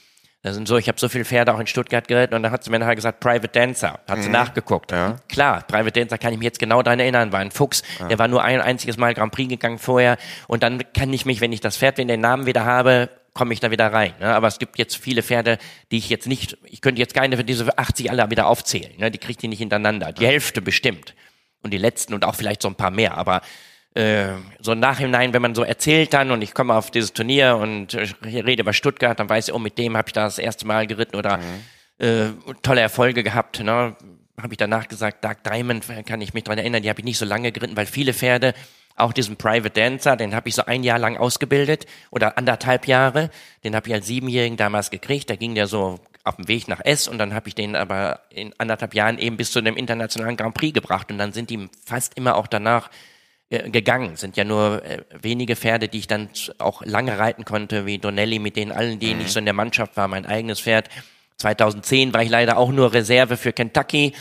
Das 0.41 0.55
sind 0.55 0.69
so, 0.69 0.77
ich 0.77 0.87
habe 0.87 0.97
so 0.97 1.09
viele 1.09 1.25
Pferde 1.25 1.53
auch 1.53 1.59
in 1.59 1.67
Stuttgart 1.67 2.07
geritten 2.07 2.33
und 2.33 2.43
dann 2.43 2.51
hat 2.53 2.63
sie 2.63 2.69
mir 2.69 2.79
nachher 2.79 2.95
gesagt, 2.95 3.19
Private 3.19 3.49
Dancer. 3.49 3.99
Hat 4.07 4.19
mhm. 4.19 4.23
sie 4.23 4.29
nachgeguckt. 4.29 4.91
Ja. 4.93 5.17
Klar, 5.27 5.63
Private 5.67 5.91
Dancer 5.91 6.17
kann 6.17 6.31
ich 6.31 6.39
mich 6.39 6.45
jetzt 6.45 6.59
genau 6.59 6.81
daran 6.81 7.01
erinnern, 7.01 7.33
war 7.33 7.41
ein 7.41 7.51
Fuchs, 7.51 7.83
ja. 7.99 8.07
der 8.07 8.19
war 8.19 8.29
nur 8.29 8.41
ein 8.41 8.61
einziges 8.61 8.95
Mal 8.95 9.13
Grand 9.13 9.33
Prix 9.33 9.49
gegangen 9.49 9.79
vorher 9.79 10.17
und 10.47 10.63
dann 10.63 10.81
kann 10.93 11.11
ich 11.11 11.25
mich, 11.25 11.41
wenn 11.41 11.51
ich 11.51 11.59
das 11.59 11.75
Pferd, 11.75 11.97
wenn 11.97 12.07
den 12.07 12.21
Namen 12.21 12.45
wieder 12.45 12.63
habe, 12.63 13.09
komme 13.33 13.53
ich 13.53 13.59
da 13.59 13.71
wieder 13.71 13.91
rein. 13.91 14.13
Ne? 14.19 14.33
Aber 14.33 14.47
es 14.47 14.59
gibt 14.59 14.77
jetzt 14.77 14.97
viele 14.97 15.23
Pferde, 15.23 15.57
die 15.91 15.97
ich 15.97 16.09
jetzt 16.09 16.27
nicht, 16.27 16.57
ich 16.65 16.81
könnte 16.81 16.99
jetzt 16.99 17.13
keine 17.13 17.37
für 17.37 17.43
diese 17.43 17.77
80 17.77 18.11
alle 18.11 18.29
wieder 18.29 18.47
aufzählen. 18.47 18.91
Ne? 18.97 19.11
Die 19.11 19.17
kriegt 19.17 19.41
die 19.41 19.47
nicht 19.47 19.59
hintereinander. 19.59 20.11
Die 20.11 20.25
Hälfte 20.25 20.61
bestimmt. 20.61 21.15
Und 21.61 21.71
die 21.71 21.77
letzten 21.77 22.13
und 22.13 22.25
auch 22.25 22.35
vielleicht 22.35 22.61
so 22.61 22.69
ein 22.69 22.75
paar 22.75 22.91
mehr. 22.91 23.17
Aber 23.17 23.41
äh, 23.95 24.33
so 24.59 24.71
im 24.71 24.79
Nachhinein, 24.79 25.33
wenn 25.33 25.41
man 25.41 25.55
so 25.55 25.63
erzählt 25.63 26.13
dann 26.13 26.31
und 26.31 26.41
ich 26.41 26.53
komme 26.53 26.73
auf 26.73 26.91
dieses 26.91 27.13
Turnier 27.13 27.57
und 27.57 27.93
äh, 27.93 28.07
rede 28.23 28.61
über 28.61 28.73
Stuttgart, 28.73 29.19
dann 29.19 29.29
weiß 29.29 29.49
ich, 29.49 29.53
oh, 29.53 29.59
mit 29.59 29.77
dem 29.77 29.97
habe 29.97 30.09
ich 30.09 30.13
da 30.13 30.23
das 30.23 30.37
erste 30.37 30.67
Mal 30.67 30.87
geritten 30.87 31.15
oder 31.15 31.37
mhm. 31.37 32.05
äh, 32.05 32.53
tolle 32.61 32.81
Erfolge 32.81 33.23
gehabt. 33.23 33.59
Ne? 33.61 33.95
Habe 34.41 34.53
ich 34.53 34.57
danach 34.57 34.87
gesagt, 34.87 35.23
Dark 35.23 35.43
Diamond 35.43 35.85
kann 36.05 36.21
ich 36.21 36.33
mich 36.33 36.43
dran 36.43 36.57
erinnern, 36.57 36.81
die 36.81 36.89
habe 36.89 37.01
ich 37.01 37.05
nicht 37.05 37.17
so 37.17 37.25
lange 37.25 37.51
geritten, 37.51 37.75
weil 37.75 37.87
viele 37.87 38.13
Pferde 38.13 38.53
auch 38.99 39.13
diesen 39.13 39.37
Private 39.37 39.69
Dancer, 39.69 40.15
den 40.15 40.35
habe 40.35 40.49
ich 40.49 40.55
so 40.55 40.65
ein 40.65 40.83
Jahr 40.83 40.99
lang 40.99 41.17
ausgebildet 41.17 41.85
oder 42.11 42.37
anderthalb 42.37 42.87
Jahre. 42.87 43.29
Den 43.63 43.75
habe 43.75 43.87
ich 43.87 43.93
als 43.93 44.07
Siebenjährigen 44.07 44.57
damals 44.57 44.89
gekriegt. 44.89 45.29
Da 45.29 45.35
ging 45.35 45.55
der 45.55 45.67
so 45.67 45.99
auf 46.23 46.35
dem 46.35 46.47
Weg 46.47 46.67
nach 46.67 46.81
S 46.83 47.07
und 47.07 47.17
dann 47.17 47.33
habe 47.33 47.47
ich 47.47 47.55
den 47.55 47.75
aber 47.75 48.21
in 48.29 48.53
anderthalb 48.57 48.93
Jahren 48.93 49.17
eben 49.17 49.37
bis 49.37 49.51
zu 49.51 49.59
einem 49.59 49.77
internationalen 49.77 50.37
Grand 50.37 50.53
Prix 50.53 50.73
gebracht 50.73 51.11
und 51.11 51.17
dann 51.17 51.31
sind 51.31 51.49
die 51.49 51.69
fast 51.85 52.17
immer 52.17 52.35
auch 52.35 52.47
danach 52.47 52.89
äh, 53.49 53.69
gegangen. 53.69 54.15
Sind 54.15 54.37
ja 54.37 54.43
nur 54.43 54.83
äh, 54.83 55.03
wenige 55.21 55.55
Pferde, 55.55 55.87
die 55.87 55.99
ich 55.99 56.07
dann 56.07 56.29
auch 56.59 56.83
lange 56.85 57.17
reiten 57.17 57.45
konnte, 57.45 57.85
wie 57.85 57.97
Donnelly, 57.97 58.37
mit 58.37 58.55
denen 58.55 58.71
allen, 58.71 58.99
die 58.99 59.13
mhm. 59.13 59.19
nicht 59.21 59.31
so 59.31 59.39
in 59.39 59.45
der 59.45 59.55
Mannschaft 59.55 59.97
war, 59.97 60.07
mein 60.07 60.25
eigenes 60.25 60.59
Pferd. 60.59 60.89
2010 61.37 62.13
war 62.13 62.21
ich 62.21 62.29
leider 62.29 62.57
auch 62.57 62.69
nur 62.71 62.93
Reserve 62.93 63.37
für 63.37 63.53
Kentucky. 63.53 64.13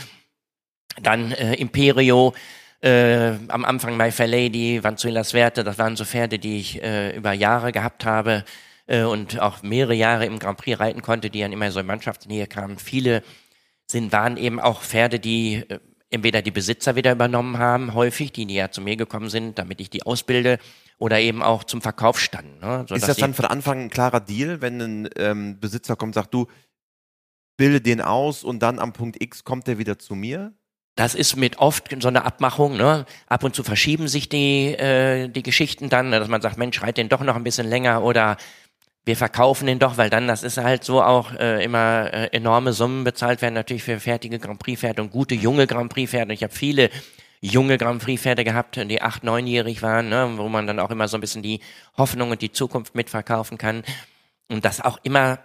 Dann 1.02 1.32
äh, 1.32 1.54
Imperio, 1.54 2.32
äh, 2.80 3.32
am 3.48 3.64
Anfang 3.64 3.96
My 3.96 4.10
Fair 4.10 4.28
Lady, 4.28 4.82
Vanzuelas 4.82 5.34
Werte, 5.34 5.64
das 5.64 5.78
waren 5.78 5.96
so 5.96 6.04
Pferde, 6.04 6.38
die 6.38 6.58
ich 6.58 6.82
äh, 6.82 7.16
über 7.16 7.32
Jahre 7.32 7.72
gehabt 7.72 8.04
habe 8.04 8.44
äh, 8.86 9.02
und 9.02 9.40
auch 9.40 9.62
mehrere 9.62 9.94
Jahre 9.94 10.26
im 10.26 10.38
Grand 10.38 10.58
Prix 10.58 10.78
reiten 10.78 11.02
konnte, 11.02 11.30
die 11.30 11.40
dann 11.40 11.52
immer 11.52 11.70
so 11.70 11.80
in 11.80 11.86
Mannschaftsnähe 11.86 12.46
kamen. 12.46 12.78
Viele 12.78 13.22
sind, 13.86 14.12
waren 14.12 14.36
eben 14.36 14.60
auch 14.60 14.82
Pferde, 14.82 15.18
die 15.18 15.64
äh, 15.68 15.80
entweder 16.10 16.40
die 16.42 16.50
Besitzer 16.50 16.96
wieder 16.96 17.12
übernommen 17.12 17.58
haben, 17.58 17.94
häufig, 17.94 18.32
die, 18.32 18.46
die 18.46 18.54
ja 18.54 18.70
zu 18.70 18.80
mir 18.80 18.96
gekommen 18.96 19.28
sind, 19.28 19.58
damit 19.58 19.80
ich 19.80 19.90
die 19.90 20.04
ausbilde, 20.04 20.58
oder 20.98 21.20
eben 21.20 21.42
auch 21.42 21.64
zum 21.64 21.80
Verkauf 21.80 22.18
standen. 22.18 22.58
Ne? 22.60 22.84
So, 22.88 22.94
ist 22.94 23.06
das 23.06 23.16
dann 23.16 23.34
von 23.34 23.44
Anfang 23.44 23.82
ein 23.82 23.90
klarer 23.90 24.20
Deal, 24.20 24.60
wenn 24.60 24.80
ein 24.80 25.08
ähm, 25.16 25.60
Besitzer 25.60 25.96
kommt 25.96 26.10
und 26.10 26.22
sagt, 26.22 26.34
du, 26.34 26.46
bilde 27.56 27.80
den 27.80 28.00
aus 28.00 28.44
und 28.44 28.60
dann 28.60 28.78
am 28.78 28.92
Punkt 28.92 29.22
X 29.22 29.44
kommt 29.44 29.68
er 29.68 29.78
wieder 29.78 29.98
zu 29.98 30.14
mir? 30.14 30.52
Das 30.98 31.14
ist 31.14 31.36
mit 31.36 31.58
oft 31.58 31.94
so 32.00 32.08
einer 32.08 32.24
Abmachung, 32.24 32.76
ne? 32.76 33.06
Ab 33.28 33.44
und 33.44 33.54
zu 33.54 33.62
verschieben 33.62 34.08
sich 34.08 34.28
die, 34.28 34.74
äh, 34.74 35.28
die 35.28 35.44
Geschichten 35.44 35.88
dann, 35.88 36.10
dass 36.10 36.26
man 36.26 36.42
sagt, 36.42 36.58
Mensch, 36.58 36.82
reit 36.82 36.96
den 36.96 37.08
doch 37.08 37.20
noch 37.20 37.36
ein 37.36 37.44
bisschen 37.44 37.68
länger 37.68 38.02
oder 38.02 38.36
wir 39.04 39.16
verkaufen 39.16 39.66
den 39.68 39.78
doch, 39.78 39.96
weil 39.96 40.10
dann, 40.10 40.26
das 40.26 40.42
ist 40.42 40.56
halt 40.56 40.82
so 40.82 41.00
auch 41.00 41.32
äh, 41.34 41.62
immer 41.62 42.12
äh, 42.12 42.26
enorme 42.32 42.72
Summen 42.72 43.04
bezahlt 43.04 43.42
werden, 43.42 43.54
natürlich 43.54 43.84
für 43.84 44.00
fertige 44.00 44.40
Grand 44.40 44.58
Prix-Pferde 44.58 45.00
und 45.00 45.12
gute 45.12 45.36
junge 45.36 45.68
Grand 45.68 45.92
Prix-Pferde. 45.92 46.34
Ich 46.34 46.42
habe 46.42 46.52
viele 46.52 46.90
junge 47.40 47.78
Grand 47.78 48.02
Prix-Pferde 48.02 48.42
gehabt, 48.42 48.74
die 48.74 49.00
acht, 49.00 49.22
neunjährig 49.22 49.82
waren, 49.82 50.08
ne? 50.08 50.32
wo 50.34 50.48
man 50.48 50.66
dann 50.66 50.80
auch 50.80 50.90
immer 50.90 51.06
so 51.06 51.16
ein 51.16 51.20
bisschen 51.20 51.44
die 51.44 51.60
Hoffnung 51.96 52.32
und 52.32 52.42
die 52.42 52.50
Zukunft 52.50 52.96
mitverkaufen 52.96 53.56
kann. 53.56 53.84
Und 54.48 54.64
das 54.64 54.80
auch 54.80 54.98
immer 55.04 55.38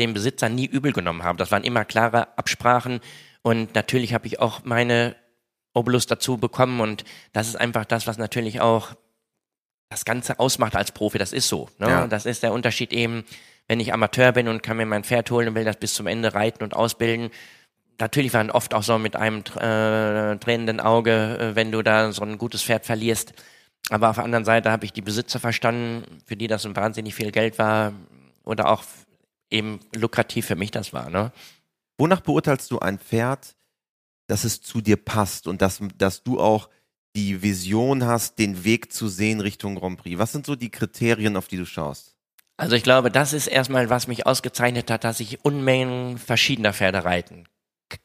dem 0.00 0.14
Besitzer 0.14 0.48
nie 0.48 0.66
übel 0.66 0.92
genommen 0.92 1.22
haben. 1.22 1.38
Das 1.38 1.52
waren 1.52 1.62
immer 1.62 1.84
klare 1.84 2.36
Absprachen 2.36 3.00
und 3.46 3.76
natürlich 3.76 4.12
habe 4.12 4.26
ich 4.26 4.40
auch 4.40 4.64
meine 4.64 5.14
Obolus 5.72 6.06
dazu 6.06 6.36
bekommen 6.36 6.80
und 6.80 7.04
das 7.32 7.46
ist 7.46 7.54
einfach 7.54 7.84
das, 7.84 8.08
was 8.08 8.18
natürlich 8.18 8.60
auch 8.60 8.96
das 9.88 10.04
Ganze 10.04 10.40
ausmacht 10.40 10.74
als 10.74 10.90
Profi. 10.90 11.16
Das 11.18 11.32
ist 11.32 11.46
so. 11.46 11.68
Ne? 11.78 11.88
Ja. 11.88 12.06
Das 12.08 12.26
ist 12.26 12.42
der 12.42 12.52
Unterschied 12.52 12.92
eben, 12.92 13.22
wenn 13.68 13.78
ich 13.78 13.92
Amateur 13.92 14.32
bin 14.32 14.48
und 14.48 14.64
kann 14.64 14.78
mir 14.78 14.84
mein 14.84 15.04
Pferd 15.04 15.30
holen 15.30 15.46
und 15.46 15.54
will 15.54 15.62
das 15.62 15.76
bis 15.76 15.94
zum 15.94 16.08
Ende 16.08 16.34
reiten 16.34 16.64
und 16.64 16.74
ausbilden. 16.74 17.30
Natürlich 18.00 18.34
waren 18.34 18.50
oft 18.50 18.74
auch 18.74 18.82
so 18.82 18.98
mit 18.98 19.14
einem 19.14 19.42
äh, 19.42 20.38
tränenden 20.38 20.80
Auge, 20.80 21.38
äh, 21.38 21.54
wenn 21.54 21.70
du 21.70 21.82
da 21.82 22.10
so 22.10 22.22
ein 22.22 22.38
gutes 22.38 22.64
Pferd 22.64 22.84
verlierst. 22.84 23.32
Aber 23.90 24.10
auf 24.10 24.16
der 24.16 24.24
anderen 24.24 24.44
Seite 24.44 24.72
habe 24.72 24.84
ich 24.84 24.92
die 24.92 25.02
Besitzer 25.02 25.38
verstanden, 25.38 26.02
für 26.26 26.34
die 26.34 26.48
das 26.48 26.66
ein 26.66 26.74
wahnsinnig 26.74 27.14
viel 27.14 27.30
Geld 27.30 27.60
war 27.60 27.92
oder 28.42 28.70
auch 28.70 28.82
eben 29.52 29.78
lukrativ 29.94 30.46
für 30.46 30.56
mich 30.56 30.72
das 30.72 30.92
war. 30.92 31.10
Ne? 31.10 31.30
Wonach 31.98 32.20
beurteilst 32.20 32.70
du 32.70 32.78
ein 32.78 32.98
Pferd, 32.98 33.56
dass 34.26 34.44
es 34.44 34.60
zu 34.60 34.80
dir 34.80 34.96
passt 34.96 35.46
und 35.46 35.62
dass, 35.62 35.80
dass 35.96 36.22
du 36.22 36.40
auch 36.40 36.68
die 37.14 37.42
Vision 37.42 38.04
hast, 38.04 38.38
den 38.38 38.64
Weg 38.64 38.92
zu 38.92 39.08
sehen 39.08 39.40
Richtung 39.40 39.76
Grand 39.76 39.98
Prix? 39.98 40.18
Was 40.18 40.32
sind 40.32 40.46
so 40.46 40.56
die 40.56 40.70
Kriterien, 40.70 41.36
auf 41.36 41.48
die 41.48 41.56
du 41.56 41.64
schaust? 41.64 42.14
Also 42.58 42.76
ich 42.76 42.82
glaube, 42.82 43.10
das 43.10 43.32
ist 43.32 43.46
erstmal, 43.46 43.90
was 43.90 44.06
mich 44.06 44.26
ausgezeichnet 44.26 44.90
hat, 44.90 45.04
dass 45.04 45.20
ich 45.20 45.44
Unmengen 45.44 46.18
verschiedener 46.18 46.72
Pferde 46.72 47.04
reiten 47.04 47.44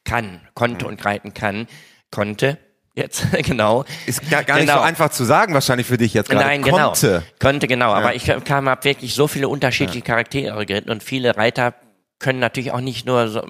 kann, 0.04 0.42
konnte 0.54 0.86
mhm. 0.86 0.92
und 0.92 1.06
reiten 1.06 1.34
kann, 1.34 1.68
konnte. 2.12 2.58
Jetzt, 2.94 3.26
genau. 3.44 3.86
Ist 4.06 4.30
gar, 4.30 4.44
gar 4.44 4.60
genau. 4.60 4.74
nicht 4.74 4.82
so 4.82 4.86
einfach 4.86 5.10
zu 5.10 5.24
sagen, 5.24 5.54
wahrscheinlich 5.54 5.88
für 5.88 5.98
dich 5.98 6.14
jetzt 6.14 6.30
gerade. 6.30 6.46
Nein, 6.46 6.62
genau. 6.62 6.88
Konnte. 6.90 7.24
Konnte, 7.40 7.68
genau. 7.68 7.92
Ja. 7.92 7.96
Aber 7.96 8.16
ich 8.16 8.30
kam, 8.44 8.68
ab 8.68 8.84
wirklich 8.84 9.14
so 9.14 9.28
viele 9.28 9.48
unterschiedliche 9.48 10.00
ja. 10.00 10.06
Charaktere 10.06 10.66
geritten 10.66 10.92
und 10.92 11.02
viele 11.02 11.38
Reiter 11.38 11.74
können 12.22 12.40
natürlich 12.40 12.72
auch 12.72 12.82
nicht 12.82 13.06
nur 13.06 13.28
so, 13.28 13.46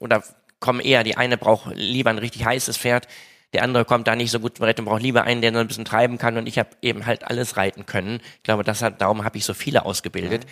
oder 0.00 0.22
kommen 0.58 0.80
eher, 0.80 1.04
die 1.04 1.16
eine 1.16 1.36
braucht 1.36 1.74
lieber 1.74 2.10
ein 2.10 2.18
richtig 2.18 2.44
heißes 2.44 2.78
Pferd, 2.78 3.06
der 3.52 3.62
andere 3.62 3.84
kommt 3.84 4.08
da 4.08 4.16
nicht 4.16 4.32
so 4.32 4.40
gut 4.40 4.60
reiten 4.60 4.80
und 4.80 4.86
braucht 4.86 5.02
lieber 5.02 5.22
einen, 5.22 5.40
der 5.40 5.52
nur 5.52 5.60
ein 5.60 5.68
bisschen 5.68 5.84
treiben 5.84 6.18
kann 6.18 6.36
und 6.36 6.48
ich 6.48 6.58
habe 6.58 6.70
eben 6.82 7.06
halt 7.06 7.24
alles 7.24 7.56
reiten 7.56 7.86
können. 7.86 8.20
Ich 8.38 8.42
glaube, 8.42 8.64
das 8.64 8.82
hat, 8.82 9.00
darum 9.00 9.24
habe 9.24 9.38
ich 9.38 9.44
so 9.44 9.54
viele 9.54 9.84
ausgebildet. 9.84 10.44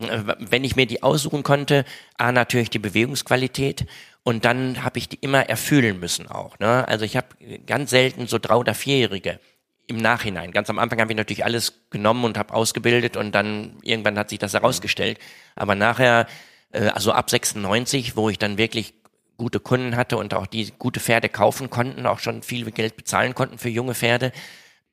Mhm. 0.00 0.34
Wenn 0.38 0.64
ich 0.64 0.74
mir 0.74 0.86
die 0.86 1.02
aussuchen 1.02 1.42
konnte, 1.42 1.84
A, 2.16 2.32
natürlich 2.32 2.70
die 2.70 2.78
Bewegungsqualität 2.78 3.86
und 4.24 4.44
dann 4.44 4.82
habe 4.82 4.98
ich 4.98 5.08
die 5.08 5.18
immer 5.20 5.48
erfüllen 5.48 6.00
müssen 6.00 6.26
auch. 6.26 6.58
Ne? 6.58 6.88
Also 6.88 7.04
ich 7.04 7.16
habe 7.16 7.28
ganz 7.66 7.90
selten 7.90 8.26
so 8.26 8.38
drei- 8.38 8.56
oder 8.56 8.74
vierjährige 8.74 9.38
im 9.86 9.98
Nachhinein. 9.98 10.52
Ganz 10.52 10.70
am 10.70 10.78
Anfang 10.78 11.00
habe 11.00 11.12
ich 11.12 11.16
natürlich 11.16 11.44
alles 11.44 11.80
genommen 11.90 12.24
und 12.24 12.38
habe 12.38 12.54
ausgebildet 12.54 13.16
und 13.16 13.32
dann 13.32 13.76
irgendwann 13.82 14.18
hat 14.18 14.30
sich 14.30 14.38
das 14.38 14.54
herausgestellt. 14.54 15.18
Aber 15.54 15.74
nachher 15.74 16.26
äh, 16.72 16.88
also 16.88 17.12
ab 17.12 17.30
96, 17.30 18.16
wo 18.16 18.28
ich 18.28 18.38
dann 18.38 18.58
wirklich 18.58 18.94
gute 19.36 19.60
Kunden 19.60 19.96
hatte 19.96 20.18
und 20.18 20.34
auch 20.34 20.46
die 20.46 20.72
gute 20.78 21.00
Pferde 21.00 21.28
kaufen 21.28 21.70
konnten, 21.70 22.06
auch 22.06 22.18
schon 22.18 22.42
viel 22.42 22.70
Geld 22.70 22.96
bezahlen 22.96 23.34
konnten 23.34 23.58
für 23.58 23.70
junge 23.70 23.94
Pferde, 23.94 24.32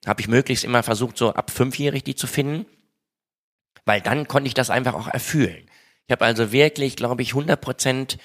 habe 0.06 0.22
ich 0.22 0.28
möglichst 0.28 0.64
immer 0.64 0.84
versucht, 0.84 1.18
so 1.18 1.34
ab 1.34 1.52
fünfjährig 1.52 2.04
die 2.04 2.16
zu 2.16 2.28
finden, 2.28 2.66
weil 3.86 4.00
dann 4.02 4.28
konnte 4.28 4.48
ich 4.48 4.54
das 4.54 4.70
einfach 4.70 4.94
auch 4.94 5.08
erfüllen. 5.08 5.70
Ich 6.08 6.12
habe 6.14 6.24
also 6.24 6.54
wirklich, 6.54 6.96
glaube 6.96 7.22
ich, 7.22 7.30
100 7.32 7.60
Prozent 7.60 8.18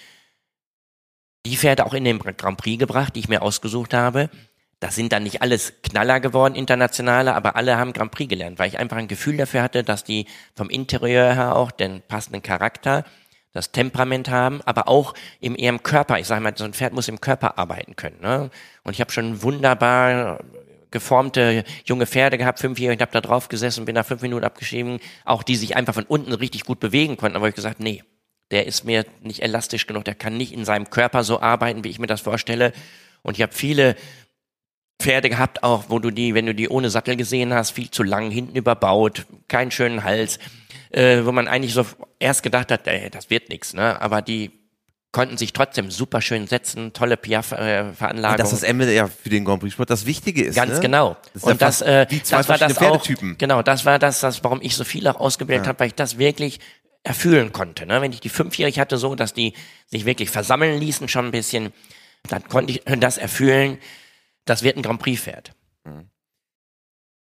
die 1.44 1.56
Pferde 1.56 1.84
auch 1.84 1.94
in 1.94 2.04
den 2.04 2.20
Grand 2.20 2.56
Prix 2.56 2.78
gebracht, 2.78 3.16
die 3.16 3.20
ich 3.20 3.28
mir 3.28 3.42
ausgesucht 3.42 3.92
habe. 3.94 4.30
das 4.78 4.96
sind 4.96 5.12
dann 5.12 5.22
nicht 5.22 5.42
alles 5.42 5.74
Knaller 5.82 6.18
geworden, 6.18 6.56
internationale, 6.56 7.34
aber 7.34 7.54
alle 7.56 7.78
haben 7.78 7.92
Grand 7.92 8.10
Prix 8.10 8.28
gelernt, 8.28 8.58
weil 8.58 8.68
ich 8.68 8.78
einfach 8.78 8.96
ein 8.96 9.08
Gefühl 9.08 9.36
dafür 9.36 9.62
hatte, 9.62 9.84
dass 9.84 10.02
die 10.04 10.26
vom 10.54 10.70
Interieur 10.70 11.34
her 11.34 11.56
auch 11.56 11.70
den 11.70 12.02
passenden 12.02 12.42
Charakter, 12.42 13.04
das 13.52 13.72
Temperament 13.72 14.30
haben, 14.30 14.60
aber 14.62 14.88
auch 14.88 15.14
im 15.40 15.56
ihrem 15.56 15.82
Körper. 15.82 16.18
Ich 16.18 16.26
sage 16.26 16.42
mal, 16.42 16.56
so 16.56 16.64
ein 16.64 16.72
Pferd 16.72 16.92
muss 16.92 17.08
im 17.08 17.20
Körper 17.20 17.58
arbeiten 17.58 17.96
können. 17.96 18.20
Ne? 18.20 18.50
Und 18.82 18.92
ich 18.92 19.00
habe 19.00 19.12
schon 19.12 19.42
wunderbar 19.42 20.40
geformte 20.90 21.64
junge 21.84 22.06
Pferde 22.06 22.38
gehabt, 22.38 22.60
fünfjährige, 22.60 22.98
ich 22.98 23.02
habe 23.02 23.12
da 23.12 23.20
drauf 23.20 23.48
gesessen, 23.48 23.84
bin 23.84 23.94
da 23.94 24.02
fünf 24.02 24.22
Minuten 24.22 24.44
abgeschrieben, 24.44 25.00
auch 25.24 25.42
die 25.42 25.56
sich 25.56 25.74
einfach 25.74 25.94
von 25.94 26.04
unten 26.04 26.32
richtig 26.32 26.64
gut 26.64 26.80
bewegen 26.80 27.16
konnten, 27.16 27.36
aber 27.36 27.48
ich 27.48 27.54
gesagt, 27.54 27.80
nee, 27.80 28.04
der 28.50 28.66
ist 28.66 28.84
mir 28.84 29.06
nicht 29.22 29.42
elastisch 29.42 29.86
genug, 29.86 30.04
der 30.04 30.14
kann 30.14 30.36
nicht 30.36 30.52
in 30.52 30.64
seinem 30.64 30.90
Körper 30.90 31.24
so 31.24 31.40
arbeiten, 31.40 31.82
wie 31.82 31.88
ich 31.88 31.98
mir 31.98 32.06
das 32.06 32.20
vorstelle. 32.20 32.72
Und 33.22 33.38
ich 33.38 33.42
habe 33.42 33.54
viele 33.54 33.96
Pferde 35.00 35.30
gehabt, 35.30 35.62
auch 35.62 35.86
wo 35.88 35.98
du 35.98 36.10
die, 36.10 36.34
wenn 36.34 36.46
du 36.46 36.54
die 36.54 36.68
ohne 36.68 36.90
Sattel 36.90 37.16
gesehen 37.16 37.54
hast, 37.54 37.70
viel 37.70 37.90
zu 37.90 38.02
lang, 38.02 38.30
hinten 38.30 38.56
überbaut, 38.56 39.26
keinen 39.48 39.70
schönen 39.70 40.04
Hals, 40.04 40.38
äh, 40.90 41.24
wo 41.24 41.32
man 41.32 41.48
eigentlich 41.48 41.72
so 41.72 41.86
erst 42.22 42.42
gedacht 42.42 42.70
hat, 42.70 42.86
ey, 42.86 43.10
das 43.10 43.30
wird 43.30 43.48
nichts, 43.48 43.74
ne? 43.74 44.00
Aber 44.00 44.22
die 44.22 44.50
konnten 45.12 45.36
sich 45.36 45.52
trotzdem 45.52 45.90
super 45.90 46.22
schön 46.22 46.46
setzen, 46.46 46.94
tolle 46.94 47.18
Piaf-Veranlagung. 47.18 48.38
Dass 48.38 48.50
das 48.50 48.62
Ende 48.62 48.92
ja 48.92 49.06
für 49.06 49.28
den 49.28 49.44
Grand 49.44 49.60
Prix 49.60 49.74
Sport 49.74 49.90
das 49.90 50.06
Wichtige 50.06 50.42
ist. 50.42 50.54
Ganz 50.54 50.74
ne? 50.74 50.80
genau. 50.80 51.16
Das 51.34 51.44
und 51.44 51.60
das, 51.60 51.82
äh, 51.82 52.06
das 52.06 52.48
war 52.48 52.56
das 52.56 52.78
auch, 52.78 53.06
genau, 53.36 53.62
das 53.62 53.84
war 53.84 53.98
das, 53.98 54.20
das, 54.20 54.42
warum 54.42 54.62
ich 54.62 54.74
so 54.74 54.84
viel 54.84 55.06
auch 55.06 55.20
ausgebildet 55.20 55.66
Ja. 55.66 55.68
habe, 55.68 55.80
weil 55.80 55.88
ich 55.88 55.94
das 55.94 56.16
wirklich 56.16 56.60
erfüllen 57.02 57.52
konnte. 57.52 57.84
Ne? 57.84 58.00
Wenn 58.00 58.12
ich 58.12 58.20
die 58.20 58.30
fünfjährig 58.30 58.78
hatte, 58.78 58.96
so, 58.96 59.14
dass 59.14 59.34
die 59.34 59.52
sich 59.86 60.06
wirklich 60.06 60.30
versammeln 60.30 60.80
ließen, 60.80 61.08
schon 61.08 61.26
ein 61.26 61.30
bisschen, 61.30 61.72
dann 62.28 62.48
konnte 62.48 62.72
ich 62.72 62.82
das 62.98 63.18
erfüllen. 63.18 63.78
Das 64.46 64.62
wird 64.62 64.76
ein 64.76 64.82
Grand 64.82 65.00
Prix-Pferd. 65.00 65.52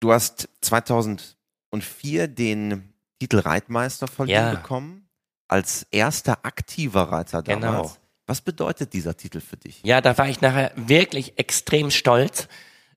Du 0.00 0.12
hast 0.12 0.48
2004 0.60 2.28
den 2.28 2.89
Titel 3.20 3.38
Reitmeister 3.38 4.08
verliehen 4.08 4.34
Ja. 4.36 4.50
bekommen. 4.50 5.06
Als 5.46 5.86
erster 5.90 6.38
aktiver 6.44 7.02
Reiter 7.02 7.42
damals. 7.42 7.60
Genau. 7.72 7.92
Was 8.26 8.40
bedeutet 8.40 8.92
dieser 8.92 9.16
Titel 9.16 9.40
für 9.40 9.56
dich? 9.56 9.80
Ja, 9.84 10.00
da 10.00 10.16
war 10.16 10.28
ich 10.28 10.40
nachher 10.40 10.70
wirklich 10.76 11.38
extrem 11.38 11.90
stolz. 11.90 12.48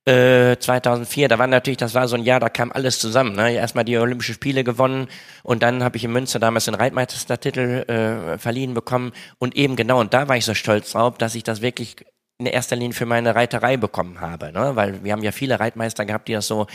Äh, 0.05 0.57
2004, 0.59 1.30
da 1.30 1.39
war 1.39 1.47
natürlich, 1.47 1.78
das 1.78 1.93
war 1.93 2.07
so 2.09 2.15
ein 2.15 2.24
Jahr, 2.24 2.39
da 2.41 2.49
kam 2.49 2.71
alles 2.71 2.99
zusammen. 2.99 3.36
Ne? 3.36 3.53
Erstmal 3.53 3.86
die 3.86 3.97
Olympischen 3.97 4.36
Spiele 4.36 4.63
gewonnen 4.63 5.07
und 5.43 5.63
dann 5.63 5.82
habe 5.84 5.95
ich 5.97 6.03
in 6.03 6.11
Münster 6.11 6.39
damals 6.39 6.65
den 6.65 6.76
Reitmeistertitel 6.76 7.89
äh, 7.89 8.38
verliehen 8.38 8.74
bekommen 8.74 9.13
und 9.39 9.55
eben 9.55 9.76
genau, 9.78 9.99
und 10.01 10.13
da 10.13 10.28
war 10.28 10.36
ich 10.38 10.43
so 10.45 10.53
stolz 10.53 10.91
drauf, 10.91 11.17
dass 11.17 11.36
ich 11.36 11.43
das 11.43 11.61
wirklich 11.61 11.95
in 12.38 12.45
erster 12.47 12.76
Linie 12.76 12.93
für 12.93 13.05
meine 13.05 13.34
Reiterei 13.34 13.78
bekommen 13.78 14.19
habe. 14.19 14.51
Ne? 14.51 14.76
Weil 14.76 15.03
wir 15.03 15.13
haben 15.13 15.24
ja 15.24 15.32
viele 15.32 15.59
Reitmeister 15.59 16.05
gehabt, 16.05 16.28
die 16.28 16.34
das 16.34 16.47
so 16.47 16.67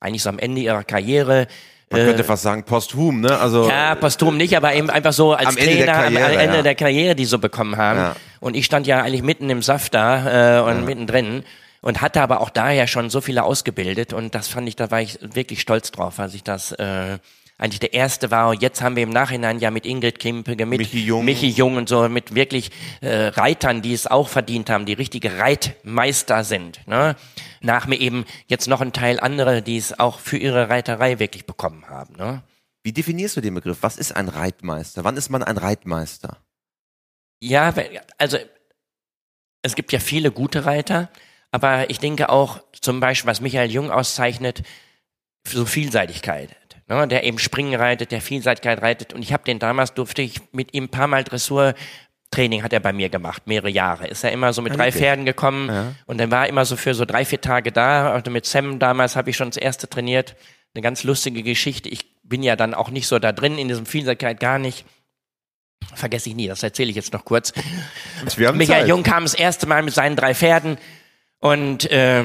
eigentlich 0.00 0.22
so 0.22 0.28
am 0.28 0.38
Ende 0.38 0.60
ihrer 0.60 0.84
Karriere 0.84 1.46
Man 1.90 2.04
könnte 2.04 2.24
fast 2.24 2.42
sagen 2.42 2.64
posthum, 2.64 3.20
ne? 3.20 3.38
Also 3.38 3.66
Äh, 3.66 3.72
ja, 3.72 3.94
posthum 3.94 4.36
nicht, 4.36 4.56
aber 4.56 4.74
eben 4.74 4.90
einfach 4.90 5.12
so 5.12 5.34
als 5.34 5.48
Am 5.48 5.56
Ende 5.56 5.76
der 5.76 5.86
Trainer 5.86 6.02
Karriere, 6.02 6.24
am 6.26 6.38
Ende 6.38 6.56
ja. 6.56 6.62
der 6.62 6.74
Karriere, 6.74 7.14
die 7.14 7.24
so 7.24 7.38
bekommen 7.38 7.76
haben. 7.76 7.98
Ja. 7.98 8.16
Und 8.40 8.56
ich 8.56 8.64
stand 8.64 8.86
ja 8.86 9.02
eigentlich 9.02 9.22
mitten 9.22 9.48
im 9.50 9.62
Saft 9.62 9.94
da 9.94 10.58
äh, 10.58 10.62
und 10.62 10.84
mittendrin 10.84 11.44
und 11.80 12.00
hatte 12.00 12.20
aber 12.20 12.40
auch 12.40 12.50
daher 12.50 12.88
schon 12.88 13.10
so 13.10 13.20
viele 13.20 13.44
ausgebildet 13.44 14.12
und 14.12 14.34
das 14.34 14.48
fand 14.48 14.66
ich, 14.68 14.74
da 14.74 14.90
war 14.90 15.00
ich 15.00 15.18
wirklich 15.22 15.60
stolz 15.60 15.92
drauf, 15.92 16.18
als 16.18 16.34
ich 16.34 16.42
das 16.42 16.72
äh, 16.72 17.18
eigentlich 17.58 17.80
der 17.80 17.94
erste 17.94 18.30
war. 18.30 18.50
Und 18.50 18.62
jetzt 18.62 18.82
haben 18.82 18.96
wir 18.96 19.02
im 19.02 19.10
Nachhinein 19.10 19.58
ja 19.60 19.70
mit 19.70 19.86
Ingrid 19.86 20.18
Kimpege, 20.18 20.66
mit 20.66 20.80
Michi 20.80 21.04
Jung. 21.04 21.24
Michi 21.24 21.48
Jung 21.48 21.76
und 21.76 21.88
so, 21.88 22.08
mit 22.08 22.34
wirklich 22.34 22.70
äh, 23.00 23.28
Reitern, 23.28 23.82
die 23.82 23.94
es 23.94 24.06
auch 24.06 24.28
verdient 24.28 24.68
haben, 24.68 24.84
die 24.84 24.92
richtige 24.92 25.38
Reitmeister 25.38 26.44
sind. 26.44 26.80
Ne? 26.86 27.16
Nach 27.66 27.86
mir 27.86 28.00
eben 28.00 28.24
jetzt 28.46 28.66
noch 28.66 28.80
ein 28.80 28.94
Teil 28.94 29.20
andere, 29.20 29.60
die 29.60 29.76
es 29.76 29.98
auch 29.98 30.20
für 30.20 30.38
ihre 30.38 30.70
Reiterei 30.70 31.18
wirklich 31.18 31.44
bekommen 31.44 31.88
haben. 31.88 32.16
Ne? 32.16 32.42
wie 32.86 32.92
definierst 32.92 33.36
du 33.36 33.40
den 33.40 33.54
Begriff? 33.54 33.78
Was 33.80 33.96
ist 33.96 34.14
ein 34.14 34.28
Reitmeister? 34.28 35.02
Wann 35.02 35.16
ist 35.16 35.28
man 35.28 35.42
ein 35.42 35.58
Reitmeister? 35.58 36.36
Ja, 37.40 37.74
also 38.16 38.38
es 39.62 39.74
gibt 39.74 39.90
ja 39.90 39.98
viele 39.98 40.30
gute 40.30 40.66
Reiter, 40.66 41.10
aber 41.50 41.90
ich 41.90 41.98
denke 41.98 42.28
auch 42.28 42.60
zum 42.80 43.00
Beispiel, 43.00 43.28
was 43.28 43.40
Michael 43.40 43.72
Jung 43.72 43.90
auszeichnet, 43.90 44.62
so 45.44 45.66
Vielseitigkeit. 45.66 46.56
Ne, 46.86 47.08
der 47.08 47.24
eben 47.24 47.40
Springen 47.40 47.74
reitet, 47.74 48.12
der 48.12 48.20
Vielseitigkeit 48.20 48.80
reitet. 48.80 49.12
Und 49.12 49.22
ich 49.22 49.32
habe 49.32 49.42
den 49.42 49.58
damals, 49.58 49.92
durfte 49.94 50.22
ich 50.22 50.40
mit 50.52 50.72
ihm 50.72 50.84
ein 50.84 50.88
paar 50.88 51.08
Mal 51.08 51.24
Dressurtraining 52.30 52.62
hat 52.62 52.72
er 52.72 52.80
bei 52.80 52.92
mir 52.92 53.08
gemacht, 53.08 53.46
mehrere 53.46 53.70
Jahre. 53.70 54.06
Ist 54.06 54.24
er 54.24 54.32
immer 54.32 54.52
so 54.52 54.62
mit 54.62 54.72
Ja, 54.72 54.76
drei 54.76 54.86
wirklich? 54.86 55.02
Pferden 55.02 55.24
gekommen 55.24 55.94
und 56.06 56.18
dann 56.18 56.30
war 56.30 56.44
er 56.44 56.48
immer 56.48 56.64
so 56.64 56.76
für 56.76 56.94
so 56.94 57.04
drei, 57.04 57.24
vier 57.24 57.40
Tage 57.40 57.72
da. 57.72 58.14
Und 58.14 58.26
mit 58.30 58.46
Sam 58.46 58.78
damals 58.78 59.16
habe 59.16 59.30
ich 59.30 59.36
schon 59.36 59.48
das 59.48 59.56
erste 59.56 59.88
trainiert. 59.88 60.36
Eine 60.74 60.82
ganz 60.82 61.04
lustige 61.04 61.42
Geschichte. 61.42 61.88
Ich 61.88 62.20
bin 62.22 62.42
ja 62.42 62.56
dann 62.56 62.74
auch 62.74 62.90
nicht 62.90 63.06
so 63.06 63.18
da 63.18 63.32
drin 63.32 63.58
in 63.58 63.68
diesem 63.68 63.86
Vielseitigkeit, 63.86 64.40
gar 64.40 64.58
nicht. 64.58 64.84
Vergesse 65.94 66.28
ich 66.30 66.34
nie, 66.34 66.48
das 66.48 66.62
erzähle 66.62 66.90
ich 66.90 66.96
jetzt 66.96 67.12
noch 67.12 67.24
kurz. 67.24 67.52
Michael 68.36 68.66
Zeit. 68.66 68.88
Jung 68.88 69.02
kam 69.02 69.24
das 69.24 69.34
erste 69.34 69.66
Mal 69.66 69.82
mit 69.82 69.94
seinen 69.94 70.16
drei 70.16 70.34
Pferden 70.34 70.78
und 71.38 71.90
äh, 71.90 72.24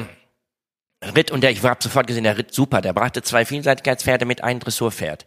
ritt 1.14 1.30
und 1.30 1.42
der, 1.42 1.50
ich 1.52 1.62
habe 1.62 1.82
sofort 1.82 2.06
gesehen, 2.06 2.24
der 2.24 2.36
ritt 2.36 2.52
super. 2.52 2.80
Der 2.80 2.92
brachte 2.92 3.22
zwei 3.22 3.44
Vielseitigkeitspferde 3.44 4.24
mit 4.24 4.42
einem 4.42 4.60
Dressurpferd. 4.60 5.26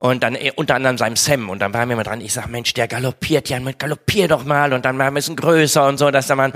Und 0.00 0.22
dann 0.22 0.34
äh, 0.34 0.50
unter 0.56 0.74
anderem 0.74 0.98
seinem 0.98 1.14
Sam. 1.14 1.50
Und 1.50 1.60
dann 1.60 1.72
waren 1.74 1.88
wir 1.88 1.94
mal 1.94 2.02
dran, 2.02 2.20
ich 2.20 2.32
sag, 2.32 2.48
Mensch, 2.48 2.72
der 2.72 2.88
galoppiert 2.88 3.48
ja, 3.50 3.58
galoppier 3.58 4.26
doch 4.26 4.44
mal. 4.44 4.72
Und 4.72 4.84
dann 4.84 4.98
war 4.98 5.06
er 5.06 5.10
ein 5.10 5.14
bisschen 5.14 5.36
größer 5.36 5.86
und 5.86 5.98
so, 5.98 6.10
dass 6.10 6.26
da 6.26 6.34
man, 6.34 6.52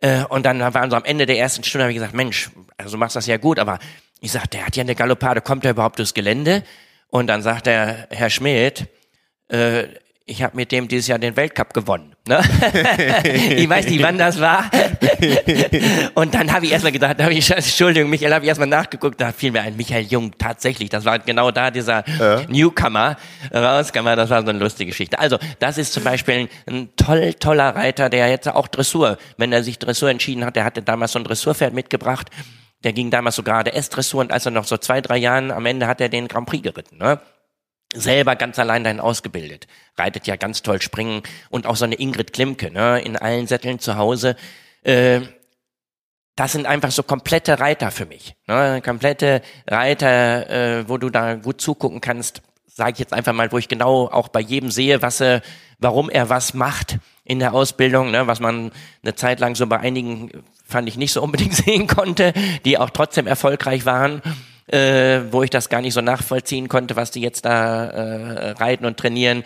äh, 0.00 0.24
und 0.24 0.44
dann 0.44 0.58
waren 0.60 0.90
so 0.90 0.96
am 0.96 1.04
Ende 1.04 1.26
der 1.26 1.38
ersten 1.38 1.62
Stunde, 1.62 1.84
habe 1.84 1.92
ich 1.92 1.98
gesagt, 1.98 2.14
Mensch, 2.14 2.50
also 2.78 2.92
du 2.92 2.98
machst 2.98 3.14
das 3.14 3.26
ja 3.26 3.36
gut, 3.36 3.58
aber 3.58 3.78
ich 4.20 4.32
sag, 4.32 4.46
der 4.46 4.66
hat 4.66 4.76
ja 4.76 4.82
eine 4.82 4.94
Galoppade, 4.94 5.42
kommt 5.42 5.64
er 5.66 5.72
überhaupt 5.72 5.98
durchs 5.98 6.14
Gelände? 6.14 6.64
Und 7.08 7.26
dann 7.26 7.42
sagt 7.42 7.66
der 7.66 8.08
Herr 8.10 8.30
Schmidt, 8.30 8.86
äh, 9.48 9.84
ich 10.24 10.42
habe 10.42 10.56
mit 10.56 10.72
dem 10.72 10.88
dieses 10.88 11.06
Jahr 11.06 11.18
den 11.18 11.36
Weltcup 11.36 11.74
gewonnen. 11.74 12.15
Ne? 12.26 12.40
ich 13.56 13.68
weiß 13.68 13.86
nicht, 13.88 14.02
wann 14.02 14.18
das 14.18 14.40
war. 14.40 14.70
und 16.14 16.34
dann 16.34 16.52
habe 16.52 16.66
ich 16.66 16.72
erstmal 16.72 16.92
gedacht, 16.92 17.22
hab 17.22 17.30
ich, 17.30 17.50
Entschuldigung, 17.50 18.10
Michael, 18.10 18.34
habe 18.34 18.44
ich 18.44 18.48
erstmal 18.48 18.68
nachgeguckt, 18.68 19.20
da 19.20 19.32
fiel 19.32 19.52
mir 19.52 19.62
ein 19.62 19.76
Michael 19.76 20.04
Jung, 20.04 20.32
tatsächlich, 20.36 20.88
das 20.88 21.04
war 21.04 21.18
genau 21.20 21.50
da 21.50 21.70
dieser 21.70 22.04
Newcomer 22.48 23.16
rauskam, 23.54 24.04
das 24.04 24.30
war 24.30 24.42
so 24.42 24.50
eine 24.50 24.58
lustige 24.58 24.90
Geschichte. 24.90 25.18
Also, 25.18 25.38
das 25.60 25.78
ist 25.78 25.92
zum 25.92 26.04
Beispiel 26.04 26.34
ein, 26.34 26.48
ein 26.66 26.88
toll, 26.96 27.34
toller 27.34 27.76
Reiter, 27.76 28.10
der 28.10 28.28
jetzt 28.28 28.48
auch 28.48 28.68
Dressur, 28.68 29.18
wenn 29.36 29.52
er 29.52 29.62
sich 29.62 29.78
Dressur 29.78 30.10
entschieden 30.10 30.44
hat, 30.44 30.56
der 30.56 30.64
hatte 30.64 30.82
damals 30.82 31.12
so 31.12 31.18
ein 31.18 31.24
Dressurpferd 31.24 31.74
mitgebracht, 31.74 32.30
der 32.84 32.92
ging 32.92 33.10
damals 33.10 33.36
so 33.36 33.42
gerade 33.42 33.72
S-Dressur 33.72 34.20
und 34.20 34.32
als 34.32 34.46
er 34.46 34.52
noch 34.52 34.64
so 34.64 34.76
zwei, 34.76 35.00
drei 35.00 35.16
Jahren 35.16 35.50
am 35.50 35.66
Ende 35.66 35.86
hat 35.86 36.00
er 36.00 36.08
den 36.08 36.28
Grand 36.28 36.46
Prix 36.46 36.62
geritten. 36.62 36.98
Ne? 36.98 37.20
Selber 37.96 38.36
ganz 38.36 38.58
allein 38.58 38.84
dahin 38.84 39.00
ausgebildet. 39.00 39.66
Reitet 39.96 40.26
ja 40.26 40.36
ganz 40.36 40.62
toll 40.62 40.80
springen 40.82 41.22
und 41.50 41.66
auch 41.66 41.76
so 41.76 41.84
eine 41.84 41.96
Ingrid 41.96 42.32
Klimke, 42.32 42.70
ne, 42.70 43.00
in 43.00 43.16
allen 43.16 43.46
Sätteln 43.46 43.78
zu 43.78 43.96
Hause. 43.96 44.36
Äh, 44.82 45.22
das 46.36 46.52
sind 46.52 46.66
einfach 46.66 46.90
so 46.90 47.02
komplette 47.02 47.58
Reiter 47.58 47.90
für 47.90 48.04
mich. 48.04 48.36
Ne? 48.46 48.82
Komplette 48.84 49.40
Reiter, 49.66 50.50
äh, 50.50 50.88
wo 50.88 50.98
du 50.98 51.08
da 51.08 51.34
gut 51.34 51.62
zugucken 51.62 52.02
kannst, 52.02 52.42
sage 52.66 52.92
ich 52.92 52.98
jetzt 52.98 53.14
einfach 53.14 53.32
mal, 53.32 53.50
wo 53.52 53.58
ich 53.58 53.68
genau 53.68 54.06
auch 54.06 54.28
bei 54.28 54.40
jedem 54.40 54.70
sehe, 54.70 55.00
was 55.00 55.20
er, 55.22 55.40
warum 55.78 56.10
er 56.10 56.28
was 56.28 56.52
macht 56.52 56.98
in 57.24 57.38
der 57.38 57.54
Ausbildung, 57.54 58.10
ne? 58.10 58.26
was 58.26 58.40
man 58.40 58.70
eine 59.02 59.14
Zeit 59.14 59.40
lang 59.40 59.54
so 59.54 59.66
bei 59.66 59.80
einigen 59.80 60.30
fand 60.68 60.88
ich 60.88 60.98
nicht 60.98 61.12
so 61.12 61.22
unbedingt 61.22 61.54
sehen 61.56 61.86
konnte, 61.86 62.34
die 62.66 62.76
auch 62.76 62.90
trotzdem 62.90 63.26
erfolgreich 63.26 63.86
waren 63.86 64.20
äh, 64.68 65.20
wo 65.30 65.42
ich 65.42 65.50
das 65.50 65.68
gar 65.68 65.80
nicht 65.80 65.94
so 65.94 66.00
nachvollziehen 66.00 66.68
konnte, 66.68 66.96
was 66.96 67.10
die 67.10 67.20
jetzt 67.20 67.44
da 67.44 67.84
äh, 67.86 68.50
reiten 68.52 68.84
und 68.86 68.96
trainieren. 68.96 69.42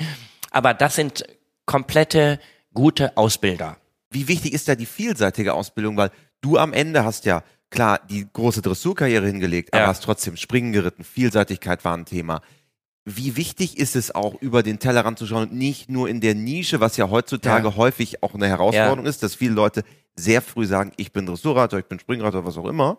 Aber 0.51 0.75
das 0.75 0.97
sind 0.97 1.25
komplette 1.67 2.39
gute 2.75 3.17
Ausbilder. 3.17 3.77
Wie 4.11 4.27
wichtig 4.29 4.53
ist 4.53 4.69
da 4.69 4.75
die 4.75 4.87
vielseitige 4.87 5.55
Ausbildung? 5.55 5.97
Weil 5.97 6.11
du 6.41 6.59
am 6.59 6.73
Ende 6.73 7.05
hast 7.05 7.25
ja, 7.27 7.43
klar, 7.71 8.01
die 8.11 8.27
große 8.33 8.63
Dressurkarriere 8.63 9.27
hingelegt, 9.27 9.73
aber 9.73 9.83
Ja. 9.83 9.89
hast 9.89 10.03
trotzdem 10.03 10.37
Springen 10.37 10.73
geritten. 10.73 11.05
Vielseitigkeit 11.05 11.85
war 11.85 11.97
ein 11.97 12.07
Thema. 12.07 12.43
Wie 13.05 13.37
wichtig 13.37 13.79
ist 13.79 13.97
es 13.97 14.15
auch, 14.15 14.35
über 14.43 14.63
den 14.63 14.79
Tellerrand 14.79 15.19
zu 15.19 15.27
schauen 15.27 15.49
und 15.51 15.53
nicht 15.55 15.89
nur 15.89 16.09
in 16.09 16.21
der 16.21 16.35
Nische, 16.35 16.81
was 16.81 16.97
ja 16.97 17.09
heutzutage 17.11 17.69
Ja. 17.69 17.77
häufig 17.77 18.23
auch 18.23 18.35
eine 18.35 18.49
Herausforderung 18.49 19.07
ist, 19.07 19.23
dass 19.23 19.35
viele 19.35 19.55
Leute 19.55 19.85
sehr 20.17 20.43
früh 20.43 20.67
sagen, 20.67 20.93
ich 20.97 21.13
bin 21.13 21.25
Dressurreiter, 21.27 21.79
ich 21.79 21.87
bin 21.87 21.99
Springreiter, 21.99 22.45
was 22.45 22.59
auch 22.59 22.67
immer. 22.67 22.99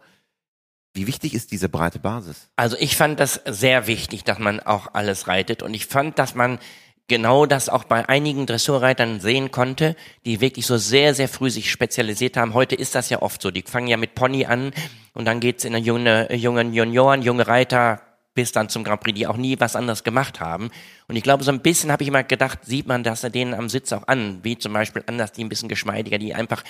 Wie 0.93 1.07
wichtig 1.07 1.33
ist 1.33 1.51
diese 1.51 1.69
breite 1.69 1.99
Basis? 1.99 2.49
Also 2.55 2.75
ich 2.79 2.97
fand 2.97 3.19
das 3.19 3.41
sehr 3.45 3.87
wichtig, 3.87 4.23
dass 4.23 4.39
man 4.39 4.59
auch 4.59 4.93
alles 4.93 5.27
reitet 5.27 5.63
und 5.63 5.73
ich 5.73 5.85
fand, 5.85 6.19
dass 6.19 6.35
man 6.35 6.59
genau 7.07 7.45
das 7.45 7.69
auch 7.69 7.83
bei 7.83 8.07
einigen 8.07 8.45
Dressurreitern 8.45 9.19
sehen 9.19 9.51
konnte, 9.51 9.95
die 10.25 10.41
wirklich 10.41 10.65
so 10.65 10.77
sehr, 10.77 11.13
sehr 11.13 11.27
früh 11.27 11.49
sich 11.49 11.71
spezialisiert 11.71 12.37
haben. 12.37 12.53
Heute 12.53 12.75
ist 12.75 12.95
das 12.95 13.09
ja 13.09 13.21
oft 13.21 13.41
so. 13.41 13.51
Die 13.51 13.63
fangen 13.63 13.87
ja 13.87 13.97
mit 13.97 14.15
Pony 14.15 14.45
an 14.45 14.71
und 15.13 15.25
dann 15.25 15.39
geht's 15.39 15.65
in 15.65 15.75
eine 15.75 15.83
junge, 15.83 16.33
jungen 16.33 16.73
Junioren, 16.73 17.21
junge 17.21 17.47
Reiter 17.47 18.01
bis 18.33 18.51
dann 18.53 18.69
zum 18.69 18.83
Grand 18.83 19.01
Prix, 19.01 19.17
die 19.17 19.27
auch 19.27 19.35
nie 19.35 19.59
was 19.59 19.75
anderes 19.75 20.03
gemacht 20.03 20.39
haben. 20.39 20.71
Und 21.07 21.15
ich 21.17 21.23
glaube, 21.23 21.43
so 21.43 21.51
ein 21.51 21.61
bisschen 21.61 21.91
habe 21.91 22.03
ich 22.03 22.09
immer 22.09 22.23
gedacht, 22.23 22.59
sieht 22.63 22.87
man 22.87 23.03
das 23.03 23.21
denen 23.21 23.53
am 23.53 23.67
Sitz 23.67 23.91
auch 23.91 24.07
an, 24.07 24.39
wie 24.43 24.57
zum 24.57 24.71
Beispiel 24.71 25.03
anders, 25.05 25.33
die 25.33 25.43
ein 25.43 25.49
bisschen 25.49 25.67
geschmeidiger, 25.67 26.17
die 26.17 26.33
einfach 26.33 26.63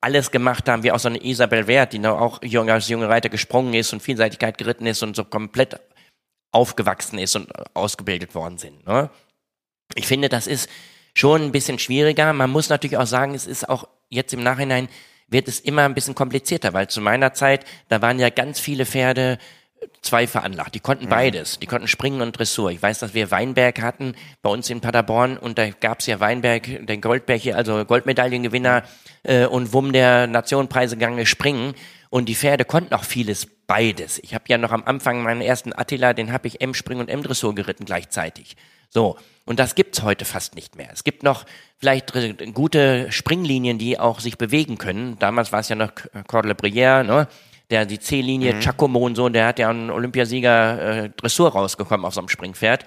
alles 0.00 0.30
gemacht 0.30 0.68
haben, 0.68 0.82
wie 0.82 0.92
auch 0.92 0.98
so 0.98 1.08
eine 1.08 1.22
Isabel 1.22 1.66
Wert, 1.66 1.92
die 1.92 1.98
noch 1.98 2.20
auch 2.20 2.42
jung, 2.42 2.70
als 2.70 2.88
junge 2.88 3.08
Reiter 3.08 3.28
gesprungen 3.28 3.74
ist 3.74 3.92
und 3.92 4.02
Vielseitigkeit 4.02 4.56
geritten 4.56 4.86
ist 4.86 5.02
und 5.02 5.14
so 5.14 5.24
komplett 5.24 5.78
aufgewachsen 6.52 7.18
ist 7.18 7.36
und 7.36 7.48
ausgebildet 7.74 8.34
worden 8.34 8.58
sind. 8.58 8.86
Ne? 8.86 9.10
Ich 9.94 10.06
finde, 10.06 10.28
das 10.28 10.46
ist 10.46 10.68
schon 11.14 11.42
ein 11.42 11.52
bisschen 11.52 11.78
schwieriger. 11.78 12.32
Man 12.32 12.50
muss 12.50 12.68
natürlich 12.68 12.96
auch 12.96 13.06
sagen, 13.06 13.34
es 13.34 13.46
ist 13.46 13.68
auch 13.68 13.88
jetzt 14.08 14.32
im 14.32 14.42
Nachhinein 14.42 14.88
wird 15.28 15.46
es 15.46 15.60
immer 15.60 15.84
ein 15.84 15.94
bisschen 15.94 16.14
komplizierter, 16.14 16.72
weil 16.72 16.88
zu 16.88 17.00
meiner 17.00 17.32
Zeit, 17.34 17.64
da 17.88 18.02
waren 18.02 18.18
ja 18.18 18.30
ganz 18.30 18.58
viele 18.58 18.84
Pferde 18.84 19.38
zwei 20.02 20.26
veranlagt. 20.26 20.74
Die 20.74 20.80
konnten 20.80 21.06
mhm. 21.06 21.10
beides. 21.10 21.58
Die 21.58 21.66
konnten 21.66 21.88
springen 21.88 22.20
und 22.20 22.38
Dressur. 22.38 22.70
Ich 22.70 22.82
weiß, 22.82 22.98
dass 23.00 23.14
wir 23.14 23.30
Weinberg 23.30 23.80
hatten 23.82 24.14
bei 24.42 24.50
uns 24.50 24.70
in 24.70 24.80
Paderborn 24.80 25.36
und 25.36 25.58
da 25.58 25.68
gab's 25.70 26.06
ja 26.06 26.20
Weinberg, 26.20 26.86
den 26.86 27.00
Goldberg 27.00 27.40
hier, 27.40 27.56
also 27.56 27.84
Goldmedaillengewinner 27.84 28.84
äh, 29.22 29.46
und 29.46 29.72
Wumm 29.72 29.92
der 29.92 30.26
Nationenpreise 30.26 30.96
gegangen 30.96 31.26
springen. 31.26 31.74
Und 32.08 32.28
die 32.28 32.34
Pferde 32.34 32.64
konnten 32.64 32.92
auch 32.94 33.04
vieles 33.04 33.46
beides. 33.66 34.18
Ich 34.18 34.34
habe 34.34 34.44
ja 34.48 34.58
noch 34.58 34.72
am 34.72 34.82
Anfang 34.84 35.22
meinen 35.22 35.42
ersten 35.42 35.72
Attila, 35.72 36.12
den 36.12 36.32
habe 36.32 36.48
ich 36.48 36.60
M-Spring 36.60 36.98
und 36.98 37.08
M-Dressur 37.08 37.54
geritten 37.54 37.84
gleichzeitig. 37.84 38.56
So, 38.88 39.16
und 39.44 39.60
das 39.60 39.76
gibt's 39.76 40.02
heute 40.02 40.24
fast 40.24 40.56
nicht 40.56 40.74
mehr. 40.74 40.90
Es 40.92 41.04
gibt 41.04 41.22
noch 41.22 41.46
vielleicht 41.78 42.12
gute 42.52 43.12
Springlinien, 43.12 43.78
die 43.78 43.98
auch 43.98 44.18
sich 44.18 44.38
bewegen 44.38 44.78
können. 44.78 45.16
Damals 45.20 45.52
war 45.52 45.60
es 45.60 45.68
ja 45.68 45.76
noch 45.76 45.92
Cordle 46.26 46.54
Brière, 46.54 47.04
ne? 47.04 47.28
Der 47.70 47.86
die 47.86 47.98
C-Linie, 47.98 48.54
mhm. 48.54 48.60
Giacomo 48.60 49.00
und 49.00 49.14
so, 49.14 49.28
der 49.28 49.46
hat 49.46 49.58
ja 49.58 49.70
einen 49.70 49.90
Olympiasieger 49.90 51.04
äh, 51.04 51.10
Dressur 51.10 51.52
rausgekommen 51.52 52.04
auf 52.04 52.14
so 52.14 52.20
einem 52.20 52.28
Springpferd. 52.28 52.86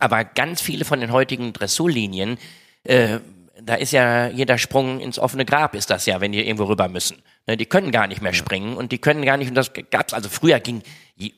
Aber 0.00 0.24
ganz 0.24 0.60
viele 0.60 0.84
von 0.84 1.00
den 1.00 1.12
heutigen 1.12 1.52
Dressurlinien, 1.52 2.38
äh, 2.82 3.18
da 3.62 3.74
ist 3.74 3.92
ja 3.92 4.28
jeder 4.28 4.58
Sprung 4.58 5.00
ins 5.00 5.18
offene 5.18 5.44
Grab 5.44 5.74
ist 5.74 5.90
das 5.90 6.06
ja, 6.06 6.20
wenn 6.20 6.32
die 6.32 6.44
irgendwo 6.44 6.64
rüber 6.64 6.88
müssen. 6.88 7.22
Ne, 7.46 7.56
die 7.56 7.66
können 7.66 7.92
gar 7.92 8.06
nicht 8.06 8.20
mehr 8.20 8.32
springen 8.32 8.76
und 8.76 8.90
die 8.90 8.98
können 8.98 9.24
gar 9.24 9.36
nicht, 9.36 9.48
und 9.48 9.54
das 9.54 9.72
gab's, 9.90 10.12
also 10.12 10.28
früher 10.28 10.58
ging 10.60 10.82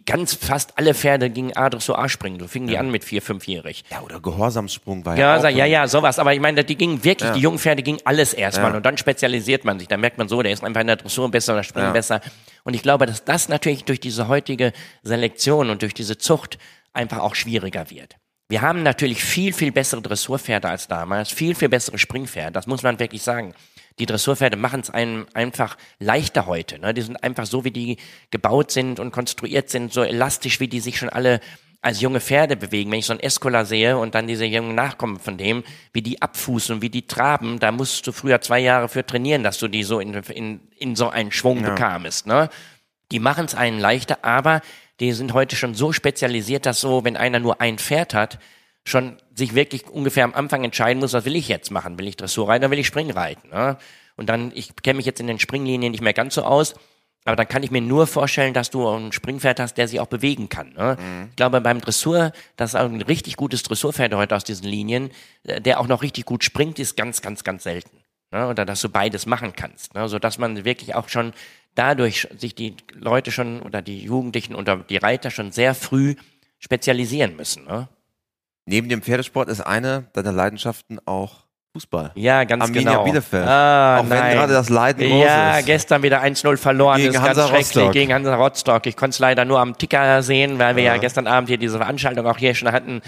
ganz 0.07 0.33
fast 0.33 0.79
alle 0.79 0.95
Pferde 0.95 1.29
gingen 1.29 1.55
A 1.55 1.69
Dressur 1.69 1.99
A 1.99 2.09
springen, 2.09 2.41
so 2.41 2.49
fingen 2.49 2.67
die 2.67 2.79
an 2.79 2.91
mit 2.91 3.05
vier, 3.05 3.21
fünfjährig. 3.21 3.85
Ja, 3.91 4.01
oder 4.01 4.21
Gehorsamssprung 4.21 5.05
war 5.05 5.19
ja 5.19 5.37
Ja, 5.37 5.49
ja, 5.51 5.67
ja, 5.67 5.87
sowas, 5.87 6.19
aber 6.19 6.33
ich 6.33 6.41
meine, 6.41 6.65
die 6.65 6.77
gingen 6.77 7.05
wirklich, 7.05 7.29
ja. 7.29 7.35
die 7.35 7.41
jungen 7.41 7.59
Pferde 7.59 7.83
gingen 7.83 8.01
alles 8.05 8.33
erstmal 8.33 8.71
ja. 8.71 8.79
und 8.79 8.87
dann 8.87 8.97
spezialisiert 8.97 9.65
man 9.67 9.79
sich, 9.79 9.87
dann 9.89 10.01
merkt 10.01 10.17
man 10.17 10.29
so, 10.29 10.41
der 10.41 10.53
ist 10.53 10.65
einfach 10.65 10.81
in 10.81 10.87
der 10.87 10.97
Dressur 10.97 11.31
besser 11.31 11.53
oder 11.53 11.63
springen 11.63 11.93
besser. 11.93 12.23
Und 12.65 12.75
ich 12.75 12.83
glaube, 12.83 13.05
dass 13.05 13.25
das 13.25 13.49
natürlich 13.51 13.85
durch 13.85 14.01
diese 14.01 14.29
heutige 14.29 14.73
Selektion 15.03 15.69
und 15.69 15.83
durch 15.83 15.93
diese 15.93 16.17
Zucht 16.17 16.59
einfach 16.95 17.19
auch 17.19 17.35
schwieriger 17.35 17.91
wird. 17.91 18.17
Wir 18.49 18.63
haben 18.63 18.83
natürlich 18.83 19.23
viel, 19.23 19.53
viel 19.53 19.73
bessere 19.73 20.01
Dressurpferde 20.01 20.69
als 20.69 20.89
damals, 20.89 21.31
viel, 21.31 21.55
viel 21.55 21.69
bessere 21.69 21.99
Springpferde, 21.99 22.53
das 22.53 22.67
muss 22.67 22.83
man 22.83 22.99
wirklich 22.99 23.23
sagen. 23.23 23.55
Die 23.99 24.07
Dressurpferde 24.07 24.57
machen 24.57 24.81
es 24.81 24.91
einem 24.91 25.27
einfach 25.33 25.77
leichter 25.99 26.47
heute. 26.47 26.79
Ne? 26.79 26.93
Die 26.93 27.03
sind 27.03 27.23
einfach 27.23 27.47
so, 27.47 27.65
wie 27.65 27.71
die 27.71 27.97
gebaut 28.31 28.71
sind 28.71 29.01
und 29.01 29.11
konstruiert 29.11 29.71
sind, 29.71 29.93
so 29.93 30.03
elastisch, 30.03 30.61
wie 30.61 30.69
die 30.69 30.81
sich 30.81 30.99
schon 30.99 31.09
alle 31.09 31.41
als 31.81 32.01
junge 32.01 32.21
Pferde 32.21 32.57
bewegen. 32.57 32.91
Wenn 32.91 32.99
ich 32.99 33.07
so 33.07 33.13
einen 33.13 33.21
Escola 33.21 33.65
sehe 33.65 33.97
und 33.97 34.15
dann 34.15 34.27
diese 34.27 34.45
jungen 34.45 34.75
Nachkommen 34.75 35.19
von 35.19 35.39
dem, 35.39 35.63
wie 35.93 36.03
die 36.03 36.21
abfußen 36.21 36.75
und 36.75 36.83
wie 36.83 36.91
die 36.91 37.07
traben, 37.07 37.59
da 37.59 37.73
musst 37.73 38.07
du 38.07 38.13
früher 38.13 38.41
zwei 38.41 38.59
Jahre 38.59 38.89
für 38.89 39.07
trainieren, 39.07 39.43
dass 39.43 39.59
du 39.59 39.69
die 39.69 39.83
so 39.83 40.01
in, 40.01 40.13
in, 40.15 40.61
in 40.77 40.97
so 40.97 41.09
einen 41.09 41.33
Schwung 41.33 41.63
ja. 41.63 41.71
bekamest. 41.71 42.27
Ne? 42.27 42.51
Die 43.13 43.21
machen 43.21 43.45
es 43.45 43.55
einen 43.55 43.79
leichter, 43.79 44.19
aber 44.23 44.61
die 45.01 45.13
sind 45.13 45.33
heute 45.33 45.57
schon 45.57 45.75
so 45.75 45.93
spezialisiert, 45.93 46.67
dass 46.67 46.81
so, 46.81 47.05
wenn 47.05 47.17
einer 47.17 47.39
nur 47.39 47.61
ein 47.61 47.79
Pferd 47.79 48.15
hat, 48.15 48.39
schon 48.87 49.17
sich 49.35 49.55
wirklich 49.55 49.87
ungefähr 49.89 50.25
am 50.25 50.35
Anfang 50.35 50.65
entscheiden 50.65 51.01
muss, 51.01 51.13
was 51.13 51.25
will 51.25 51.37
ich 51.37 51.49
jetzt 51.49 51.71
machen? 51.71 51.99
Will 51.99 52.07
ich 52.07 52.17
Dressur 52.17 52.49
reiten 52.49 52.65
oder 52.65 52.71
will 52.71 52.79
ich 52.79 52.87
Springreiten? 52.87 53.51
Ne? 53.51 53.77
Und 54.17 54.29
dann, 54.29 54.53
ich 54.55 54.75
kenne 54.77 54.99
mich 54.99 55.07
jetzt 55.07 55.21
in 55.21 55.27
den 55.27 55.39
Springlinien 55.39 55.91
nicht 55.91 56.03
mehr 56.03 56.13
ganz 56.13 56.35
so 56.35 56.43
aus, 56.43 56.75
aber 57.25 57.35
dann 57.35 57.49
kann 57.49 57.65
ich 57.65 57.73
mir 57.73 57.81
nur 57.81 58.07
vorstellen, 58.07 58.55
dass 58.55 58.71
du 58.71 58.89
ein 58.89 59.11
Springpferd 59.11 59.59
hast, 59.59 59.75
der 59.75 59.89
sich 59.89 59.99
auch 59.99 60.07
bewegen 60.07 60.49
kann. 60.49 60.73
Ne? 60.75 60.97
Mhm. 60.99 61.27
Ich 61.31 61.37
glaube, 61.37 61.61
beim 61.61 61.81
Dressur, 61.81 62.33
das 62.55 62.71
ist 62.71 62.77
ein 62.77 63.03
richtig 63.03 63.37
gutes 63.37 63.65
Dressurpferd 63.65 64.15
heute 64.15 64.37
aus 64.37 64.45
diesen 64.45 64.69
Linien, 64.69 65.11
äh, 65.43 65.61
der 65.61 65.81
auch 65.81 65.89
noch 65.89 66.03
richtig 66.03 66.25
gut 66.25 66.45
springt, 66.45 66.79
ist 66.79 66.97
ganz, 66.97 67.21
ganz, 67.23 67.43
ganz 67.43 67.65
selten. 67.65 67.99
Ne? 68.31 68.47
Oder 68.47 68.65
dass 68.65 68.81
du 68.81 68.89
beides 68.89 69.27
machen 69.27 69.55
kannst. 69.57 69.95
Ne? 69.95 70.09
Sodass 70.09 70.39
man 70.39 70.65
wirklich 70.65 70.95
auch 70.95 71.09
schon 71.09 71.33
dadurch 71.75 72.29
sich 72.39 72.55
die 72.55 72.77
Leute 72.95 73.33
schon 73.33 73.61
oder 73.61 73.83
die 73.83 74.05
Jugendlichen 74.05 74.55
oder 74.55 74.77
die 74.77 74.97
Reiter 74.97 75.33
schon 75.33 75.51
sehr 75.51 75.75
früh 75.75 76.15
spezialisieren 76.61 77.35
müssen. 77.35 77.65
Ne? 77.65 77.89
Neben 78.67 78.89
dem 78.89 79.01
Pferdesport 79.01 79.49
ist 79.49 79.61
eine 79.61 80.09
deiner 80.13 80.33
Leidenschaften 80.33 80.99
auch 81.07 81.47
Fußball. 81.77 82.13
Ja, 82.15 82.45
ganz 82.45 82.65
Arminia 82.65 82.93
genau. 82.93 83.05
Bielefeld. 83.05 83.47
Ah, 83.47 83.99
auch 83.99 84.05
nein. 84.05 84.11
wenn 84.11 84.33
gerade 84.33 84.53
das 84.55 84.71
Leiden 84.71 85.09
groß 85.09 85.25
ja, 85.25 85.59
ist. 85.59 85.67
gestern 85.67 86.03
wieder 86.03 86.23
1-0 86.23 86.57
verloren. 86.57 86.97
Gegen 86.97 87.13
das 87.13 87.23
ist 87.23 87.29
Hansa 87.29 87.41
ganz 87.43 87.51
schrecklich 87.51 87.77
Rostock. 87.77 87.93
gegen 87.93 88.15
Hansa 88.15 88.35
Rostock. 88.35 88.87
Ich 88.87 88.97
konnte 88.97 89.15
es 89.15 89.19
leider 89.19 89.45
nur 89.45 89.61
am 89.61 89.77
Ticker 89.77 90.23
sehen, 90.23 90.59
weil 90.59 90.75
wir 90.75 90.85
ja. 90.85 90.95
ja 90.95 91.01
gestern 91.01 91.27
Abend 91.27 91.49
hier 91.49 91.59
diese 91.59 91.77
Veranstaltung 91.77 92.27
auch 92.27 92.39
hier 92.39 92.55
schon 92.55 92.73
hatten. 92.73 93.03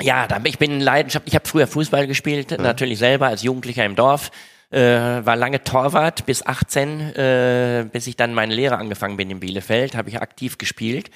Ja, 0.00 0.26
ich 0.44 0.58
bin 0.58 0.80
Leidenschaft. 0.80 1.26
Ich 1.26 1.34
habe 1.34 1.46
früher 1.46 1.66
Fußball 1.66 2.06
gespielt, 2.06 2.52
ja. 2.52 2.58
natürlich 2.58 2.98
selber 2.98 3.26
als 3.26 3.42
Jugendlicher 3.42 3.84
im 3.84 3.96
Dorf. 3.96 4.30
Äh, 4.70 4.80
war 4.80 5.36
lange 5.36 5.62
Torwart 5.62 6.26
bis 6.26 6.46
18, 6.46 7.00
äh, 7.14 7.86
bis 7.92 8.06
ich 8.06 8.16
dann 8.16 8.32
meine 8.32 8.54
Lehre 8.54 8.76
angefangen 8.76 9.16
bin 9.16 9.30
in 9.30 9.38
Bielefeld, 9.38 9.96
habe 9.96 10.08
ich 10.08 10.20
aktiv 10.20 10.58
gespielt 10.58 11.10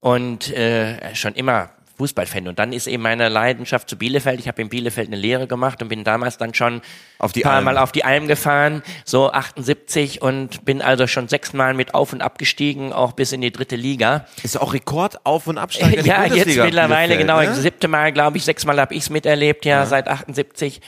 und 0.00 0.52
äh, 0.52 1.14
schon 1.14 1.34
immer 1.34 1.70
Fußballfan. 1.96 2.48
Und 2.48 2.58
dann 2.58 2.72
ist 2.72 2.86
eben 2.86 3.02
meine 3.02 3.28
Leidenschaft 3.28 3.88
zu 3.88 3.96
Bielefeld. 3.96 4.40
Ich 4.40 4.48
habe 4.48 4.60
in 4.60 4.68
Bielefeld 4.68 5.08
eine 5.08 5.16
Lehre 5.16 5.46
gemacht 5.46 5.80
und 5.82 5.88
bin 5.88 6.02
damals 6.04 6.38
dann 6.38 6.52
schon 6.54 6.82
auf 7.18 7.32
die 7.32 7.42
paar 7.42 7.54
Alm. 7.54 7.64
Mal 7.64 7.78
auf 7.78 7.92
die 7.92 8.04
Alm 8.04 8.26
gefahren, 8.26 8.82
so 9.04 9.30
78 9.30 10.20
und 10.22 10.64
bin 10.64 10.82
also 10.82 11.06
schon 11.06 11.28
sechsmal 11.28 11.74
mit 11.74 11.94
auf 11.94 12.12
und 12.12 12.20
abgestiegen, 12.22 12.92
auch 12.92 13.12
bis 13.12 13.32
in 13.32 13.40
die 13.40 13.52
dritte 13.52 13.76
Liga. 13.76 14.26
Ist 14.42 14.60
auch 14.60 14.74
Rekord 14.74 15.24
auf 15.24 15.46
und 15.46 15.58
absteigen. 15.58 16.00
in 16.00 16.04
ja, 16.06 16.22
jetzt 16.24 16.30
Bundesliga 16.30 16.64
mittlerweile, 16.64 17.16
Bielefeld, 17.16 17.20
genau, 17.20 17.40
ne? 17.40 17.54
siebte 17.54 17.88
Mal, 17.88 18.12
glaube 18.12 18.36
ich, 18.38 18.44
sechsmal 18.44 18.80
habe 18.80 18.94
ich's 18.94 19.10
miterlebt, 19.10 19.64
ja, 19.64 19.80
Ja. 19.80 19.86
seit 19.86 20.08
78. 20.08 20.80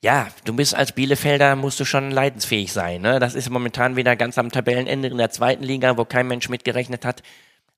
Ja, 0.00 0.28
du 0.44 0.54
bist 0.54 0.74
als 0.74 0.92
Bielefelder, 0.92 1.56
musst 1.56 1.80
du 1.80 1.86
schon 1.86 2.10
leidensfähig 2.10 2.72
sein. 2.74 3.00
Ne? 3.00 3.18
Das 3.20 3.34
ist 3.34 3.48
momentan 3.48 3.96
wieder 3.96 4.16
ganz 4.16 4.36
am 4.36 4.50
Tabellenende 4.50 5.08
in 5.08 5.16
der 5.16 5.30
zweiten 5.30 5.64
Liga, 5.64 5.96
wo 5.96 6.04
kein 6.04 6.26
Mensch 6.26 6.50
mitgerechnet 6.50 7.06
hat. 7.06 7.22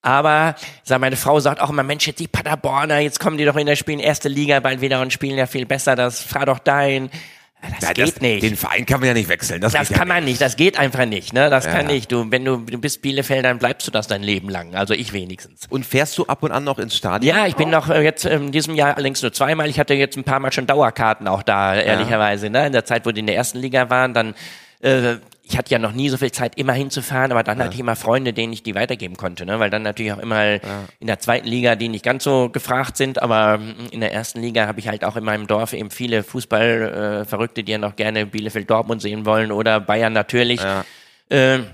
Aber 0.07 0.55
sag, 0.85 1.01
meine 1.01 1.17
Frau 1.17 1.41
sagt 1.41 1.61
auch 1.61 1.71
immer, 1.71 1.83
Mensch, 1.83 2.07
jetzt 2.07 2.21
die 2.21 2.29
Paderborner, 2.29 3.01
jetzt 3.01 3.19
kommen 3.19 3.39
die 3.39 3.45
doch 3.45 3.57
in 3.57 3.67
der 3.67 3.75
Spielen 3.75 3.99
erste 3.99 4.29
Liga 4.29 4.61
bald 4.61 4.81
wieder 4.81 5.01
und 5.01 5.13
spielen 5.13 5.37
ja 5.37 5.47
viel 5.47 5.67
besser. 5.67 5.97
Das 5.97 6.23
fahr 6.23 6.47
doch 6.47 6.61
dahin. 6.61 7.11
Das 7.81 7.89
Ja, 7.89 7.93
geht 7.95 8.15
das, 8.15 8.21
nicht. 8.21 8.43
Den 8.45 8.57
Verein 8.57 8.87
kann 8.87 9.01
man 9.01 9.09
ja 9.09 9.15
nicht 9.15 9.29
wechseln. 9.29 9.61
Das, 9.61 9.73
Das 9.73 9.89
kann 9.89 10.07
ja 10.07 10.15
man 10.15 10.25
nicht, 10.25 10.41
das 10.41 10.55
geht 10.55 10.79
einfach 10.79 11.05
nicht, 11.07 11.33
ne? 11.33 11.51
Das 11.51 11.65
Ja. 11.65 11.73
kann 11.73 11.87
nicht. 11.87 12.13
Du, 12.13 12.31
wenn 12.31 12.45
du, 12.45 12.59
du 12.59 12.79
bist 12.79 13.03
Bielefeld, 13.03 13.45
dann 13.45 13.59
bleibst 13.59 13.87
du 13.89 13.91
das 13.91 14.07
dein 14.07 14.23
Leben 14.23 14.49
lang. 14.49 14.77
Also 14.77 14.95
ich 14.95 15.13
wenigstens. 15.13 15.63
Und 15.69 15.85
fährst 15.85 16.17
du 16.19 16.27
ab 16.27 16.45
und 16.45 16.53
an 16.53 16.63
noch 16.63 16.79
ins 16.79 16.97
Stadion? 16.97 17.35
Ja, 17.35 17.47
ich 17.49 17.57
bin 17.57 17.71
noch 17.71 17.89
äh, 17.89 18.03
jetzt 18.03 18.25
in 18.27 18.53
diesem 18.53 18.77
Jahr 18.77 18.95
allerdings 18.97 19.21
nur 19.23 19.33
zweimal. 19.33 19.69
Ich 19.69 19.81
hatte 19.81 19.95
jetzt 19.95 20.17
ein 20.17 20.23
paar 20.23 20.39
Mal 20.39 20.53
schon 20.53 20.69
Dauerkarten 20.69 21.27
auch 21.27 21.43
da, 21.43 21.75
ehrlicherweise, 21.75 22.49
ne? 22.51 22.67
In 22.67 22.73
der 22.73 22.85
Zeit, 22.85 23.05
wo 23.07 23.11
die 23.11 23.21
in 23.21 23.27
der 23.27 23.35
ersten 23.37 23.59
Liga 23.59 23.91
waren, 23.91 24.15
dann, 24.15 24.35
äh, 24.83 25.17
ich 25.49 25.57
hatte 25.57 25.71
ja 25.71 25.79
noch 25.79 25.93
nie 25.93 26.09
so 26.09 26.17
viel 26.17 26.33
Zeit, 26.33 26.59
immer 26.59 26.73
hinzufahren, 26.73 27.31
aber 27.31 27.45
dann 27.45 27.59
hatte 27.63 27.75
ich 27.75 27.81
immer 27.81 27.95
Freunde, 27.95 28.33
denen 28.33 28.53
ich 28.53 28.65
die 28.65 28.75
weitergeben 28.75 29.17
konnte, 29.17 29.47
ne? 29.47 29.61
Weil 29.61 29.71
dann 29.71 29.83
natürlich 29.83 30.13
auch 30.13 30.19
immer 30.19 30.55
in 30.99 31.07
der 31.07 31.21
zweiten 31.21 31.47
Liga, 31.47 31.77
die 31.77 31.89
nicht 31.89 32.05
ganz 32.05 32.25
so 32.25 32.49
gefragt 32.49 32.97
sind, 32.97 33.23
aber 33.23 33.59
mm, 33.59 33.75
in 33.93 34.01
der 34.01 34.13
ersten 34.13 34.41
Liga 34.41 34.67
habe 34.67 34.81
ich 34.81 34.89
halt 34.89 35.05
auch 35.05 35.15
in 35.15 35.23
meinem 35.23 35.47
Dorf 35.47 35.73
eben 35.73 35.91
viele 35.91 36.25
Fußballverrückte, 36.25 37.61
äh, 37.61 37.65
die 37.65 37.73
ja 37.73 37.79
noch 37.79 37.95
gerne 37.95 38.27
Bielefeld-Dortmund 38.27 39.01
sehen 39.01 39.25
wollen 39.25 39.53
oder 39.53 39.79
Bayern 39.79 40.13
natürlich. 40.13 40.61
Ja. 40.61 40.85
Ähm, 41.31 41.67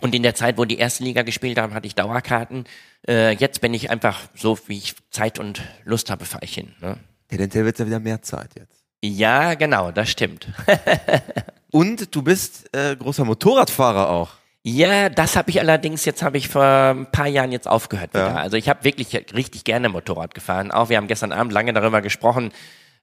und 0.00 0.14
in 0.14 0.22
der 0.22 0.34
Zeit, 0.34 0.56
wo 0.56 0.64
die 0.64 0.78
erste 0.78 1.04
Liga 1.04 1.20
gespielt 1.20 1.58
haben, 1.58 1.74
hatte 1.74 1.86
ich 1.86 1.94
Dauerkarten. 1.94 2.64
Äh, 3.06 3.32
jetzt 3.32 3.60
bin 3.60 3.74
ich 3.74 3.90
einfach 3.90 4.22
so, 4.34 4.58
wie 4.68 4.78
ich 4.78 4.94
Zeit 5.10 5.38
und 5.38 5.60
Lust 5.84 6.10
habe, 6.10 6.24
fahre 6.24 6.44
ich 6.44 6.54
hin. 6.54 6.74
Ne? 6.80 6.96
Tendenziell 7.28 7.66
wird 7.66 7.78
ja 7.78 7.86
wieder 7.86 8.00
mehr 8.00 8.22
Zeit 8.22 8.50
jetzt. 8.56 8.84
Ja, 9.02 9.52
genau, 9.52 9.92
das 9.92 10.08
stimmt. 10.08 10.48
Und 11.76 12.14
du 12.14 12.22
bist 12.22 12.74
äh, 12.74 12.96
großer 12.96 13.24
Motorradfahrer 13.24 14.08
auch. 14.08 14.30
Ja, 14.62 15.08
das 15.10 15.36
habe 15.36 15.50
ich 15.50 15.60
allerdings, 15.60 16.04
jetzt 16.06 16.22
habe 16.22 16.38
ich 16.38 16.48
vor 16.48 16.64
ein 16.64 17.06
paar 17.12 17.26
Jahren 17.28 17.52
jetzt 17.52 17.68
aufgehört 17.68 18.14
wieder. 18.14 18.28
Ja. 18.28 18.34
Also 18.36 18.56
ich 18.56 18.68
habe 18.68 18.82
wirklich 18.82 19.14
richtig 19.34 19.62
gerne 19.64 19.88
Motorrad 19.88 20.34
gefahren. 20.34 20.70
Auch 20.72 20.88
wir 20.88 20.96
haben 20.96 21.06
gestern 21.06 21.32
Abend 21.32 21.52
lange 21.52 21.72
darüber 21.72 22.00
gesprochen. 22.02 22.50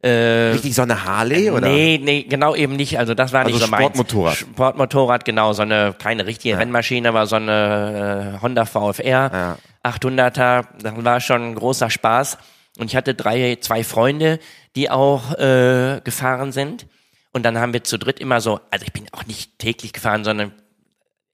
Äh, 0.02 0.52
Richtig 0.54 0.76
so 0.76 0.82
eine 0.82 1.06
Harley 1.06 1.50
oder? 1.52 1.70
Nee, 1.70 2.00
nee, 2.04 2.24
genau 2.24 2.56
eben 2.56 2.76
nicht. 2.76 3.00
Also 3.00 3.14
das 3.14 3.32
war 3.32 3.42
Also 3.46 3.52
nicht 3.56 3.64
so 3.64 3.70
meins. 3.72 3.84
Sportmotorrad. 3.84 4.36
Sportmotorrad, 4.36 5.24
genau. 5.24 5.54
So 5.54 5.62
eine, 5.62 5.94
keine 5.98 6.26
richtige 6.26 6.58
Rennmaschine, 6.58 7.08
aber 7.08 7.28
so 7.28 7.38
eine 7.38 8.36
äh, 8.38 8.42
Honda 8.42 8.66
VFR 8.66 9.04
Ja. 9.06 9.58
800er. 9.90 10.66
Das 10.82 10.94
war 11.06 11.22
schon 11.22 11.52
ein 11.52 11.56
großer 11.56 11.90
Spaß. 11.90 12.38
Und 12.80 12.88
ich 12.88 12.96
hatte 12.98 13.14
drei, 13.14 13.58
zwei 13.62 13.84
Freunde, 13.86 14.40
die 14.76 14.90
auch 14.90 15.32
äh, 15.38 16.02
gefahren 16.04 16.52
sind. 16.52 16.88
Und 17.34 17.44
dann 17.44 17.58
haben 17.58 17.74
wir 17.74 17.84
zu 17.84 17.98
dritt 17.98 18.20
immer 18.20 18.40
so, 18.42 18.60
also 18.72 18.86
ich 18.86 18.94
bin 18.94 19.08
auch 19.12 19.26
nicht 19.26 19.60
täglich 19.60 19.92
gefahren, 19.92 20.24
sondern 20.24 20.54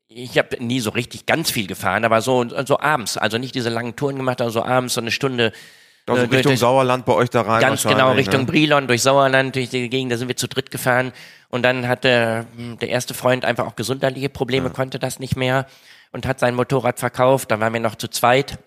ich 0.08 0.38
habe 0.38 0.64
nie 0.64 0.80
so 0.80 0.90
richtig 0.90 1.26
ganz 1.28 1.52
viel 1.52 1.68
gefahren, 1.68 2.04
aber 2.04 2.22
so, 2.22 2.44
so 2.66 2.80
abends, 2.80 3.18
also 3.18 3.38
nicht 3.38 3.54
diese 3.54 3.70
langen 3.70 3.96
Touren 3.96 4.16
gemacht, 4.16 4.42
aber 4.42 4.50
so 4.50 4.64
abends 4.64 4.96
so 4.96 5.02
eine 5.02 5.12
Stunde 5.12 5.52
Also 6.08 6.24
Äh, 6.24 6.26
Richtung 6.26 6.42
durch- 6.44 6.60
Sauerland 6.60 7.06
bei 7.06 7.14
euch 7.14 7.30
da 7.30 7.42
rein. 7.42 7.62
Ganz 7.62 7.84
genau, 7.84 8.14
Richtung 8.14 8.42
ne? 8.42 8.48
Brilon, 8.48 8.88
durch 8.88 9.04
Sauerland, 9.04 9.56
durch 9.56 9.70
die 9.70 9.90
Gegend, 9.90 10.12
da 10.12 10.18
sind 10.18 10.28
wir 10.28 10.36
zu 10.38 10.48
dritt 10.48 10.72
gefahren. 10.72 11.12
Und 11.50 11.62
dann 11.62 11.88
hatte 11.88 12.48
der 12.82 12.90
erste 12.90 13.14
Freund 13.14 13.46
einfach 13.46 13.68
auch 13.68 13.76
gesundheitliche 13.76 14.30
Probleme, 14.30 14.72
konnte 14.72 14.98
das 14.98 15.20
nicht 15.20 15.36
mehr 15.36 15.68
und 16.12 16.26
hat 16.26 16.40
sein 16.40 16.56
Motorrad 16.56 17.00
verkauft. 17.00 17.52
Dann 17.52 17.60
waren 17.60 17.74
wir 17.74 17.80
noch 17.80 17.96
zu 17.96 18.08
zweit. 18.08 18.58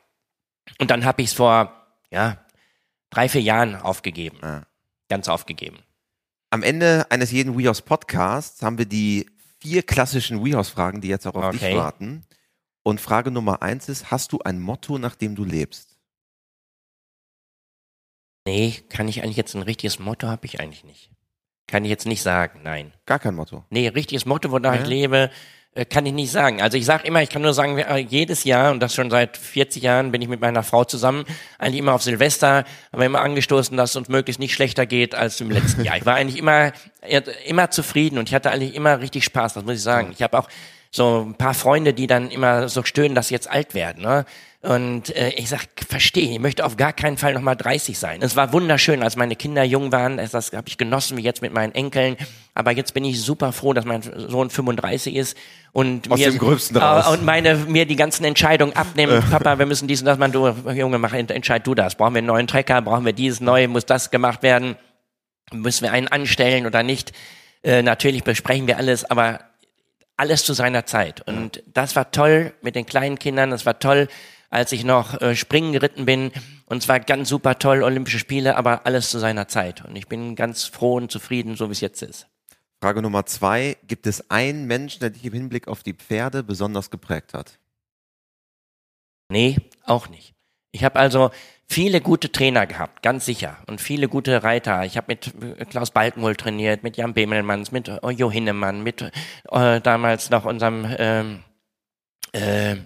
Und 0.78 0.92
dann 0.92 1.04
habe 1.04 1.22
ich 1.22 1.28
es 1.30 1.34
vor, 1.34 1.72
ja, 2.10 2.36
drei, 3.10 3.28
vier 3.28 3.42
Jahren 3.42 3.74
aufgegeben. 3.74 4.38
Ja. 4.42 4.62
Ganz 5.08 5.28
aufgegeben. 5.28 5.78
Am 6.52 6.62
Ende 6.62 7.06
eines 7.10 7.30
jeden 7.30 7.56
WeHouse 7.56 7.80
Podcasts 7.80 8.60
haben 8.60 8.76
wir 8.76 8.84
die 8.84 9.26
vier 9.58 9.82
klassischen 9.82 10.44
WeHouse-Fragen, 10.44 11.00
die 11.00 11.08
jetzt 11.08 11.26
auch 11.26 11.34
auf 11.34 11.50
dich 11.52 11.62
Okay. 11.62 11.76
warten. 11.78 12.26
Und 12.82 13.00
Frage 13.00 13.30
Nummer 13.30 13.62
eins 13.62 13.88
ist, 13.88 14.10
hast 14.10 14.32
du 14.32 14.40
ein 14.40 14.60
Motto, 14.60 14.98
nach 14.98 15.14
dem 15.14 15.34
du 15.34 15.44
lebst? 15.44 15.96
Nee, 18.46 18.82
kann 18.90 19.08
ich 19.08 19.22
eigentlich 19.22 19.38
jetzt 19.38 19.54
ein 19.54 19.62
richtiges 19.62 19.98
Motto 19.98 20.26
habe 20.28 20.44
ich 20.44 20.60
eigentlich 20.60 20.84
nicht. 20.84 21.10
Kann 21.68 21.84
ich 21.86 21.90
jetzt 21.90 22.04
nicht 22.06 22.20
sagen, 22.22 22.60
nein. 22.62 22.92
Gar 23.06 23.18
kein 23.20 23.34
Motto. 23.34 23.64
Nee, 23.70 23.88
richtiges 23.88 24.26
Motto, 24.26 24.50
wonach 24.50 24.74
Ja. 24.74 24.82
ich 24.82 24.86
lebe, 24.88 25.30
kann 25.88 26.04
ich 26.04 26.12
nicht 26.12 26.30
sagen. 26.30 26.60
Also 26.60 26.76
ich 26.76 26.84
sage 26.84 27.06
immer, 27.06 27.22
ich 27.22 27.30
kann 27.30 27.40
nur 27.40 27.54
sagen, 27.54 27.78
äh, 27.78 27.96
jedes 27.96 28.44
Jahr, 28.44 28.72
und 28.72 28.80
das 28.80 28.94
schon 28.94 29.10
seit 29.10 29.38
40 29.38 29.82
Jahren, 29.82 30.12
bin 30.12 30.20
ich 30.20 30.28
mit 30.28 30.40
meiner 30.40 30.62
Frau 30.62 30.84
zusammen, 30.84 31.24
eigentlich 31.58 31.78
immer 31.78 31.94
auf 31.94 32.02
Silvester, 32.02 32.64
haben 32.92 33.00
wir 33.00 33.06
immer 33.06 33.22
angestoßen, 33.22 33.76
dass 33.76 33.90
es 33.90 33.96
uns 33.96 34.08
möglichst 34.08 34.38
nicht 34.38 34.52
schlechter 34.52 34.84
geht 34.84 35.14
als 35.14 35.40
im 35.40 35.50
letzten 35.50 35.82
Jahr. 35.84 35.96
Ich 35.96 36.04
war 36.04 36.16
eigentlich 36.16 36.38
immer, 36.38 36.72
äh, 37.00 37.22
immer 37.46 37.70
zufrieden 37.70 38.18
und 38.18 38.28
ich 38.28 38.34
hatte 38.34 38.50
eigentlich 38.50 38.74
immer 38.74 39.00
richtig 39.00 39.24
Spaß, 39.24 39.54
das 39.54 39.64
muss 39.64 39.76
ich 39.76 39.82
sagen. 39.82 40.10
Ich 40.12 40.22
habe 40.22 40.38
auch 40.38 40.48
so 40.90 41.24
ein 41.26 41.34
paar 41.36 41.54
Freunde, 41.54 41.94
die 41.94 42.06
dann 42.06 42.30
immer 42.30 42.68
so 42.68 42.84
stöhnen, 42.84 43.14
dass 43.14 43.28
sie 43.28 43.34
jetzt 43.34 43.50
alt 43.50 43.72
werden. 43.72 44.02
Ne? 44.02 44.26
Und 44.62 45.14
äh, 45.16 45.30
ich 45.30 45.48
sag, 45.48 45.66
verstehe, 45.88 46.30
ich 46.30 46.38
möchte 46.38 46.64
auf 46.64 46.76
gar 46.76 46.92
keinen 46.92 47.16
Fall 47.16 47.34
nochmal 47.34 47.56
30 47.56 47.98
sein. 47.98 48.22
Es 48.22 48.36
war 48.36 48.52
wunderschön, 48.52 49.02
als 49.02 49.16
meine 49.16 49.34
Kinder 49.34 49.64
jung 49.64 49.90
waren, 49.90 50.18
das, 50.18 50.52
habe 50.52 50.68
ich 50.68 50.78
genossen, 50.78 51.16
wie 51.16 51.22
jetzt 51.22 51.42
mit 51.42 51.52
meinen 51.52 51.74
Enkeln. 51.74 52.16
Aber 52.54 52.70
jetzt 52.70 52.94
bin 52.94 53.04
ich 53.04 53.20
super 53.20 53.50
froh, 53.50 53.72
dass 53.72 53.84
mein 53.84 54.02
Sohn 54.02 54.50
35 54.50 55.16
ist 55.16 55.36
und 55.72 56.08
Aus 56.08 56.20
mir, 56.20 56.30
dem 56.30 56.38
Gröbsten 56.38 56.76
raus. 56.76 57.06
äh, 57.06 57.10
und 57.10 57.24
meine 57.24 57.56
mir 57.56 57.86
die 57.86 57.96
ganzen 57.96 58.24
Entscheidungen 58.24 58.76
abnimmt. 58.76 59.28
Papa, 59.32 59.58
wir 59.58 59.66
müssen 59.66 59.88
dies 59.88 59.98
und 59.98 60.06
das 60.06 60.18
machen. 60.18 60.30
Du 60.30 60.46
Junge, 60.70 60.98
mach 60.98 61.12
entscheid 61.12 61.66
du 61.66 61.74
das. 61.74 61.96
Brauchen 61.96 62.14
wir 62.14 62.18
einen 62.18 62.28
neuen 62.28 62.46
Trecker? 62.46 62.80
Brauchen 62.82 63.04
wir 63.04 63.12
dieses 63.12 63.40
neue? 63.40 63.66
Muss 63.66 63.84
das 63.84 64.12
gemacht 64.12 64.44
werden? 64.44 64.76
Müssen 65.52 65.82
wir 65.82 65.92
einen 65.92 66.06
anstellen 66.06 66.66
oder 66.66 66.84
nicht? 66.84 67.12
Äh, 67.64 67.82
natürlich 67.82 68.22
besprechen 68.22 68.68
wir 68.68 68.76
alles, 68.76 69.04
aber 69.10 69.40
alles 70.16 70.44
zu 70.44 70.52
seiner 70.52 70.86
Zeit. 70.86 71.26
Und 71.26 71.64
das 71.66 71.96
war 71.96 72.12
toll 72.12 72.52
mit 72.62 72.76
den 72.76 72.86
kleinen 72.86 73.18
Kindern. 73.18 73.50
Das 73.50 73.66
war 73.66 73.80
toll, 73.80 74.06
als 74.52 74.70
ich 74.72 74.84
noch 74.84 75.20
äh, 75.20 75.34
springen 75.34 75.72
geritten 75.72 76.04
bin. 76.04 76.30
Und 76.66 76.82
es 76.82 76.88
war 76.88 77.00
ganz 77.00 77.28
super 77.28 77.58
toll, 77.58 77.82
Olympische 77.82 78.18
Spiele, 78.18 78.56
aber 78.56 78.86
alles 78.86 79.10
zu 79.10 79.18
seiner 79.18 79.48
Zeit. 79.48 79.84
Und 79.84 79.96
ich 79.96 80.06
bin 80.08 80.36
ganz 80.36 80.64
froh 80.64 80.96
und 80.96 81.10
zufrieden, 81.10 81.56
so 81.56 81.68
wie 81.68 81.72
es 81.72 81.80
jetzt 81.80 82.02
ist. 82.02 82.28
Frage 82.80 83.00
Nummer 83.00 83.24
zwei, 83.26 83.78
gibt 83.86 84.06
es 84.06 84.30
einen 84.30 84.66
Menschen, 84.66 85.00
der 85.00 85.10
dich 85.10 85.24
im 85.24 85.32
Hinblick 85.32 85.68
auf 85.68 85.82
die 85.82 85.94
Pferde 85.94 86.42
besonders 86.42 86.90
geprägt 86.90 87.32
hat? 87.32 87.58
Nee, 89.30 89.56
auch 89.84 90.08
nicht. 90.08 90.34
Ich 90.72 90.84
habe 90.84 90.98
also 90.98 91.30
viele 91.66 92.02
gute 92.02 92.30
Trainer 92.30 92.66
gehabt, 92.66 93.02
ganz 93.02 93.24
sicher. 93.24 93.56
Und 93.66 93.80
viele 93.80 94.08
gute 94.08 94.42
Reiter. 94.42 94.84
Ich 94.84 94.98
habe 94.98 95.06
mit 95.08 95.32
äh, 95.58 95.64
Klaus 95.64 95.92
Balkenhol 95.92 96.36
trainiert, 96.36 96.82
mit 96.82 96.98
Jan 96.98 97.14
Bemelmanns, 97.14 97.72
mit 97.72 97.88
äh, 97.88 98.10
Jo 98.10 98.30
Hinnemann, 98.30 98.82
mit 98.82 99.00
äh, 99.50 99.80
damals 99.80 100.28
noch 100.28 100.44
unserem 100.44 100.86
ähm, 100.98 101.42
äh, 102.32 102.76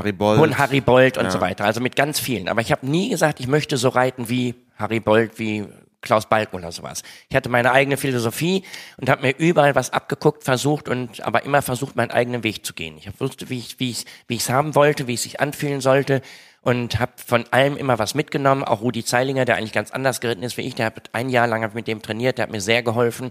Harry 0.00 0.12
Boll. 0.12 0.38
und 0.38 0.58
Harry 0.58 0.80
Bold 0.80 1.18
und 1.18 1.24
Ja. 1.24 1.30
so 1.30 1.40
weiter. 1.40 1.64
Also 1.64 1.80
mit 1.80 1.96
ganz 1.96 2.18
vielen. 2.20 2.48
Aber 2.48 2.60
ich 2.60 2.72
habe 2.72 2.86
nie 2.86 3.10
gesagt, 3.10 3.40
ich 3.40 3.46
möchte 3.46 3.76
so 3.76 3.88
reiten 3.90 4.28
wie 4.28 4.54
Harry 4.76 5.00
Bold, 5.00 5.38
wie 5.38 5.66
Klaus 6.02 6.26
Balken 6.26 6.56
oder 6.56 6.72
sowas. 6.72 7.02
Ich 7.28 7.36
hatte 7.36 7.50
meine 7.50 7.72
eigene 7.72 7.96
Philosophie 7.98 8.64
und 8.96 9.10
habe 9.10 9.22
mir 9.22 9.34
überall 9.36 9.74
was 9.74 9.92
abgeguckt, 9.92 10.44
versucht 10.44 10.88
und 10.88 11.22
aber 11.24 11.44
immer 11.44 11.60
versucht, 11.60 11.94
meinen 11.94 12.10
eigenen 12.10 12.42
Weg 12.42 12.64
zu 12.64 12.72
gehen. 12.72 12.96
Ich 12.96 13.08
wusste, 13.20 13.50
wie 13.50 13.58
ich 13.58 13.78
wie 13.78 13.90
ich 13.90 14.06
wie 14.26 14.34
ich 14.36 14.40
es 14.40 14.48
haben 14.50 14.74
wollte, 14.74 15.06
wie 15.06 15.14
es 15.14 15.22
sich 15.24 15.40
anfühlen 15.40 15.82
sollte 15.82 16.22
und 16.62 16.98
habe 17.00 17.12
von 17.24 17.44
allem 17.50 17.76
immer 17.76 17.98
was 17.98 18.14
mitgenommen. 18.14 18.64
Auch 18.64 18.80
Rudi 18.80 19.04
Zeilinger, 19.04 19.44
der 19.44 19.56
eigentlich 19.56 19.72
ganz 19.72 19.90
anders 19.90 20.20
geritten 20.20 20.42
ist 20.42 20.56
wie 20.56 20.62
ich, 20.62 20.74
der 20.74 20.86
hat 20.86 21.10
ein 21.12 21.28
Jahr 21.28 21.46
lang 21.46 21.70
mit 21.74 21.86
dem 21.86 22.00
trainiert, 22.00 22.38
der 22.38 22.44
hat 22.44 22.50
mir 22.50 22.62
sehr 22.62 22.82
geholfen 22.82 23.30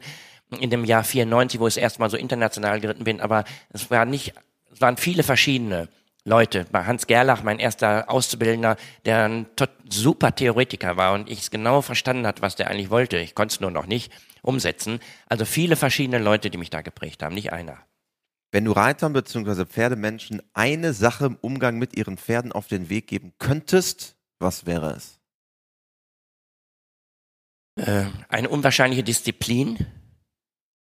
in 0.59 0.70
dem 0.70 0.84
Jahr 0.86 1.03
94, 1.03 1.59
wo 1.59 1.67
ich 1.67 1.76
das 1.76 1.82
erste 1.82 1.99
Mal 1.99 2.09
so 2.09 2.17
international 2.17 2.80
geritten 2.80 3.03
bin. 3.03 3.22
Aber 3.22 3.43
es 3.72 3.89
war 3.91 4.05
nicht, 4.05 4.34
es 4.72 4.82
waren 4.82 4.97
viele 4.97 5.24
verschiedene. 5.24 5.89
Leute, 6.30 6.68
bei 6.72 6.86
Hans 6.86 7.08
Gerlach, 7.08 7.42
mein 7.42 7.58
erster 7.58 8.08
Auszubildender, 8.08 8.78
der 9.04 9.26
ein 9.26 9.48
super 9.90 10.36
Theoretiker 10.36 10.96
war 10.96 11.14
und 11.14 11.28
ich 11.28 11.40
es 11.40 11.50
genau 11.50 11.82
verstanden 11.82 12.28
hat, 12.28 12.44
was 12.44 12.56
der 12.56 12.70
eigentlich 12.70 12.92
wollte. 12.92 13.18
Ich 13.18 13.34
konnte 13.34 13.54
es 13.56 13.60
nur 13.60 13.72
noch 13.72 13.88
nicht 13.88 14.14
umsetzen. 14.44 15.00
Also 15.26 15.44
viele 15.44 15.76
verschiedene 15.76 16.20
Leute, 16.20 16.52
die 16.52 16.60
mich 16.60 16.70
da 16.70 16.82
geprägt 16.82 17.24
haben, 17.24 17.34
nicht 17.34 17.52
einer. 17.52 17.80
Wenn 18.52 18.66
du 18.66 18.72
Reitern 18.72 19.14
bzw. 19.14 19.66
Pferdemenschen 19.66 20.44
eine 20.54 20.94
Sache 20.94 21.26
im 21.26 21.36
Umgang 21.42 21.80
mit 21.80 21.98
ihren 21.98 22.18
Pferden 22.18 22.52
auf 22.52 22.68
den 22.68 22.90
Weg 22.90 23.08
geben 23.08 23.34
könntest, 23.40 24.16
was 24.38 24.68
wäre 24.68 24.92
es? 24.92 25.20
Äh, 27.76 28.06
eine 28.28 28.50
unwahrscheinliche 28.50 29.04
Disziplin 29.04 29.88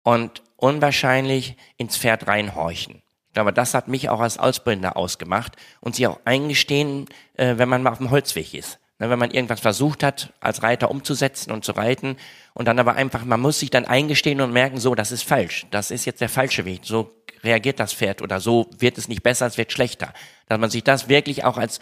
und 0.04 0.44
unwahrscheinlich 0.56 1.58
ins 1.76 1.98
Pferd 1.98 2.26
reinhorchen. 2.26 3.02
Ich 3.36 3.38
glaube, 3.38 3.52
das 3.52 3.74
hat 3.74 3.90
mich 3.90 4.08
auch 4.08 4.22
als 4.22 4.38
Ausbildender 4.38 4.96
ausgemacht 4.96 5.58
und 5.82 5.94
sie 5.94 6.08
auch 6.08 6.22
eingestehen, 6.24 7.06
äh, 7.34 7.58
wenn 7.58 7.68
man 7.68 7.84
mal 7.84 7.92
auf 7.92 7.98
dem 7.98 8.10
Holzweg 8.10 8.54
ist. 8.54 8.80
Ne, 8.98 9.10
wenn 9.10 9.20
man 9.20 9.30
irgendwas 9.30 9.60
versucht 9.60 10.04
hat, 10.04 10.32
als 10.40 10.64
Reiter 10.64 10.90
umzusetzen 10.90 11.52
und 11.52 11.66
zu 11.66 11.74
reiten 11.74 12.16
und 12.54 12.66
dann 12.66 12.80
aber 12.80 12.94
einfach, 12.94 13.26
man 13.26 13.42
muss 13.42 13.60
sich 13.60 13.70
dann 13.70 13.84
eingestehen 13.84 14.40
und 14.40 14.54
merken, 14.54 14.80
so, 14.80 14.96
das 14.96 15.12
ist 15.12 15.24
falsch. 15.24 15.66
Das 15.70 15.92
ist 15.92 16.06
jetzt 16.06 16.22
der 16.22 16.30
falsche 16.30 16.64
Weg. 16.64 16.84
So 16.86 17.12
reagiert 17.44 17.82
das 17.82 17.92
Pferd 17.92 18.22
oder 18.22 18.40
so 18.40 18.70
wird 18.80 18.98
es 18.98 19.10
nicht 19.10 19.22
besser, 19.22 19.48
es 19.48 19.58
wird 19.58 19.74
schlechter. 19.74 20.14
Dass 20.48 20.58
man 20.58 20.70
sich 20.70 20.86
das 20.86 21.10
wirklich 21.10 21.44
auch 21.44 21.58
als 21.58 21.82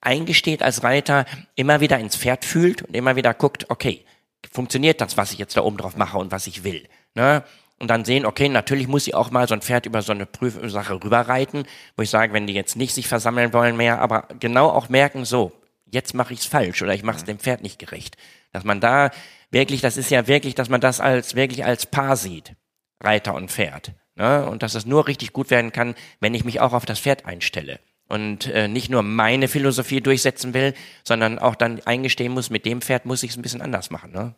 eingesteht 0.00 0.62
als 0.62 0.84
Reiter, 0.84 1.26
immer 1.56 1.80
wieder 1.80 1.98
ins 1.98 2.14
Pferd 2.14 2.44
fühlt 2.44 2.82
und 2.82 2.94
immer 2.94 3.16
wieder 3.16 3.34
guckt, 3.34 3.68
okay, 3.70 4.04
funktioniert 4.52 5.00
das, 5.00 5.16
was 5.16 5.32
ich 5.32 5.40
jetzt 5.40 5.56
da 5.56 5.62
oben 5.62 5.78
drauf 5.78 5.96
mache 5.96 6.18
und 6.18 6.30
was 6.30 6.46
ich 6.46 6.62
will. 6.62 6.86
Ne? 7.16 7.42
Und 7.82 7.88
dann 7.88 8.04
sehen, 8.04 8.26
okay, 8.26 8.48
natürlich 8.48 8.86
muss 8.86 9.08
ich 9.08 9.16
auch 9.16 9.32
mal 9.32 9.48
so 9.48 9.54
ein 9.54 9.60
Pferd 9.60 9.86
über 9.86 10.02
so 10.02 10.12
eine 10.12 10.24
Prüfsache 10.24 11.02
rüberreiten, 11.02 11.64
wo 11.96 12.04
ich 12.04 12.10
sage, 12.10 12.32
wenn 12.32 12.46
die 12.46 12.52
jetzt 12.52 12.76
nicht 12.76 12.94
sich 12.94 13.08
versammeln 13.08 13.52
wollen 13.52 13.76
mehr, 13.76 14.00
aber 14.00 14.28
genau 14.38 14.68
auch 14.68 14.88
merken, 14.88 15.24
so, 15.24 15.50
jetzt 15.90 16.14
mache 16.14 16.32
ich 16.32 16.38
es 16.38 16.46
falsch 16.46 16.80
oder 16.80 16.94
ich 16.94 17.02
mache 17.02 17.16
es 17.16 17.24
dem 17.24 17.40
Pferd 17.40 17.60
nicht 17.60 17.80
gerecht. 17.80 18.16
Dass 18.52 18.62
man 18.62 18.80
da 18.80 19.10
wirklich, 19.50 19.80
das 19.80 19.96
ist 19.96 20.12
ja 20.12 20.28
wirklich, 20.28 20.54
dass 20.54 20.68
man 20.68 20.80
das 20.80 21.00
als 21.00 21.34
wirklich 21.34 21.64
als 21.64 21.86
Paar 21.86 22.16
sieht, 22.16 22.54
Reiter 23.00 23.34
und 23.34 23.50
Pferd. 23.50 23.90
Ne? 24.14 24.46
Und 24.46 24.62
dass 24.62 24.76
es 24.76 24.86
nur 24.86 25.08
richtig 25.08 25.32
gut 25.32 25.50
werden 25.50 25.72
kann, 25.72 25.96
wenn 26.20 26.34
ich 26.34 26.44
mich 26.44 26.60
auch 26.60 26.74
auf 26.74 26.86
das 26.86 27.00
Pferd 27.00 27.26
einstelle. 27.26 27.80
Und 28.06 28.46
äh, 28.46 28.68
nicht 28.68 28.90
nur 28.90 29.02
meine 29.02 29.48
Philosophie 29.48 30.00
durchsetzen 30.00 30.54
will, 30.54 30.74
sondern 31.02 31.40
auch 31.40 31.56
dann 31.56 31.80
eingestehen 31.84 32.32
muss, 32.32 32.48
mit 32.48 32.64
dem 32.64 32.80
Pferd 32.80 33.06
muss 33.06 33.24
ich 33.24 33.32
es 33.32 33.36
ein 33.36 33.42
bisschen 33.42 33.60
anders 33.60 33.90
machen. 33.90 34.12
Ne? 34.12 34.36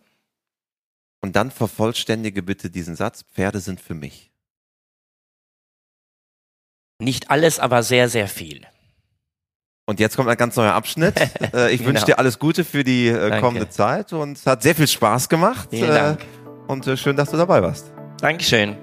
Und 1.24 1.36
dann 1.36 1.50
vervollständige 1.50 2.42
bitte 2.42 2.68
diesen 2.68 2.96
Satz, 2.96 3.22
Pferde 3.32 3.60
sind 3.60 3.80
für 3.80 3.94
mich. 3.94 4.30
Nicht 7.00 7.30
alles, 7.30 7.58
aber 7.58 7.82
sehr, 7.82 8.10
sehr 8.10 8.28
viel. 8.28 8.66
Und 9.86 10.00
jetzt 10.00 10.16
kommt 10.16 10.28
ein 10.28 10.36
ganz 10.36 10.54
neuer 10.56 10.74
Abschnitt. 10.74 11.14
Äh, 11.54 11.70
ich 11.72 11.78
Genau. 11.78 11.88
wünsche 11.92 12.04
dir 12.04 12.18
alles 12.18 12.38
Gute 12.38 12.62
für 12.62 12.84
die 12.84 13.08
äh, 13.08 13.30
Danke. 13.30 13.40
kommende 13.40 13.70
Zeit 13.70 14.12
und 14.12 14.36
es 14.36 14.44
hat 14.44 14.62
sehr 14.62 14.74
viel 14.74 14.86
Spaß 14.86 15.30
gemacht. 15.30 15.68
Vielen 15.70 15.90
Äh, 15.92 15.94
Dank. 15.94 16.20
Und 16.66 16.86
äh, 16.86 16.94
schön, 16.98 17.16
dass 17.16 17.30
du 17.30 17.38
dabei 17.38 17.62
warst. 17.62 17.90
Dankeschön. 18.20 18.76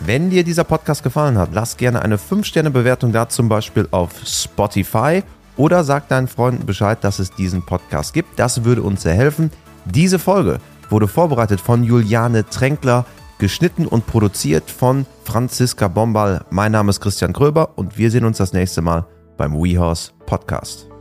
Wenn 0.00 0.30
dir 0.30 0.44
dieser 0.44 0.64
Podcast 0.64 1.02
gefallen 1.02 1.36
hat, 1.36 1.50
lass 1.52 1.76
gerne 1.76 2.00
eine 2.00 2.16
5-Sterne-Bewertung 2.16 3.12
da, 3.12 3.28
zum 3.28 3.50
Beispiel 3.50 3.86
auf 3.90 4.12
Spotify 4.24 5.22
oder 5.56 5.84
sag 5.84 6.08
deinen 6.08 6.28
Freunden 6.28 6.66
Bescheid, 6.66 6.98
dass 7.02 7.18
es 7.18 7.30
diesen 7.30 7.62
Podcast 7.62 8.14
gibt. 8.14 8.38
Das 8.38 8.64
würde 8.64 8.82
uns 8.82 9.02
sehr 9.02 9.14
helfen. 9.14 9.50
Diese 9.84 10.18
Folge 10.18 10.58
wurde 10.90 11.08
vorbereitet 11.08 11.60
von 11.60 11.82
Juliane 11.82 12.48
Tränkler, 12.48 13.04
geschnitten 13.38 13.86
und 13.86 14.06
produziert 14.06 14.70
von 14.70 15.06
Franziska 15.24 15.88
Bombal. 15.88 16.44
Mein 16.50 16.72
Name 16.72 16.90
ist 16.90 17.00
Christian 17.00 17.32
Kröber 17.32 17.70
und 17.76 17.98
wir 17.98 18.10
sehen 18.10 18.24
uns 18.24 18.38
das 18.38 18.52
nächste 18.52 18.82
Mal 18.82 19.06
beim 19.36 19.54
WeHorse 19.54 20.12
Podcast. 20.26 20.91